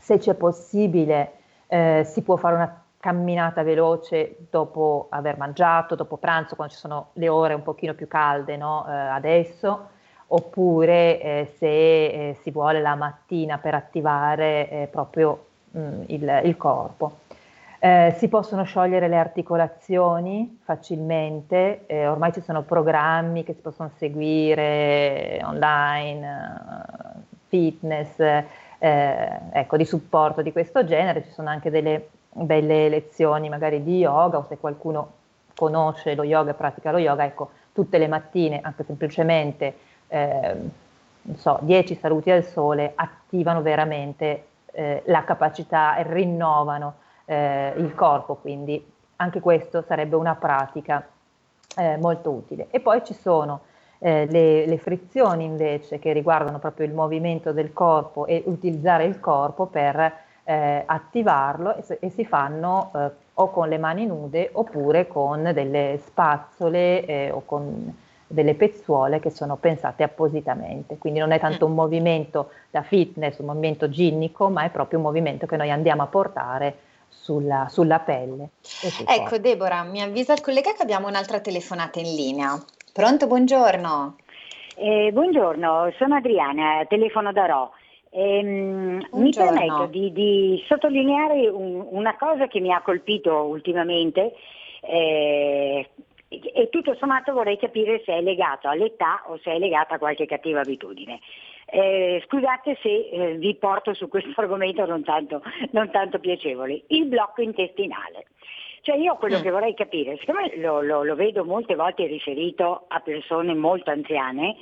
se 0.00 0.16
c'è 0.16 0.32
possibile 0.32 1.32
eh, 1.66 2.06
si 2.10 2.22
può 2.22 2.36
fare 2.36 2.54
una 2.54 2.83
camminata 3.04 3.62
veloce 3.62 4.34
dopo 4.48 5.08
aver 5.10 5.36
mangiato, 5.36 5.94
dopo 5.94 6.16
pranzo, 6.16 6.54
quando 6.54 6.72
ci 6.72 6.80
sono 6.80 7.08
le 7.12 7.28
ore 7.28 7.52
un 7.52 7.62
pochino 7.62 7.92
più 7.92 8.08
calde 8.08 8.56
no? 8.56 8.86
eh, 8.88 8.92
adesso, 8.92 9.88
oppure 10.28 11.20
eh, 11.20 11.54
se 11.58 11.66
eh, 11.68 12.38
si 12.40 12.50
vuole 12.50 12.80
la 12.80 12.94
mattina 12.94 13.58
per 13.58 13.74
attivare 13.74 14.70
eh, 14.70 14.88
proprio 14.90 15.44
mh, 15.72 15.80
mm, 15.80 16.02
il, 16.06 16.40
il, 16.44 16.56
corpo. 16.56 17.18
Eh, 17.78 18.14
si 18.16 18.28
possono 18.28 18.62
sciogliere 18.62 19.06
le 19.06 19.18
articolazioni 19.18 20.60
facilmente, 20.64 21.84
eh, 21.84 22.06
ormai 22.08 22.32
ci 22.32 22.40
sono 22.40 22.62
programmi 22.62 23.44
che 23.44 23.52
si 23.52 23.60
possono 23.60 23.90
seguire 23.98 25.42
online, 25.44 26.42
fitness, 27.48 28.16
ecco, 28.78 29.76
di 29.76 29.84
supporto 29.84 30.40
di 30.40 30.52
questo 30.52 30.86
genere, 30.86 31.22
ci 31.22 31.32
sono 31.32 31.50
anche 31.50 31.70
delle 31.70 32.08
belle 32.34 32.88
lezioni 32.88 33.48
magari 33.48 33.82
di 33.82 33.98
yoga 33.98 34.38
o 34.38 34.44
se 34.48 34.58
qualcuno 34.58 35.12
conosce 35.54 36.14
lo 36.14 36.24
yoga 36.24 36.50
e 36.50 36.54
pratica 36.54 36.90
lo 36.90 36.98
yoga, 36.98 37.24
ecco, 37.24 37.50
tutte 37.72 37.98
le 37.98 38.08
mattine, 38.08 38.60
anche 38.62 38.84
semplicemente, 38.84 39.76
eh, 40.08 40.56
non 41.22 41.36
so, 41.36 41.58
10 41.62 41.94
saluti 41.96 42.30
al 42.30 42.44
sole 42.44 42.92
attivano 42.94 43.62
veramente 43.62 44.46
eh, 44.72 45.02
la 45.06 45.24
capacità 45.24 45.96
e 45.96 46.02
rinnovano 46.02 46.94
eh, 47.24 47.72
il 47.76 47.94
corpo, 47.94 48.34
quindi 48.34 48.92
anche 49.16 49.40
questo 49.40 49.82
sarebbe 49.82 50.16
una 50.16 50.34
pratica 50.34 51.06
eh, 51.76 51.96
molto 51.96 52.30
utile. 52.30 52.66
E 52.70 52.80
poi 52.80 53.04
ci 53.04 53.14
sono 53.14 53.60
eh, 53.98 54.26
le, 54.26 54.66
le, 54.66 54.78
frizioni 54.78 55.44
invece 55.44 55.98
che 55.98 56.12
riguardano 56.12 56.58
proprio 56.58 56.86
il 56.86 56.92
movimento 56.92 57.52
del 57.52 57.72
corpo 57.72 58.26
e 58.26 58.42
utilizzare 58.46 59.04
il 59.04 59.20
corpo 59.20 59.66
per 59.66 60.23
eh, 60.44 60.82
attivarlo 60.84 61.76
e, 61.76 61.98
e, 62.00 62.10
si 62.10 62.24
fanno 62.24 62.90
eh, 62.94 63.10
o 63.34 63.50
con 63.50 63.68
le 63.68 63.78
mani 63.78 64.06
nude 64.06 64.50
oppure 64.52 65.06
con 65.06 65.50
delle 65.52 65.98
spazzole 66.04 67.04
eh, 67.04 67.30
o 67.30 67.42
con 67.44 67.96
delle 68.26 68.54
pezzuole 68.54 69.20
che 69.20 69.30
sono 69.30 69.56
pensate 69.56 70.02
appositamente. 70.02 70.98
Quindi 70.98 71.20
non 71.20 71.32
è 71.32 71.38
tanto 71.38 71.66
un 71.66 71.74
movimento 71.74 72.50
da 72.70 72.82
fitness, 72.82 73.38
un 73.38 73.46
movimento 73.46 73.88
ginnico, 73.88 74.48
ma 74.48 74.64
è 74.64 74.70
proprio 74.70 74.98
un 74.98 75.04
movimento 75.04 75.46
che 75.46 75.56
noi 75.56 75.70
andiamo 75.70 76.02
a 76.02 76.06
portare 76.06 76.76
sulla, 77.08 77.68
sulla 77.70 78.00
pelle. 78.00 78.50
Ecco 79.06 79.38
Deborah, 79.38 79.84
mi 79.84 80.02
avvisa 80.02 80.32
il 80.32 80.40
collega 80.40 80.72
che 80.72 80.82
abbiamo 80.82 81.06
un'altra 81.06 81.40
telefonata 81.40 82.00
in 82.00 82.14
linea. 82.14 82.62
Pronto, 82.92 83.26
buongiorno. 83.26 84.16
Eh, 84.76 85.10
buongiorno, 85.12 85.92
sono 85.96 86.16
Adriana, 86.16 86.84
telefono 86.88 87.32
da 87.32 87.46
Ro. 87.46 87.70
Ehm, 88.16 89.04
mi 89.14 89.30
permetto 89.30 89.86
di, 89.86 90.12
di 90.12 90.62
sottolineare 90.68 91.48
un, 91.48 91.84
una 91.90 92.16
cosa 92.16 92.46
che 92.46 92.60
mi 92.60 92.72
ha 92.72 92.80
colpito 92.80 93.34
ultimamente 93.42 94.34
eh, 94.82 95.88
e 96.28 96.68
tutto 96.70 96.94
sommato 96.94 97.32
vorrei 97.32 97.58
capire 97.58 98.02
se 98.04 98.12
è 98.12 98.20
legato 98.20 98.68
all'età 98.68 99.24
o 99.26 99.38
se 99.42 99.52
è 99.52 99.58
legato 99.58 99.94
a 99.94 99.98
qualche 99.98 100.26
cattiva 100.26 100.60
abitudine. 100.60 101.18
Eh, 101.66 102.22
scusate 102.26 102.78
se 102.80 103.08
eh, 103.10 103.34
vi 103.34 103.56
porto 103.56 103.94
su 103.94 104.08
questo 104.08 104.30
argomento 104.40 104.86
non 104.86 105.02
tanto, 105.02 105.42
non 105.72 105.90
tanto 105.90 106.20
piacevole. 106.20 106.82
Il 106.88 107.06
blocco 107.06 107.42
intestinale. 107.42 108.26
Cioè 108.82 108.96
io 108.96 109.16
quello 109.16 109.40
mm. 109.40 109.42
che 109.42 109.50
vorrei 109.50 109.74
capire, 109.74 110.18
siccome 110.18 110.56
lo, 110.58 110.82
lo, 110.82 111.02
lo, 111.02 111.14
vedo 111.16 111.44
molte 111.44 111.74
volte 111.74 112.06
riferito 112.06 112.84
a 112.86 113.00
persone 113.00 113.54
molto 113.54 113.90
anziane, 113.90 114.56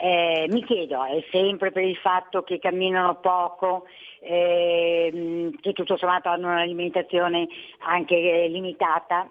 eh, 0.00 0.46
mi 0.48 0.64
chiedo, 0.64 1.04
è 1.04 1.24
sempre 1.32 1.72
per 1.72 1.82
il 1.82 1.96
fatto 1.96 2.42
che 2.42 2.60
camminano 2.60 3.16
poco, 3.16 3.86
eh, 4.20 5.50
che 5.60 5.72
tutto 5.72 5.96
sommato 5.96 6.28
hanno 6.28 6.46
un'alimentazione 6.46 7.48
anche 7.80 8.46
limitata, 8.48 9.28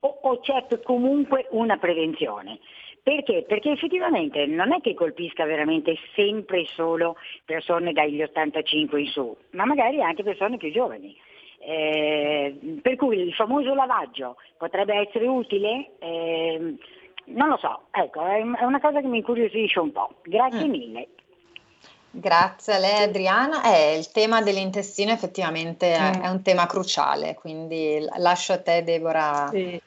o, 0.00 0.18
o 0.22 0.40
c'è 0.40 0.66
comunque 0.82 1.46
una 1.50 1.76
prevenzione? 1.76 2.58
Perché? 3.00 3.44
Perché 3.46 3.70
effettivamente 3.70 4.44
non 4.46 4.72
è 4.72 4.80
che 4.80 4.94
colpisca 4.94 5.44
veramente 5.44 5.96
sempre 6.14 6.66
solo 6.66 7.16
persone 7.44 7.92
dagli 7.92 8.20
85 8.20 9.00
in 9.00 9.06
su, 9.06 9.36
ma 9.52 9.64
magari 9.64 10.02
anche 10.02 10.24
persone 10.24 10.56
più 10.56 10.72
giovani. 10.72 11.16
Eh, 11.60 12.80
per 12.82 12.96
cui 12.96 13.18
il 13.18 13.34
famoso 13.34 13.72
lavaggio 13.74 14.36
potrebbe 14.56 14.94
essere 14.96 15.26
utile? 15.26 15.92
Eh, 16.00 16.74
non 17.28 17.48
lo 17.48 17.56
so, 17.56 17.82
ecco, 17.90 18.24
è 18.24 18.64
una 18.64 18.80
cosa 18.80 19.00
che 19.00 19.06
mi 19.06 19.18
incuriosisce 19.18 19.80
un 19.80 19.92
po'. 19.92 20.10
Grazie 20.22 20.66
mm. 20.66 20.70
mille. 20.70 21.08
Grazie 22.10 22.74
a 22.74 22.78
lei 22.78 23.02
Adriana. 23.04 23.62
Eh, 23.64 23.96
il 23.96 24.10
tema 24.10 24.40
dell'intestino 24.40 25.12
effettivamente 25.12 25.94
è, 25.94 26.18
mm. 26.18 26.22
è, 26.22 26.28
un 26.28 26.42
tema 26.42 26.66
cruciale, 26.66 27.34
quindi 27.34 28.04
lascio 28.16 28.54
a 28.54 28.62
te 28.62 28.82
Deborah. 28.82 29.48
Sì. 29.50 29.80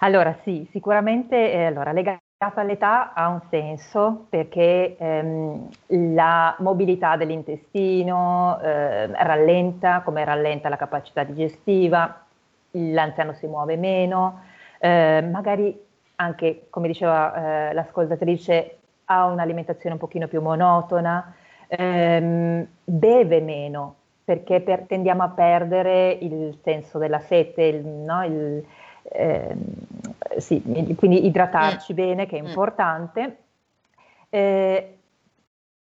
Allora 0.00 0.36
sì, 0.42 0.66
sicuramente 0.70 1.52
eh, 1.52 1.64
allora, 1.64 1.92
legato 1.92 2.20
all'età 2.38 3.12
ha 3.14 3.28
un 3.28 3.40
senso 3.50 4.26
perché 4.28 4.96
ehm, 4.96 5.68
la 6.14 6.54
mobilità 6.60 7.16
dell'intestino 7.16 8.60
eh, 8.62 9.06
rallenta, 9.08 10.02
come 10.02 10.24
rallenta 10.24 10.68
la 10.68 10.76
capacità 10.76 11.24
digestiva, 11.24 12.24
l'anziano 12.70 13.32
si 13.34 13.46
muove 13.46 13.76
meno, 13.76 14.42
eh, 14.78 15.20
magari 15.28 15.86
anche, 16.20 16.66
come 16.70 16.88
diceva 16.88 17.68
eh, 17.68 17.72
l'ascoltatrice, 17.72 18.78
ha 19.06 19.26
un'alimentazione 19.26 19.94
un 19.94 20.00
pochino 20.00 20.28
più 20.28 20.40
monotona, 20.40 21.34
ehm, 21.68 22.66
beve 22.84 23.40
meno 23.40 23.94
perché 24.28 24.60
per, 24.60 24.84
tendiamo 24.86 25.22
a 25.22 25.30
perdere 25.30 26.10
il 26.10 26.58
senso 26.62 26.98
della 26.98 27.18
sete, 27.20 27.62
il, 27.62 27.86
no, 27.86 28.24
il, 28.24 28.62
eh, 29.04 29.56
sì, 30.36 30.62
quindi 30.96 31.24
idratarci 31.24 31.94
mm. 31.94 31.96
bene, 31.96 32.26
che 32.26 32.36
è 32.36 32.42
mm. 32.42 32.46
importante. 32.46 33.36
Eh, 34.28 34.98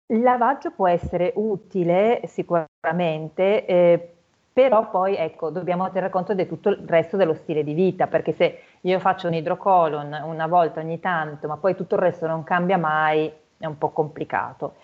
il 0.07 0.22
lavaggio 0.22 0.70
può 0.70 0.87
essere 0.87 1.32
utile 1.34 2.20
sicuramente, 2.26 3.66
eh, 3.66 4.16
però 4.57 4.89
poi 4.89 5.17
ecco, 5.17 5.51
dobbiamo 5.51 5.87
tenere 5.91 6.09
conto 6.09 6.33
di 6.33 6.47
tutto 6.47 6.71
il 6.71 6.79
resto 6.87 7.19
dello 7.19 7.35
stile 7.35 7.63
di 7.63 7.75
vita, 7.75 8.07
perché 8.07 8.33
se 8.33 8.61
io 8.81 8.99
faccio 9.01 9.27
un 9.27 9.35
idrocolon 9.35 10.19
una 10.25 10.47
volta 10.47 10.81
ogni 10.81 10.99
tanto, 10.99 11.47
ma 11.47 11.59
poi 11.59 11.75
tutto 11.77 11.97
il 11.97 12.01
resto 12.01 12.27
non 12.27 12.43
cambia 12.43 12.79
mai, 12.79 13.31
è 13.59 13.67
un 13.67 13.77
po' 13.77 13.91
complicato. 13.91 14.77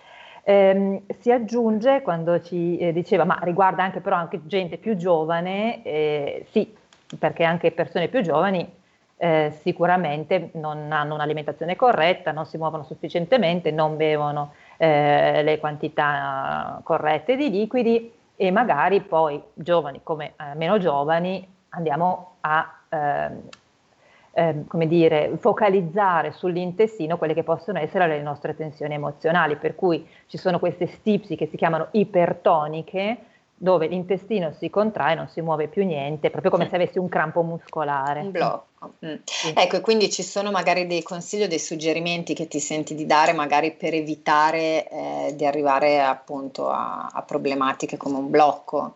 Eh, 0.43 1.01
si 1.17 1.31
aggiunge 1.31 2.03
quando 2.03 2.39
ci 2.39 2.77
eh, 2.77 2.93
diceva, 2.93 3.23
ma 3.23 3.39
riguarda 3.41 3.81
anche 3.81 3.99
però 3.99 4.15
anche 4.15 4.45
gente 4.45 4.77
più 4.77 4.95
giovane, 4.95 5.81
eh, 5.81 6.45
sì, 6.51 6.71
perché 7.17 7.43
anche 7.43 7.71
persone 7.71 8.09
più 8.09 8.21
giovani 8.21 8.71
eh, 9.17 9.55
sicuramente 9.59 10.51
non 10.53 10.91
hanno 10.91 11.15
un'alimentazione 11.15 11.75
corretta, 11.75 12.31
non 12.31 12.45
si 12.45 12.59
muovono 12.59 12.83
sufficientemente, 12.83 13.71
non 13.71 13.97
bevono 13.97 14.53
eh, 14.77 15.41
le 15.41 15.57
quantità 15.57 16.79
corrette 16.83 17.35
di 17.35 17.49
liquidi 17.49 18.21
e 18.35 18.51
magari 18.51 19.01
poi 19.01 19.41
giovani 19.53 20.01
come 20.03 20.33
eh, 20.37 20.55
meno 20.55 20.77
giovani 20.77 21.47
andiamo 21.69 22.35
a 22.41 22.79
ehm, 22.89 24.67
come 24.67 24.87
dire, 24.87 25.37
focalizzare 25.37 26.31
sull'intestino 26.31 27.17
quelle 27.17 27.33
che 27.33 27.43
possono 27.43 27.79
essere 27.79 28.07
le 28.07 28.21
nostre 28.21 28.55
tensioni 28.55 28.95
emozionali, 28.95 29.57
per 29.57 29.75
cui 29.75 30.07
ci 30.27 30.37
sono 30.37 30.59
queste 30.59 30.87
stipsi 30.87 31.35
che 31.35 31.47
si 31.47 31.57
chiamano 31.57 31.87
ipertoniche, 31.91 33.17
dove 33.55 33.87
l'intestino 33.87 34.51
si 34.53 34.69
contrae, 34.69 35.15
non 35.15 35.27
si 35.27 35.41
muove 35.41 35.67
più 35.67 35.85
niente, 35.85 36.29
proprio 36.31 36.51
come 36.51 36.67
se 36.67 36.75
avessi 36.75 36.97
un 36.99 37.07
crampo 37.07 37.43
muscolare. 37.43 38.21
Un 38.21 38.31
blocco. 38.31 38.65
Mm. 39.05 39.15
Sì. 39.23 39.53
Ecco, 39.55 39.77
e 39.77 39.81
quindi 39.81 40.09
ci 40.09 40.23
sono 40.23 40.51
magari 40.51 40.87
dei 40.87 41.03
consigli 41.03 41.43
o 41.43 41.47
dei 41.47 41.59
suggerimenti 41.59 42.33
che 42.33 42.47
ti 42.47 42.59
senti 42.59 42.95
di 42.95 43.05
dare 43.05 43.33
magari 43.33 43.71
per 43.71 43.93
evitare 43.93 44.87
eh, 44.89 45.33
di 45.35 45.45
arrivare 45.45 46.01
appunto 46.01 46.69
a, 46.69 47.09
a, 47.11 47.21
problematiche 47.21 47.97
come 47.97 48.17
un 48.17 48.29
blocco. 48.29 48.95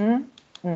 Mm. 0.00 0.22
Mm. 0.66 0.74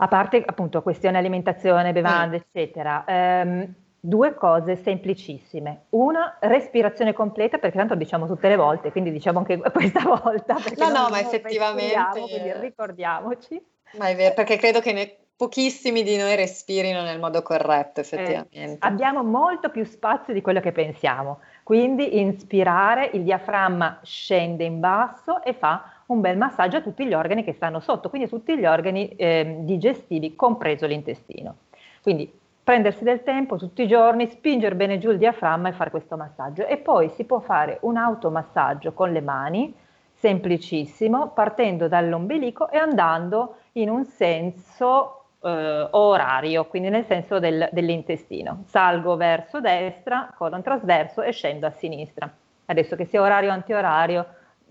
A 0.00 0.08
parte 0.08 0.42
appunto 0.46 0.82
questione 0.82 1.18
alimentazione, 1.18 1.92
bevande, 1.92 2.36
mm. 2.36 2.40
eccetera. 2.40 3.04
Um, 3.06 3.74
due 4.00 4.34
cose 4.34 4.76
semplicissime. 4.76 5.86
Una, 5.90 6.36
respirazione 6.40 7.12
completa, 7.12 7.58
perché 7.58 7.76
tanto 7.76 7.94
lo 7.94 7.98
diciamo 7.98 8.26
tutte 8.26 8.48
le 8.48 8.56
volte, 8.56 8.92
quindi 8.92 9.10
diciamo 9.10 9.38
anche 9.38 9.58
questa 9.72 10.02
volta. 10.02 10.56
No, 10.76 10.90
no, 10.90 11.08
ma 11.08 11.20
effettivamente... 11.20 11.94
Quindi 12.12 12.52
ricordiamoci. 12.60 13.60
Ma 13.92 14.08
è 14.08 14.16
vero, 14.16 14.34
perché 14.34 14.56
credo 14.56 14.80
che 14.80 14.92
ne, 14.92 15.16
pochissimi 15.38 16.02
di 16.02 16.16
noi 16.16 16.34
respirino 16.34 17.02
nel 17.02 17.20
modo 17.20 17.42
corretto, 17.42 18.00
effettivamente. 18.00 18.50
Eh, 18.50 18.76
abbiamo 18.80 19.22
molto 19.22 19.70
più 19.70 19.84
spazio 19.84 20.34
di 20.34 20.40
quello 20.40 20.58
che 20.58 20.72
pensiamo, 20.72 21.38
quindi 21.62 22.18
inspirare, 22.18 23.08
il 23.12 23.22
diaframma 23.22 24.00
scende 24.02 24.64
in 24.64 24.80
basso 24.80 25.40
e 25.44 25.52
fa 25.52 26.02
un 26.06 26.20
bel 26.20 26.36
massaggio 26.36 26.78
a 26.78 26.80
tutti 26.80 27.06
gli 27.06 27.14
organi 27.14 27.44
che 27.44 27.52
stanno 27.52 27.78
sotto, 27.78 28.08
quindi 28.08 28.26
a 28.26 28.30
tutti 28.30 28.58
gli 28.58 28.66
organi 28.66 29.10
eh, 29.10 29.58
digestivi, 29.60 30.34
compreso 30.34 30.86
l'intestino. 30.86 31.54
Quindi 32.02 32.28
prendersi 32.64 33.04
del 33.04 33.22
tempo 33.22 33.56
tutti 33.56 33.82
i 33.82 33.86
giorni, 33.86 34.28
spingere 34.28 34.74
bene 34.74 34.98
giù 34.98 35.10
il 35.10 35.18
diaframma 35.18 35.68
e 35.68 35.72
fare 35.72 35.90
questo 35.90 36.16
massaggio. 36.16 36.66
E 36.66 36.78
poi 36.78 37.10
si 37.10 37.22
può 37.22 37.38
fare 37.38 37.78
un 37.82 37.96
automassaggio 37.96 38.92
con 38.92 39.12
le 39.12 39.20
mani, 39.20 39.72
semplicissimo, 40.14 41.28
partendo 41.28 41.86
dall'ombelico 41.86 42.68
e 42.70 42.78
andando 42.78 43.58
in 43.74 43.88
un 43.88 44.04
senso 44.04 45.17
eh, 45.40 45.88
orario, 45.90 46.66
quindi 46.66 46.88
nel 46.88 47.04
senso 47.06 47.38
del, 47.38 47.68
dell'intestino. 47.72 48.64
Salgo 48.66 49.16
verso 49.16 49.60
destra, 49.60 50.32
colon 50.36 50.62
trasverso 50.62 51.22
e 51.22 51.32
scendo 51.32 51.66
a 51.66 51.70
sinistra. 51.70 52.30
Adesso 52.66 52.96
che 52.96 53.06
sia 53.06 53.22
orario 53.22 53.50
o 53.50 53.52
antiorario, 53.52 54.26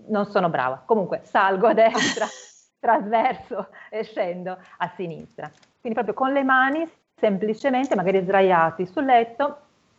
non 0.08 0.26
sono 0.26 0.48
brava. 0.48 0.82
Comunque 0.84 1.20
salgo 1.24 1.66
a 1.66 1.74
destra, 1.74 2.26
trasverso 2.78 3.68
e 3.90 4.04
scendo 4.04 4.56
a 4.78 4.92
sinistra. 4.94 5.50
Quindi 5.80 5.98
proprio 5.98 6.14
con 6.14 6.32
le 6.32 6.44
mani 6.44 6.88
semplicemente 7.18 7.96
magari 7.96 8.20
sdraiati 8.20 8.86
sul 8.86 9.04
letto, 9.04 9.56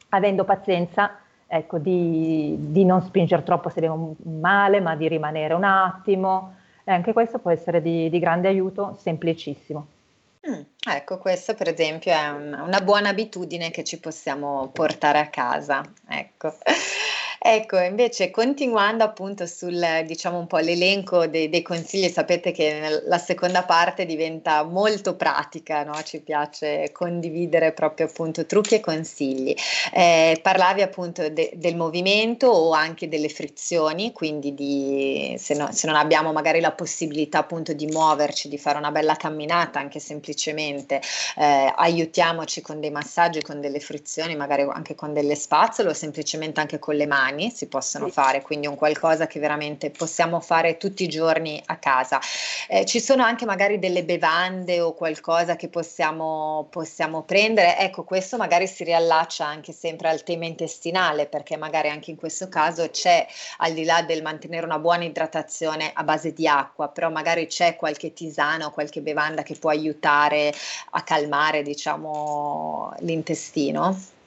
avendo 0.10 0.46
pazienza 0.46 1.20
ecco, 1.46 1.78
di, 1.78 2.56
di, 2.58 2.86
non 2.86 3.02
spingere 3.02 3.44
troppo 3.44 3.70
se 3.70 3.80
abbiamo 3.80 4.16
male, 4.24 4.80
ma 4.80 4.96
di 4.96 5.08
rimanere 5.08 5.54
un 5.54 5.64
attimo. 5.66 6.56
E 6.84 6.92
anche 6.92 7.12
questo 7.12 7.40
può 7.40 7.52
essere 7.52 7.82
di, 7.82 8.10
di 8.10 8.20
grande 8.20 8.48
aiuto, 8.48 8.96
semplicissimo. 8.98 9.88
Ecco, 10.88 11.18
questa 11.18 11.54
per 11.56 11.68
esempio 11.68 12.14
è 12.14 12.30
un, 12.30 12.54
una 12.54 12.80
buona 12.80 13.10
abitudine 13.10 13.70
che 13.70 13.84
ci 13.84 14.00
possiamo 14.00 14.70
portare 14.72 15.20
a 15.20 15.30
casa. 15.30 15.84
Ecco. 16.08 16.56
Ecco, 17.42 17.80
invece 17.80 18.32
continuando 18.32 19.06
appunto 19.06 19.46
sul, 19.48 20.04
diciamo 20.06 20.38
un 20.40 20.46
po' 20.46 20.58
l'elenco 20.58 21.26
dei, 21.26 21.48
dei 21.48 21.62
consigli, 21.62 22.10
sapete 22.10 22.52
che 22.52 23.02
la 23.06 23.18
seconda 23.18 23.64
parte 23.64 24.06
diventa 24.06 24.64
molto 24.64 25.16
pratica, 25.16 25.86
no? 25.86 25.94
ci 26.04 26.20
piace 26.20 26.92
condividere 26.92 27.72
proprio 27.72 28.08
appunto 28.08 28.46
trucchi 28.46 28.76
e 28.76 28.80
consigli. 28.82 29.56
Eh, 29.94 30.38
parlavi 30.44 30.82
appunto 30.82 31.30
de, 31.30 31.52
del 31.56 31.78
movimento 31.78 32.48
o 32.48 32.74
anche 32.74 33.08
delle 33.08 33.30
frizioni, 33.30 34.12
quindi 34.12 34.54
di, 34.54 35.36
se, 35.38 35.54
no, 35.54 35.72
se 35.72 35.88
non 35.88 35.96
abbiamo 35.96 36.34
magari 36.34 36.60
la 36.60 36.74
possibilità 36.74 37.40
appunto 37.40 37.72
di 37.72 37.86
muoverci, 37.86 38.50
di 38.50 38.58
fare 38.58 38.78
una 38.78 38.92
bella 38.92 39.16
camminata, 39.16 39.80
anche 39.80 40.00
semplicemente 40.00 41.02
eh, 41.38 41.74
aiutiamoci 41.74 42.60
con 42.60 42.82
dei 42.82 42.92
massaggi, 42.92 43.42
con 43.42 43.62
delle 43.62 43.80
frizioni, 43.80 44.36
magari 44.36 44.68
anche 44.70 44.94
con 44.94 45.14
delle 45.14 45.36
spazzole 45.36 45.88
o 45.90 45.94
semplicemente 45.94 46.60
anche 46.60 46.80
con 46.80 46.96
le 46.96 47.06
mani 47.06 47.28
mani 47.30 47.52
si 47.52 47.68
possono 47.68 48.08
sì. 48.08 48.12
fare, 48.12 48.42
quindi 48.42 48.68
un 48.68 48.76
qualcosa 48.76 49.28
che 49.28 49.40
veramente 49.40 49.92
possiamo 49.92 50.40
fare 50.40 50.78
tutti 50.78 51.04
i 51.04 51.08
giorni 51.08 51.62
a 51.66 51.78
casa. 51.78 52.20
Eh, 52.68 52.86
ci 52.86 53.00
sono 53.00 53.24
anche 53.24 53.46
magari 53.46 53.80
delle 53.80 54.04
bevande 54.04 54.82
o 54.82 54.94
qualcosa 54.94 55.56
che 55.56 55.70
possiamo, 55.70 56.68
possiamo 56.70 57.24
prendere, 57.24 57.78
ecco 57.78 58.04
questo 58.04 58.38
magari 58.38 58.68
si 58.68 58.84
riallaccia 58.84 59.46
anche 59.46 59.72
sempre 59.72 60.10
al 60.10 60.24
tema 60.24 60.46
intestinale 60.46 61.28
perché 61.28 61.58
magari 61.58 61.90
anche 61.90 62.12
in 62.12 62.18
questo 62.18 62.50
caso 62.50 62.90
c'è 62.90 63.26
al 63.58 63.74
di 63.74 63.84
là 63.84 64.02
del 64.02 64.22
mantenere 64.22 64.66
una 64.66 64.80
buona 64.80 65.04
idratazione 65.04 65.92
a 65.94 66.04
base 66.04 66.34
di 66.34 66.48
acqua, 66.48 66.90
però 66.90 67.10
magari 67.10 67.48
c'è 67.48 67.76
qualche 67.76 68.14
tisana 68.14 68.66
o 68.66 68.72
qualche 68.72 69.02
bevanda 69.02 69.44
che 69.44 69.56
può 69.56 69.70
aiutare 69.70 70.54
a 70.92 71.02
calmare 71.04 71.62
diciamo 71.62 72.94
l'intestino. 73.00 74.18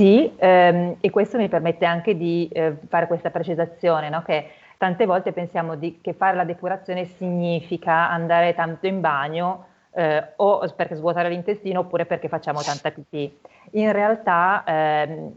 Sì, 0.00 0.32
ehm, 0.34 0.96
e 0.98 1.10
questo 1.10 1.36
mi 1.36 1.50
permette 1.50 1.84
anche 1.84 2.16
di 2.16 2.48
eh, 2.50 2.74
fare 2.88 3.06
questa 3.06 3.28
precisazione, 3.28 4.08
no? 4.08 4.22
che 4.22 4.46
tante 4.78 5.04
volte 5.04 5.32
pensiamo 5.32 5.74
di, 5.74 5.98
che 6.00 6.14
fare 6.14 6.36
la 6.36 6.44
depurazione 6.44 7.04
significa 7.04 8.08
andare 8.08 8.54
tanto 8.54 8.86
in 8.86 9.02
bagno 9.02 9.66
eh, 9.92 10.32
o 10.36 10.66
perché 10.74 10.94
svuotare 10.94 11.28
l'intestino 11.28 11.80
oppure 11.80 12.06
perché 12.06 12.28
facciamo 12.28 12.62
tanta 12.62 12.90
pipì. 12.90 13.40
In 13.72 13.92
realtà 13.92 14.64
ehm, 14.66 15.34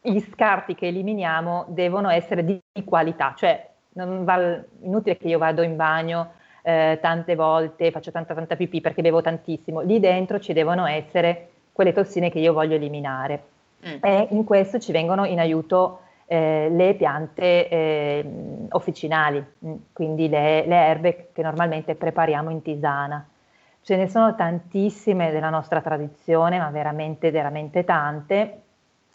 gli 0.00 0.18
scarti 0.18 0.74
che 0.74 0.88
eliminiamo 0.88 1.66
devono 1.68 2.10
essere 2.10 2.44
di, 2.44 2.60
di 2.72 2.82
qualità, 2.82 3.34
cioè 3.36 3.64
non 3.90 4.24
va 4.24 4.60
inutile 4.80 5.16
che 5.16 5.28
io 5.28 5.38
vado 5.38 5.62
in 5.62 5.76
bagno 5.76 6.32
eh, 6.62 6.98
tante 7.00 7.36
volte, 7.36 7.92
faccio 7.92 8.10
tanta 8.10 8.34
tanta 8.34 8.56
pipì 8.56 8.80
perché 8.80 9.00
bevo 9.00 9.20
tantissimo, 9.20 9.78
lì 9.78 10.00
dentro 10.00 10.40
ci 10.40 10.52
devono 10.52 10.86
essere 10.86 11.50
quelle 11.70 11.92
tossine 11.92 12.32
che 12.32 12.40
io 12.40 12.52
voglio 12.52 12.74
eliminare 12.74 13.50
mm. 13.86 13.96
e 14.00 14.28
in 14.30 14.44
questo 14.44 14.78
ci 14.78 14.92
vengono 14.92 15.24
in 15.24 15.38
aiuto 15.38 16.00
eh, 16.26 16.68
le 16.70 16.94
piante 16.94 17.68
eh, 17.68 18.24
officinali, 18.70 19.44
mm, 19.64 19.74
quindi 19.92 20.28
le, 20.28 20.64
le, 20.66 20.76
erbe 20.76 21.30
che 21.32 21.42
normalmente 21.42 21.94
prepariamo 21.94 22.50
in 22.50 22.62
tisana. 22.62 23.26
Ce 23.82 23.96
ne 23.96 24.08
sono 24.08 24.34
tantissime 24.34 25.30
della 25.30 25.50
nostra 25.50 25.80
tradizione, 25.80 26.58
ma 26.58 26.70
veramente, 26.70 27.30
veramente 27.30 27.84
tante. 27.84 28.60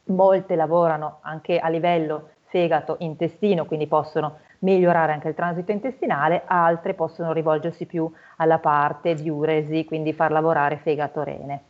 Molte 0.05 0.55
lavorano 0.55 1.19
anche 1.21 1.57
a 1.57 1.69
livello 1.69 2.29
fegato, 2.43 2.97
intestino, 2.99 3.65
quindi 3.65 3.87
possono 3.87 4.39
migliorare 4.59 5.13
anche 5.13 5.29
il 5.29 5.35
transito 5.35 5.71
intestinale, 5.71 6.43
altre 6.45 6.93
possono 6.93 7.31
rivolgersi 7.33 7.85
più 7.85 8.11
alla 8.37 8.59
parte 8.59 9.13
diuresi, 9.13 9.85
quindi 9.85 10.13
far 10.13 10.31
lavorare 10.31 10.77
fegato-rene. 10.77 11.63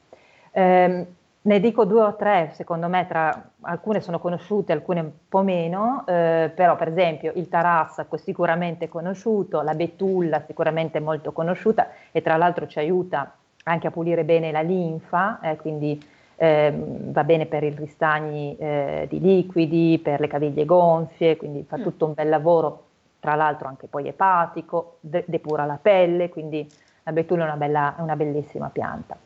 Eh, 0.51 1.05
ne 1.47 1.61
dico 1.61 1.85
due 1.85 2.01
o 2.01 2.15
tre, 2.15 2.51
secondo 2.53 2.89
me, 2.89 3.07
tra 3.07 3.51
alcune 3.61 4.01
sono 4.01 4.19
conosciute, 4.19 4.73
alcune 4.73 4.99
un 4.99 5.11
po' 5.29 5.43
meno, 5.43 6.03
eh, 6.05 6.51
però 6.53 6.75
per 6.75 6.89
esempio 6.89 7.31
il 7.35 7.47
tarassaco 7.47 8.17
sicuramente 8.17 8.89
conosciuto, 8.89 9.61
la 9.61 9.73
betulla 9.73 10.43
sicuramente 10.45 10.99
molto 10.99 11.31
conosciuta 11.31 11.87
e 12.11 12.21
tra 12.21 12.35
l'altro 12.35 12.67
ci 12.67 12.79
aiuta 12.79 13.33
anche 13.63 13.87
a 13.87 13.91
pulire 13.91 14.25
bene 14.25 14.51
la 14.51 14.59
linfa, 14.59 15.39
eh, 15.39 15.55
quindi 15.55 16.05
eh, 16.35 16.73
va 16.75 17.23
bene 17.23 17.45
per 17.45 17.63
i 17.63 17.69
ristagni 17.69 18.57
eh, 18.57 19.07
di 19.09 19.21
liquidi, 19.21 19.99
per 20.03 20.19
le 20.19 20.27
caviglie 20.27 20.65
gonfie, 20.65 21.37
quindi 21.37 21.63
fa 21.63 21.77
mm. 21.77 21.81
tutto 21.81 22.05
un 22.07 22.13
bel 22.13 22.27
lavoro, 22.27 22.83
tra 23.21 23.35
l'altro 23.35 23.69
anche 23.69 23.87
poi 23.87 24.05
epatico, 24.09 24.97
de- 24.99 25.23
depura 25.25 25.63
la 25.63 25.79
pelle, 25.81 26.27
quindi 26.27 26.69
la 27.03 27.13
betulla 27.13 27.43
è 27.43 27.47
una, 27.47 27.55
bella, 27.55 27.95
una 27.99 28.17
bellissima 28.17 28.69
pianta. 28.69 29.17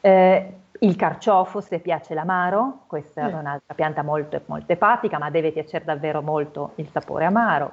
Eh, 0.00 0.52
il 0.80 0.96
carciofo, 0.96 1.60
se 1.60 1.78
piace 1.78 2.14
l'amaro, 2.14 2.80
questa 2.86 3.24
mm. 3.24 3.28
è 3.28 3.34
un'altra 3.34 3.74
pianta 3.74 4.02
molto, 4.02 4.40
molto 4.46 4.72
epatica, 4.72 5.18
ma 5.18 5.30
deve 5.30 5.52
piacere 5.52 5.84
davvero 5.84 6.20
molto 6.22 6.72
il 6.76 6.88
sapore 6.88 7.24
amaro. 7.24 7.72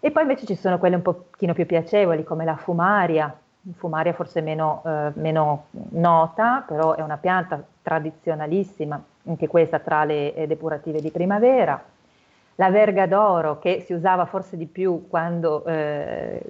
E 0.00 0.10
poi 0.10 0.22
invece 0.22 0.46
ci 0.46 0.54
sono 0.54 0.78
quelle 0.78 0.96
un 0.96 1.02
pochino 1.02 1.52
più 1.52 1.66
piacevoli, 1.66 2.24
come 2.24 2.44
la 2.44 2.56
fumaria. 2.56 3.34
Fumaria 3.76 4.14
forse 4.14 4.40
meno, 4.40 4.82
eh, 4.86 5.12
meno 5.14 5.66
nota, 5.90 6.64
però 6.66 6.94
è 6.94 7.02
una 7.02 7.18
pianta 7.18 7.62
tradizionalissima, 7.82 9.02
anche 9.26 9.46
questa 9.48 9.78
tra 9.78 10.04
le 10.04 10.34
eh, 10.34 10.46
depurative 10.46 11.00
di 11.00 11.10
primavera. 11.10 11.82
La 12.54 12.70
verga 12.70 13.06
d'oro, 13.06 13.58
che 13.58 13.82
si 13.86 13.92
usava 13.92 14.24
forse 14.24 14.56
di 14.56 14.66
più 14.66 15.06
quando 15.08 15.64
eh, 15.66 16.42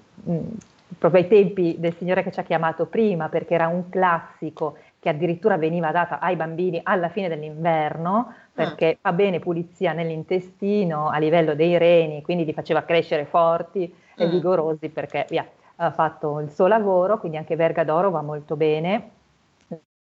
proprio 0.98 1.22
ai 1.22 1.28
tempi 1.28 1.76
del 1.78 1.94
signore 1.96 2.22
che 2.22 2.30
ci 2.30 2.40
ha 2.40 2.44
chiamato 2.44 2.86
prima, 2.86 3.28
perché 3.28 3.54
era 3.54 3.68
un 3.68 3.88
classico 3.88 4.76
che 5.00 5.08
addirittura 5.08 5.56
veniva 5.56 5.90
data 5.90 6.20
ai 6.20 6.36
bambini 6.36 6.78
alla 6.82 7.08
fine 7.08 7.28
dell'inverno 7.28 8.34
perché 8.52 8.90
ah. 8.90 8.96
fa 9.00 9.12
bene 9.12 9.38
pulizia 9.38 9.94
nell'intestino 9.94 11.08
a 11.08 11.18
livello 11.18 11.54
dei 11.54 11.78
reni, 11.78 12.22
quindi 12.22 12.44
li 12.44 12.52
faceva 12.52 12.82
crescere 12.82 13.24
forti 13.24 13.92
e 14.14 14.26
mm. 14.26 14.30
vigorosi 14.30 14.90
perché 14.90 15.24
via, 15.30 15.48
ha 15.76 15.90
fatto 15.90 16.40
il 16.40 16.50
suo 16.50 16.66
lavoro, 16.66 17.18
quindi 17.18 17.38
anche 17.38 17.56
Verga 17.56 17.82
d'Oro 17.82 18.10
va 18.10 18.20
molto 18.20 18.56
bene, 18.56 19.10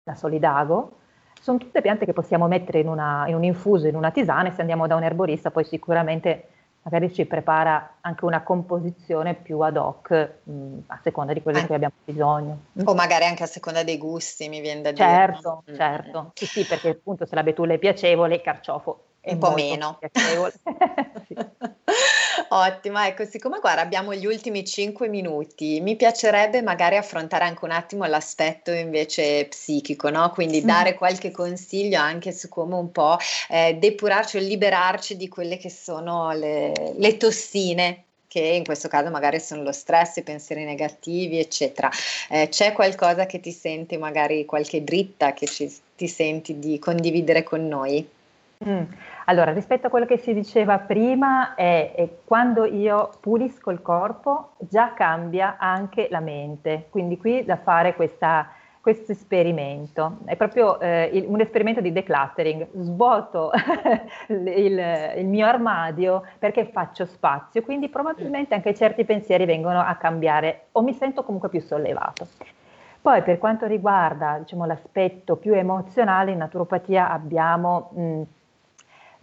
la 0.04 0.14
Solidago. 0.14 0.92
Sono 1.40 1.58
tutte 1.58 1.80
piante 1.80 2.06
che 2.06 2.12
possiamo 2.12 2.46
mettere 2.46 2.78
in, 2.78 2.88
una, 2.88 3.24
in 3.26 3.34
un 3.34 3.42
infuso, 3.42 3.88
in 3.88 3.96
una 3.96 4.12
tisana 4.12 4.48
e 4.48 4.52
se 4.52 4.60
andiamo 4.60 4.86
da 4.86 4.94
un 4.94 5.02
erborista 5.02 5.50
poi 5.50 5.64
sicuramente 5.64 6.48
magari 6.84 7.12
ci 7.12 7.24
prepara 7.24 7.96
anche 8.00 8.24
una 8.24 8.42
composizione 8.42 9.34
più 9.34 9.60
ad 9.60 9.76
hoc 9.76 10.30
mh, 10.42 10.78
a 10.88 11.00
seconda 11.02 11.32
di 11.32 11.42
quello 11.42 11.60
di 11.60 11.66
cui 11.66 11.74
abbiamo 11.74 11.94
bisogno. 12.04 12.58
O 12.84 12.94
magari 12.94 13.24
anche 13.24 13.42
a 13.42 13.46
seconda 13.46 13.82
dei 13.82 13.98
gusti, 13.98 14.48
mi 14.48 14.60
viene 14.60 14.82
da 14.82 14.92
dire. 14.92 15.06
Certo, 15.06 15.64
mm. 15.70 15.74
certo. 15.74 16.30
Sì, 16.34 16.46
sì, 16.46 16.64
perché 16.64 16.90
appunto 16.90 17.24
se 17.26 17.34
la 17.34 17.42
betulla 17.42 17.74
è 17.74 17.78
piacevole, 17.78 18.36
il 18.36 18.42
carciofo 18.42 19.04
è 19.20 19.32
un 19.32 19.38
po' 19.38 19.52
meno. 19.52 19.98
Piacevole. 19.98 20.52
sì. 21.26 21.34
Ottimo, 22.56 23.02
ecco, 23.02 23.24
siccome 23.24 23.58
guarda 23.58 23.80
abbiamo 23.80 24.14
gli 24.14 24.26
ultimi 24.26 24.64
cinque 24.64 25.08
minuti, 25.08 25.80
mi 25.80 25.96
piacerebbe 25.96 26.62
magari 26.62 26.96
affrontare 26.96 27.42
anche 27.42 27.64
un 27.64 27.72
attimo 27.72 28.04
l'aspetto 28.04 28.70
invece 28.70 29.46
psichico, 29.46 30.08
no? 30.08 30.30
Quindi 30.30 30.64
dare 30.64 30.94
qualche 30.94 31.32
consiglio 31.32 31.98
anche 31.98 32.30
su 32.30 32.48
come 32.48 32.76
un 32.76 32.92
po' 32.92 33.16
eh, 33.48 33.74
depurarci 33.74 34.36
o 34.36 34.40
liberarci 34.40 35.16
di 35.16 35.26
quelle 35.26 35.56
che 35.56 35.68
sono 35.68 36.30
le, 36.30 36.94
le 36.96 37.16
tossine 37.16 38.04
che 38.28 38.38
in 38.38 38.64
questo 38.64 38.86
caso 38.86 39.10
magari 39.10 39.40
sono 39.40 39.64
lo 39.64 39.72
stress, 39.72 40.16
i 40.16 40.22
pensieri 40.22 40.62
negativi, 40.62 41.40
eccetera. 41.40 41.90
Eh, 42.30 42.48
c'è 42.48 42.72
qualcosa 42.72 43.26
che 43.26 43.40
ti 43.40 43.50
senti, 43.50 43.96
magari 43.96 44.44
qualche 44.44 44.84
dritta 44.84 45.32
che 45.32 45.46
ci, 45.46 45.72
ti 45.96 46.06
senti 46.06 46.60
di 46.60 46.78
condividere 46.78 47.42
con 47.42 47.66
noi? 47.66 48.08
Mm. 48.66 48.82
Allora, 49.26 49.52
rispetto 49.52 49.86
a 49.86 49.90
quello 49.90 50.06
che 50.06 50.16
si 50.16 50.32
diceva 50.32 50.78
prima, 50.78 51.54
è, 51.54 51.92
è, 51.94 52.08
quando 52.24 52.64
io 52.64 53.10
pulisco 53.20 53.70
il 53.70 53.82
corpo 53.82 54.52
già 54.58 54.92
cambia 54.94 55.56
anche 55.58 56.08
la 56.10 56.20
mente, 56.20 56.86
quindi 56.90 57.16
qui 57.18 57.44
da 57.44 57.56
fare 57.56 57.94
questa, 57.94 58.48
questo 58.80 59.12
esperimento. 59.12 60.18
È 60.24 60.36
proprio 60.36 60.78
eh, 60.78 61.10
il, 61.12 61.24
un 61.26 61.40
esperimento 61.40 61.80
di 61.80 61.92
decluttering. 61.92 62.68
Svuoto 62.74 63.50
il, 64.28 65.14
il, 65.16 65.26
mio 65.26 65.46
armadio 65.46 66.22
perché 66.38 66.66
faccio 66.66 67.06
spazio, 67.06 67.62
quindi 67.62 67.88
probabilmente 67.88 68.54
anche 68.54 68.74
certi 68.74 69.04
pensieri 69.04 69.46
vengono 69.46 69.80
a 69.80 69.94
cambiare 69.96 70.66
o 70.72 70.82
mi 70.82 70.92
sento 70.92 71.22
comunque 71.22 71.48
più 71.48 71.60
sollevato. 71.60 72.28
Poi 73.00 73.22
per 73.22 73.36
quanto 73.38 73.66
riguarda 73.66 74.38
diciamo, 74.38 74.64
l'aspetto 74.64 75.36
più 75.36 75.54
emozionale, 75.54 76.32
in 76.32 76.38
naturopatia 76.38 77.10
abbiamo 77.10 77.90
mh, 77.94 78.22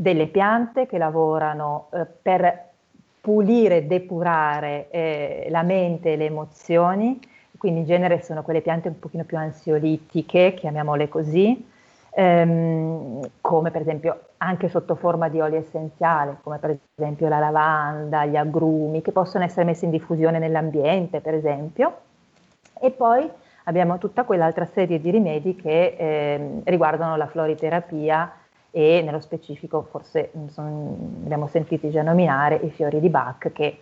delle 0.01 0.25
piante 0.25 0.87
che 0.87 0.97
lavorano 0.97 1.89
eh, 1.93 2.07
per 2.19 2.69
pulire 3.21 3.85
depurare 3.85 4.89
eh, 4.89 5.47
la 5.51 5.61
mente 5.61 6.13
e 6.13 6.15
le 6.15 6.25
emozioni, 6.25 7.19
quindi 7.55 7.81
in 7.81 7.85
genere 7.85 8.23
sono 8.23 8.41
quelle 8.41 8.61
piante 8.61 8.87
un 8.87 8.97
pochino 8.97 9.25
più 9.25 9.37
ansiolitiche, 9.37 10.55
chiamiamole 10.55 11.07
così, 11.07 11.69
ehm, 12.15 13.29
come 13.41 13.69
per 13.69 13.81
esempio 13.81 14.21
anche 14.37 14.69
sotto 14.69 14.95
forma 14.95 15.29
di 15.29 15.39
olio 15.39 15.59
essenziale, 15.59 16.37
come 16.41 16.57
per 16.57 16.79
esempio 16.95 17.27
la 17.27 17.37
lavanda, 17.37 18.25
gli 18.25 18.37
agrumi, 18.37 19.03
che 19.03 19.11
possono 19.11 19.43
essere 19.43 19.65
messi 19.65 19.85
in 19.85 19.91
diffusione 19.91 20.39
nell'ambiente, 20.39 21.21
per 21.21 21.35
esempio. 21.35 21.95
E 22.79 22.89
poi 22.89 23.29
abbiamo 23.65 23.99
tutta 23.99 24.23
quell'altra 24.23 24.65
serie 24.65 24.99
di 24.99 25.11
rimedi 25.11 25.55
che 25.55 25.95
eh, 25.95 26.61
riguardano 26.63 27.15
la 27.17 27.27
floriterapia 27.27 28.33
e 28.71 29.01
nello 29.03 29.19
specifico 29.19 29.85
forse 29.91 30.31
abbiamo 30.55 31.47
sentito 31.47 31.89
già 31.89 32.01
nominare 32.01 32.55
i 32.55 32.69
fiori 32.69 33.01
di 33.01 33.09
Bach 33.09 33.51
che 33.51 33.79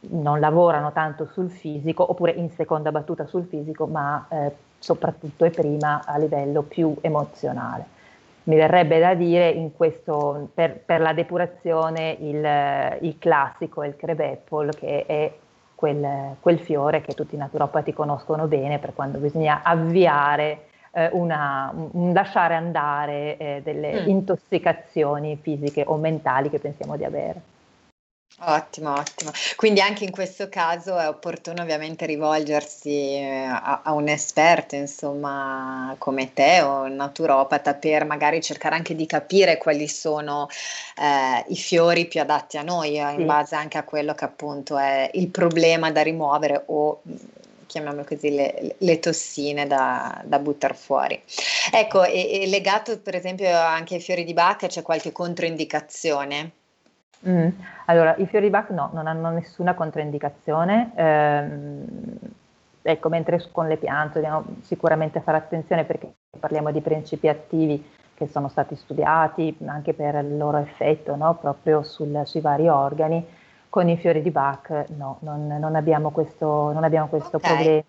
non 0.00 0.40
lavorano 0.40 0.92
tanto 0.92 1.26
sul 1.26 1.50
fisico 1.50 2.10
oppure 2.10 2.32
in 2.32 2.50
seconda 2.50 2.90
battuta 2.90 3.26
sul 3.26 3.44
fisico 3.44 3.86
ma 3.86 4.26
eh, 4.28 4.52
soprattutto 4.78 5.44
e 5.44 5.50
prima 5.50 6.02
a 6.04 6.16
livello 6.18 6.62
più 6.62 6.94
emozionale. 7.00 7.98
Mi 8.44 8.56
verrebbe 8.56 8.98
da 8.98 9.14
dire 9.14 9.70
questo, 9.76 10.48
per, 10.54 10.80
per, 10.80 11.00
la 11.00 11.12
depurazione 11.12 12.16
il, 12.18 13.06
il 13.06 13.18
classico, 13.18 13.84
il 13.84 13.94
crevepol 13.94 14.74
che 14.74 15.04
è 15.06 15.32
quel, 15.74 16.36
quel, 16.40 16.58
fiore 16.58 17.02
che 17.02 17.12
tutti 17.12 17.34
i 17.34 17.38
naturopati 17.38 17.92
conoscono 17.92 18.46
bene 18.46 18.78
per 18.78 18.94
quando 18.94 19.18
bisogna 19.18 19.60
avviare 19.62 20.69
una, 21.12 21.72
un 21.72 22.12
lasciare 22.12 22.54
andare 22.54 23.36
eh, 23.36 23.60
delle 23.62 24.02
mm. 24.02 24.08
intossicazioni 24.08 25.38
fisiche 25.40 25.84
o 25.86 25.96
mentali 25.96 26.50
che 26.50 26.58
pensiamo 26.58 26.96
di 26.96 27.04
avere. 27.04 27.42
Ottimo, 28.42 28.92
ottimo. 28.94 29.32
Quindi 29.56 29.80
anche 29.80 30.04
in 30.04 30.12
questo 30.12 30.48
caso 30.48 30.96
è 30.96 31.06
opportuno 31.06 31.60
ovviamente 31.60 32.06
rivolgersi 32.06 33.16
eh, 33.16 33.44
a, 33.44 33.82
a 33.84 33.92
un 33.92 34.08
esperto, 34.08 34.76
insomma, 34.76 35.94
come 35.98 36.32
te 36.32 36.62
o 36.62 36.82
un 36.82 36.94
naturopata 36.94 37.74
per 37.74 38.06
magari 38.06 38.40
cercare 38.40 38.76
anche 38.76 38.94
di 38.94 39.04
capire 39.04 39.58
quali 39.58 39.88
sono 39.88 40.48
eh, 40.96 41.44
i 41.48 41.56
fiori 41.56 42.06
più 42.06 42.20
adatti 42.20 42.56
a 42.56 42.62
noi, 42.62 42.98
eh, 42.98 43.12
in 43.12 43.26
base 43.26 43.56
anche 43.56 43.76
a 43.76 43.82
quello 43.82 44.14
che 44.14 44.24
appunto 44.24 44.78
è 44.78 45.10
il 45.14 45.28
problema 45.28 45.90
da 45.90 46.02
rimuovere 46.02 46.62
o 46.66 47.02
chiamiamolo 47.70 48.04
così, 48.04 48.34
le, 48.34 48.74
le 48.76 48.98
tossine 48.98 49.66
da, 49.66 50.20
da 50.24 50.40
buttare 50.40 50.74
fuori. 50.74 51.22
Ecco, 51.72 52.02
e, 52.02 52.42
e 52.42 52.46
legato 52.48 52.98
per 52.98 53.14
esempio 53.14 53.48
anche 53.56 53.94
ai 53.94 54.00
fiori 54.00 54.24
di 54.24 54.32
Bach 54.32 54.66
c'è 54.66 54.82
qualche 54.82 55.12
controindicazione? 55.12 56.50
Mm. 57.28 57.48
Allora, 57.86 58.16
i 58.16 58.26
fiori 58.26 58.46
di 58.46 58.50
Bach 58.50 58.70
no, 58.70 58.90
non 58.92 59.06
hanno 59.06 59.30
nessuna 59.30 59.74
controindicazione. 59.74 60.90
Ehm, 60.96 61.84
ecco, 62.82 63.08
mentre 63.08 63.46
con 63.52 63.68
le 63.68 63.76
piante 63.76 64.20
dobbiamo 64.20 64.44
sicuramente 64.62 65.20
fare 65.20 65.36
attenzione 65.36 65.84
perché 65.84 66.12
parliamo 66.40 66.72
di 66.72 66.80
principi 66.80 67.28
attivi 67.28 67.98
che 68.14 68.26
sono 68.26 68.48
stati 68.48 68.74
studiati 68.74 69.56
anche 69.66 69.94
per 69.94 70.16
il 70.16 70.36
loro 70.36 70.58
effetto 70.58 71.14
no? 71.14 71.36
proprio 71.36 71.82
sul, 71.82 72.22
sui 72.24 72.40
vari 72.40 72.68
organi. 72.68 73.24
Con 73.70 73.88
i 73.88 73.96
fiori 73.96 74.20
di 74.20 74.30
Bach 74.30 74.86
no, 74.96 75.18
non, 75.20 75.46
non 75.46 75.76
abbiamo 75.76 76.10
questo, 76.10 76.72
non 76.72 76.84
abbiamo 76.84 77.06
questo 77.06 77.36
okay. 77.36 77.54
problema. 77.54 77.82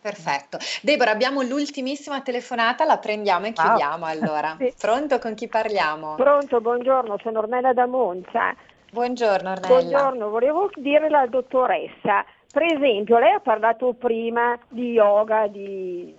Perfetto. 0.00 0.58
Deborah, 0.82 1.10
abbiamo 1.10 1.42
l'ultimissima 1.42 2.20
telefonata, 2.22 2.84
la 2.84 2.98
prendiamo 2.98 3.46
e 3.46 3.52
chiudiamo 3.52 4.04
wow. 4.04 4.12
allora. 4.12 4.56
sì. 4.60 4.72
Pronto, 4.78 5.18
con 5.18 5.34
chi 5.34 5.48
parliamo? 5.48 6.14
Pronto, 6.14 6.60
buongiorno, 6.60 7.16
sono 7.22 7.38
Ornella 7.40 7.72
da 7.72 7.86
Monza. 7.86 8.54
Buongiorno 8.90 9.50
Ornella. 9.50 9.66
Buongiorno, 9.66 10.28
volevo 10.30 10.70
dire 10.74 11.06
alla 11.06 11.26
dottoressa, 11.26 12.24
per 12.50 12.62
esempio 12.62 13.18
lei 13.18 13.32
ha 13.32 13.40
parlato 13.40 13.92
prima 13.92 14.58
di 14.68 14.92
yoga, 14.92 15.46
di, 15.46 16.16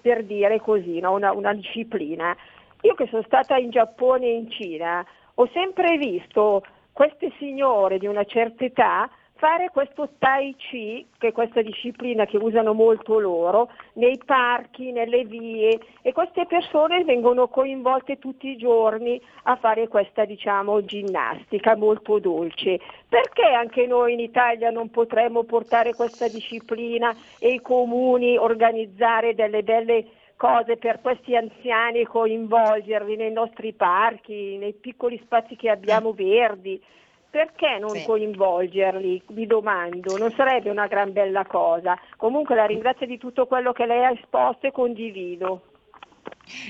per 0.00 0.24
dire 0.24 0.60
così, 0.60 1.00
no? 1.00 1.12
una, 1.12 1.32
una 1.32 1.52
disciplina. 1.52 2.36
Io 2.82 2.94
che 2.94 3.08
sono 3.10 3.22
stata 3.26 3.56
in 3.56 3.70
Giappone 3.70 4.24
e 4.24 4.34
in 4.34 4.50
Cina, 4.50 5.04
ho 5.34 5.48
sempre 5.52 5.96
visto 5.98 6.62
queste 7.00 7.32
signore 7.38 7.96
di 7.96 8.06
una 8.06 8.24
certa 8.24 8.62
età 8.62 9.08
fare 9.36 9.70
questo 9.70 10.10
Tai 10.18 10.54
Chi, 10.56 11.06
che 11.16 11.28
è 11.28 11.32
questa 11.32 11.62
disciplina 11.62 12.26
che 12.26 12.36
usano 12.36 12.74
molto 12.74 13.18
loro, 13.18 13.70
nei 13.94 14.20
parchi, 14.22 14.92
nelle 14.92 15.24
vie 15.24 15.80
e 16.02 16.12
queste 16.12 16.44
persone 16.44 17.02
vengono 17.04 17.48
coinvolte 17.48 18.18
tutti 18.18 18.48
i 18.48 18.58
giorni 18.58 19.18
a 19.44 19.56
fare 19.56 19.88
questa 19.88 20.26
diciamo 20.26 20.84
ginnastica 20.84 21.74
molto 21.74 22.18
dolce. 22.18 22.78
Perché 23.08 23.46
anche 23.46 23.86
noi 23.86 24.12
in 24.12 24.20
Italia 24.20 24.68
non 24.68 24.90
potremmo 24.90 25.44
portare 25.44 25.94
questa 25.94 26.28
disciplina 26.28 27.16
e 27.38 27.54
i 27.54 27.62
comuni 27.62 28.36
organizzare 28.36 29.34
delle 29.34 29.62
belle 29.62 30.04
cose 30.40 30.78
per 30.78 31.02
questi 31.02 31.36
anziani 31.36 32.04
coinvolgerli 32.04 33.14
nei 33.14 33.30
nostri 33.30 33.74
parchi, 33.74 34.56
nei 34.56 34.72
piccoli 34.72 35.20
spazi 35.22 35.54
che 35.54 35.68
abbiamo 35.68 36.14
verdi? 36.14 36.82
perché 37.30 37.78
non 37.78 37.94
sì. 37.94 38.04
coinvolgerli? 38.04 39.22
Vi 39.28 39.46
domando, 39.46 40.16
non 40.16 40.32
sarebbe 40.36 40.68
una 40.68 40.88
gran 40.88 41.12
bella 41.12 41.46
cosa. 41.46 41.96
Comunque 42.16 42.56
la 42.56 42.64
ringrazio 42.64 43.06
di 43.06 43.18
tutto 43.18 43.46
quello 43.46 43.72
che 43.72 43.86
lei 43.86 44.04
ha 44.04 44.10
esposto 44.10 44.66
e 44.66 44.72
condivido. 44.72 45.62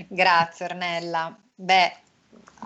Grazie 0.07 0.67
Ornella. 0.67 1.35
Beh, 1.55 1.93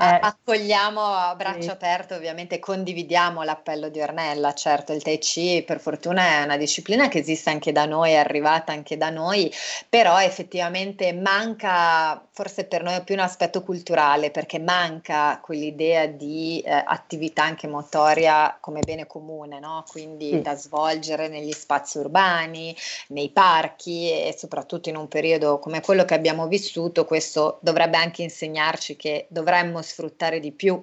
eh, 0.00 0.18
accogliamo 0.20 1.00
a 1.00 1.34
braccio 1.36 1.62
sì. 1.62 1.70
aperto, 1.70 2.14
ovviamente 2.14 2.58
condividiamo 2.58 3.44
l'appello 3.44 3.88
di 3.88 4.00
Ornella, 4.00 4.52
certo 4.52 4.92
il 4.92 5.02
Tai 5.02 5.18
Chi 5.18 5.62
per 5.64 5.78
fortuna 5.78 6.40
è 6.40 6.42
una 6.42 6.56
disciplina 6.56 7.06
che 7.06 7.18
esiste 7.18 7.50
anche 7.50 7.70
da 7.70 7.84
noi, 7.84 8.10
è 8.10 8.16
arrivata 8.16 8.72
anche 8.72 8.96
da 8.96 9.10
noi, 9.10 9.52
però 9.88 10.20
effettivamente 10.20 11.12
manca, 11.12 12.20
forse 12.32 12.64
per 12.64 12.82
noi 12.82 13.02
più 13.04 13.14
un 13.14 13.20
aspetto 13.20 13.62
culturale, 13.62 14.32
perché 14.32 14.58
manca 14.58 15.38
quell'idea 15.40 16.06
di 16.06 16.60
eh, 16.64 16.72
attività 16.72 17.44
anche 17.44 17.68
motoria 17.68 18.56
come 18.58 18.80
bene 18.80 19.06
comune, 19.06 19.60
no? 19.60 19.84
quindi 19.86 20.30
sì. 20.30 20.42
da 20.42 20.56
svolgere 20.56 21.28
negli 21.28 21.52
spazi 21.52 21.98
urbani, 21.98 22.76
nei 23.08 23.30
parchi 23.30 24.10
e 24.10 24.34
soprattutto 24.36 24.88
in 24.88 24.96
un 24.96 25.06
periodo 25.06 25.60
come 25.60 25.80
quello 25.80 26.04
che 26.04 26.14
abbiamo 26.14 26.48
vissuto, 26.48 27.04
questo 27.04 27.58
dovrebbe 27.60 27.96
anche 27.96 28.22
insegnarci 28.22 28.96
che 28.96 29.26
dovremmo 29.28 29.63
sfruttare 29.82 30.40
di 30.40 30.52
più 30.52 30.82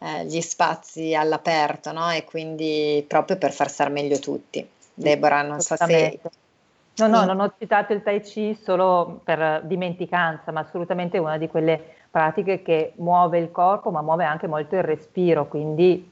eh, 0.00 0.24
gli 0.24 0.40
spazi 0.40 1.14
all'aperto, 1.14 1.92
no? 1.92 2.10
E 2.10 2.24
quindi 2.24 3.04
proprio 3.06 3.36
per 3.36 3.52
far 3.52 3.70
star 3.70 3.90
meglio 3.90 4.18
tutti. 4.18 4.66
Deborah, 4.94 5.42
non 5.42 5.60
so 5.60 5.76
se... 5.76 6.18
No, 6.98 7.06
no, 7.06 7.24
non 7.24 7.38
ho 7.38 7.54
citato 7.56 7.92
il 7.92 8.02
Tai 8.02 8.20
Chi 8.20 8.58
solo 8.60 9.20
per 9.22 9.62
dimenticanza, 9.64 10.50
ma 10.50 10.60
assolutamente 10.60 11.16
una 11.18 11.38
di 11.38 11.46
quelle 11.46 11.80
pratiche 12.10 12.62
che 12.62 12.92
muove 12.96 13.38
il 13.38 13.52
corpo, 13.52 13.92
ma 13.92 14.02
muove 14.02 14.24
anche 14.24 14.48
molto 14.48 14.74
il 14.74 14.82
respiro, 14.82 15.46
quindi 15.46 16.10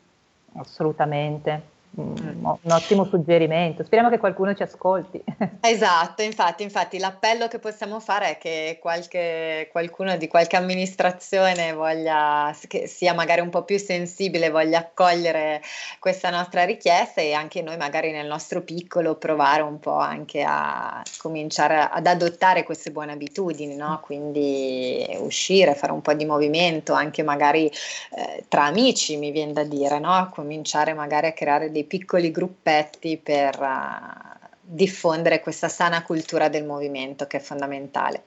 assolutamente. 0.55 1.75
Mm, 1.99 2.45
un 2.45 2.71
ottimo 2.73 3.05
suggerimento. 3.05 3.83
Speriamo 3.83 4.11
che 4.11 4.19
qualcuno 4.19 4.55
ci 4.55 4.63
ascolti. 4.63 5.23
Esatto, 5.67 6.23
infatti, 6.23 6.63
infatti 6.63 6.99
l'appello 6.99 7.49
che 7.49 7.59
possiamo 7.59 7.99
fare 7.99 8.31
è 8.31 8.39
che 8.39 8.79
qualche, 8.81 9.69
qualcuno 9.73 10.17
di 10.17 10.29
qualche 10.29 10.57
amministrazione 10.57 11.73
voglia, 11.73 12.55
che 12.69 12.87
sia 12.87 13.15
magari 13.15 13.41
un 13.41 13.51
po' 13.51 13.65
più 13.65 13.77
sensibile, 13.77 14.51
voglia 14.51 14.79
accogliere 14.79 15.61
questa 15.99 16.31
nostra 16.31 16.65
richiesta 16.65 17.21
e 17.21 17.33
anche 17.33 17.63
noi 17.63 17.77
magari 17.77 18.13
nel 18.13 18.27
nostro 18.27 18.63
piccolo 18.63 19.17
provare 19.17 19.63
un 19.63 19.81
po' 19.81 19.97
anche 19.97 20.45
a 20.47 21.03
cominciare 21.19 21.89
ad 21.91 22.07
adottare 22.07 22.63
queste 22.63 22.93
buone 22.93 23.13
abitudini, 23.13 23.75
no? 23.75 23.99
quindi 24.03 25.05
uscire, 25.19 25.75
fare 25.75 25.93
un 25.93 26.01
po' 26.01 26.15
di 26.15 26.25
movimento, 26.25 26.93
anche 26.93 27.25
magari 27.25 27.67
eh, 27.67 28.45
tra 28.47 28.65
amici 28.67 29.17
mi 29.17 29.33
viene 29.33 29.53
da 29.53 29.65
dire, 29.65 29.99
no? 29.99 30.31
cominciare 30.33 30.95
magari 30.95 31.27
a 31.27 31.33
creare 31.33 31.71
dei 31.77 31.85
piccoli 31.85 32.31
gruppetti 32.31 33.19
per 33.19 33.61
uh, 33.61 34.46
diffondere 34.69 35.41
questa 35.41 35.69
sana 35.69 36.03
cultura 36.03 36.49
del 36.49 36.65
movimento 36.65 37.27
che 37.27 37.37
è 37.37 37.41
fondamentale. 37.41 38.25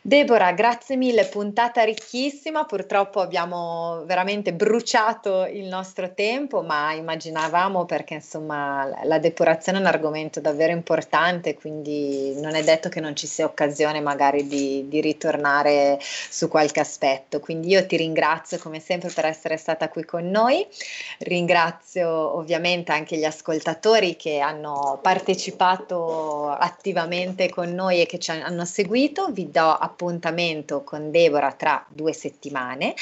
Deborah, 0.00 0.52
grazie 0.52 0.94
mille, 0.94 1.24
puntata 1.24 1.82
ricchissima, 1.82 2.64
purtroppo 2.64 3.20
abbiamo 3.20 4.04
veramente 4.04 4.52
bruciato 4.52 5.46
il 5.46 5.66
nostro 5.66 6.14
tempo, 6.14 6.62
ma 6.62 6.92
immaginavamo 6.92 7.86
perché 7.86 8.14
insomma 8.14 8.88
la 9.02 9.18
depurazione 9.18 9.78
è 9.78 9.80
un 9.80 9.88
argomento 9.88 10.38
davvero 10.38 10.70
importante, 10.70 11.56
quindi 11.56 12.40
non 12.40 12.54
è 12.54 12.62
detto 12.62 12.88
che 12.88 13.00
non 13.00 13.16
ci 13.16 13.26
sia 13.26 13.46
occasione 13.46 14.00
magari 14.00 14.46
di, 14.46 14.86
di 14.86 15.00
ritornare 15.00 15.98
su 16.00 16.46
qualche 16.46 16.78
aspetto. 16.78 17.40
Quindi 17.40 17.70
io 17.70 17.84
ti 17.84 17.96
ringrazio 17.96 18.58
come 18.58 18.78
sempre 18.78 19.10
per 19.10 19.24
essere 19.24 19.56
stata 19.56 19.88
qui 19.88 20.04
con 20.04 20.30
noi, 20.30 20.64
ringrazio 21.18 22.36
ovviamente 22.36 22.92
anche 22.92 23.16
gli 23.16 23.24
ascoltatori 23.24 24.14
che 24.14 24.38
hanno 24.38 25.00
partecipato 25.02 25.55
attivamente 25.56 27.48
con 27.48 27.72
noi 27.72 28.00
e 28.00 28.06
che 28.06 28.18
ci 28.18 28.30
hanno 28.30 28.64
seguito, 28.64 29.28
vi 29.30 29.50
do 29.50 29.72
appuntamento 29.72 30.82
con 30.82 31.10
Deborah 31.10 31.52
tra 31.52 31.84
due 31.88 32.12
settimane 32.12 32.94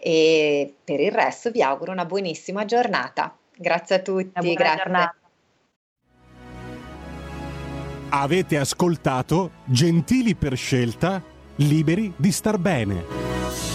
e 0.00 0.74
per 0.84 1.00
il 1.00 1.12
resto 1.12 1.50
vi 1.50 1.62
auguro 1.62 1.92
una 1.92 2.04
buonissima 2.04 2.64
giornata. 2.64 3.34
Grazie 3.56 3.96
a 3.96 3.98
tutti. 4.00 4.54
Grazie. 4.54 4.76
Giornata. 4.76 5.16
Avete 8.10 8.58
ascoltato 8.58 9.50
Gentili 9.64 10.34
per 10.34 10.56
scelta, 10.56 11.22
liberi 11.56 12.12
di 12.16 12.30
star 12.30 12.58
bene. 12.58 13.71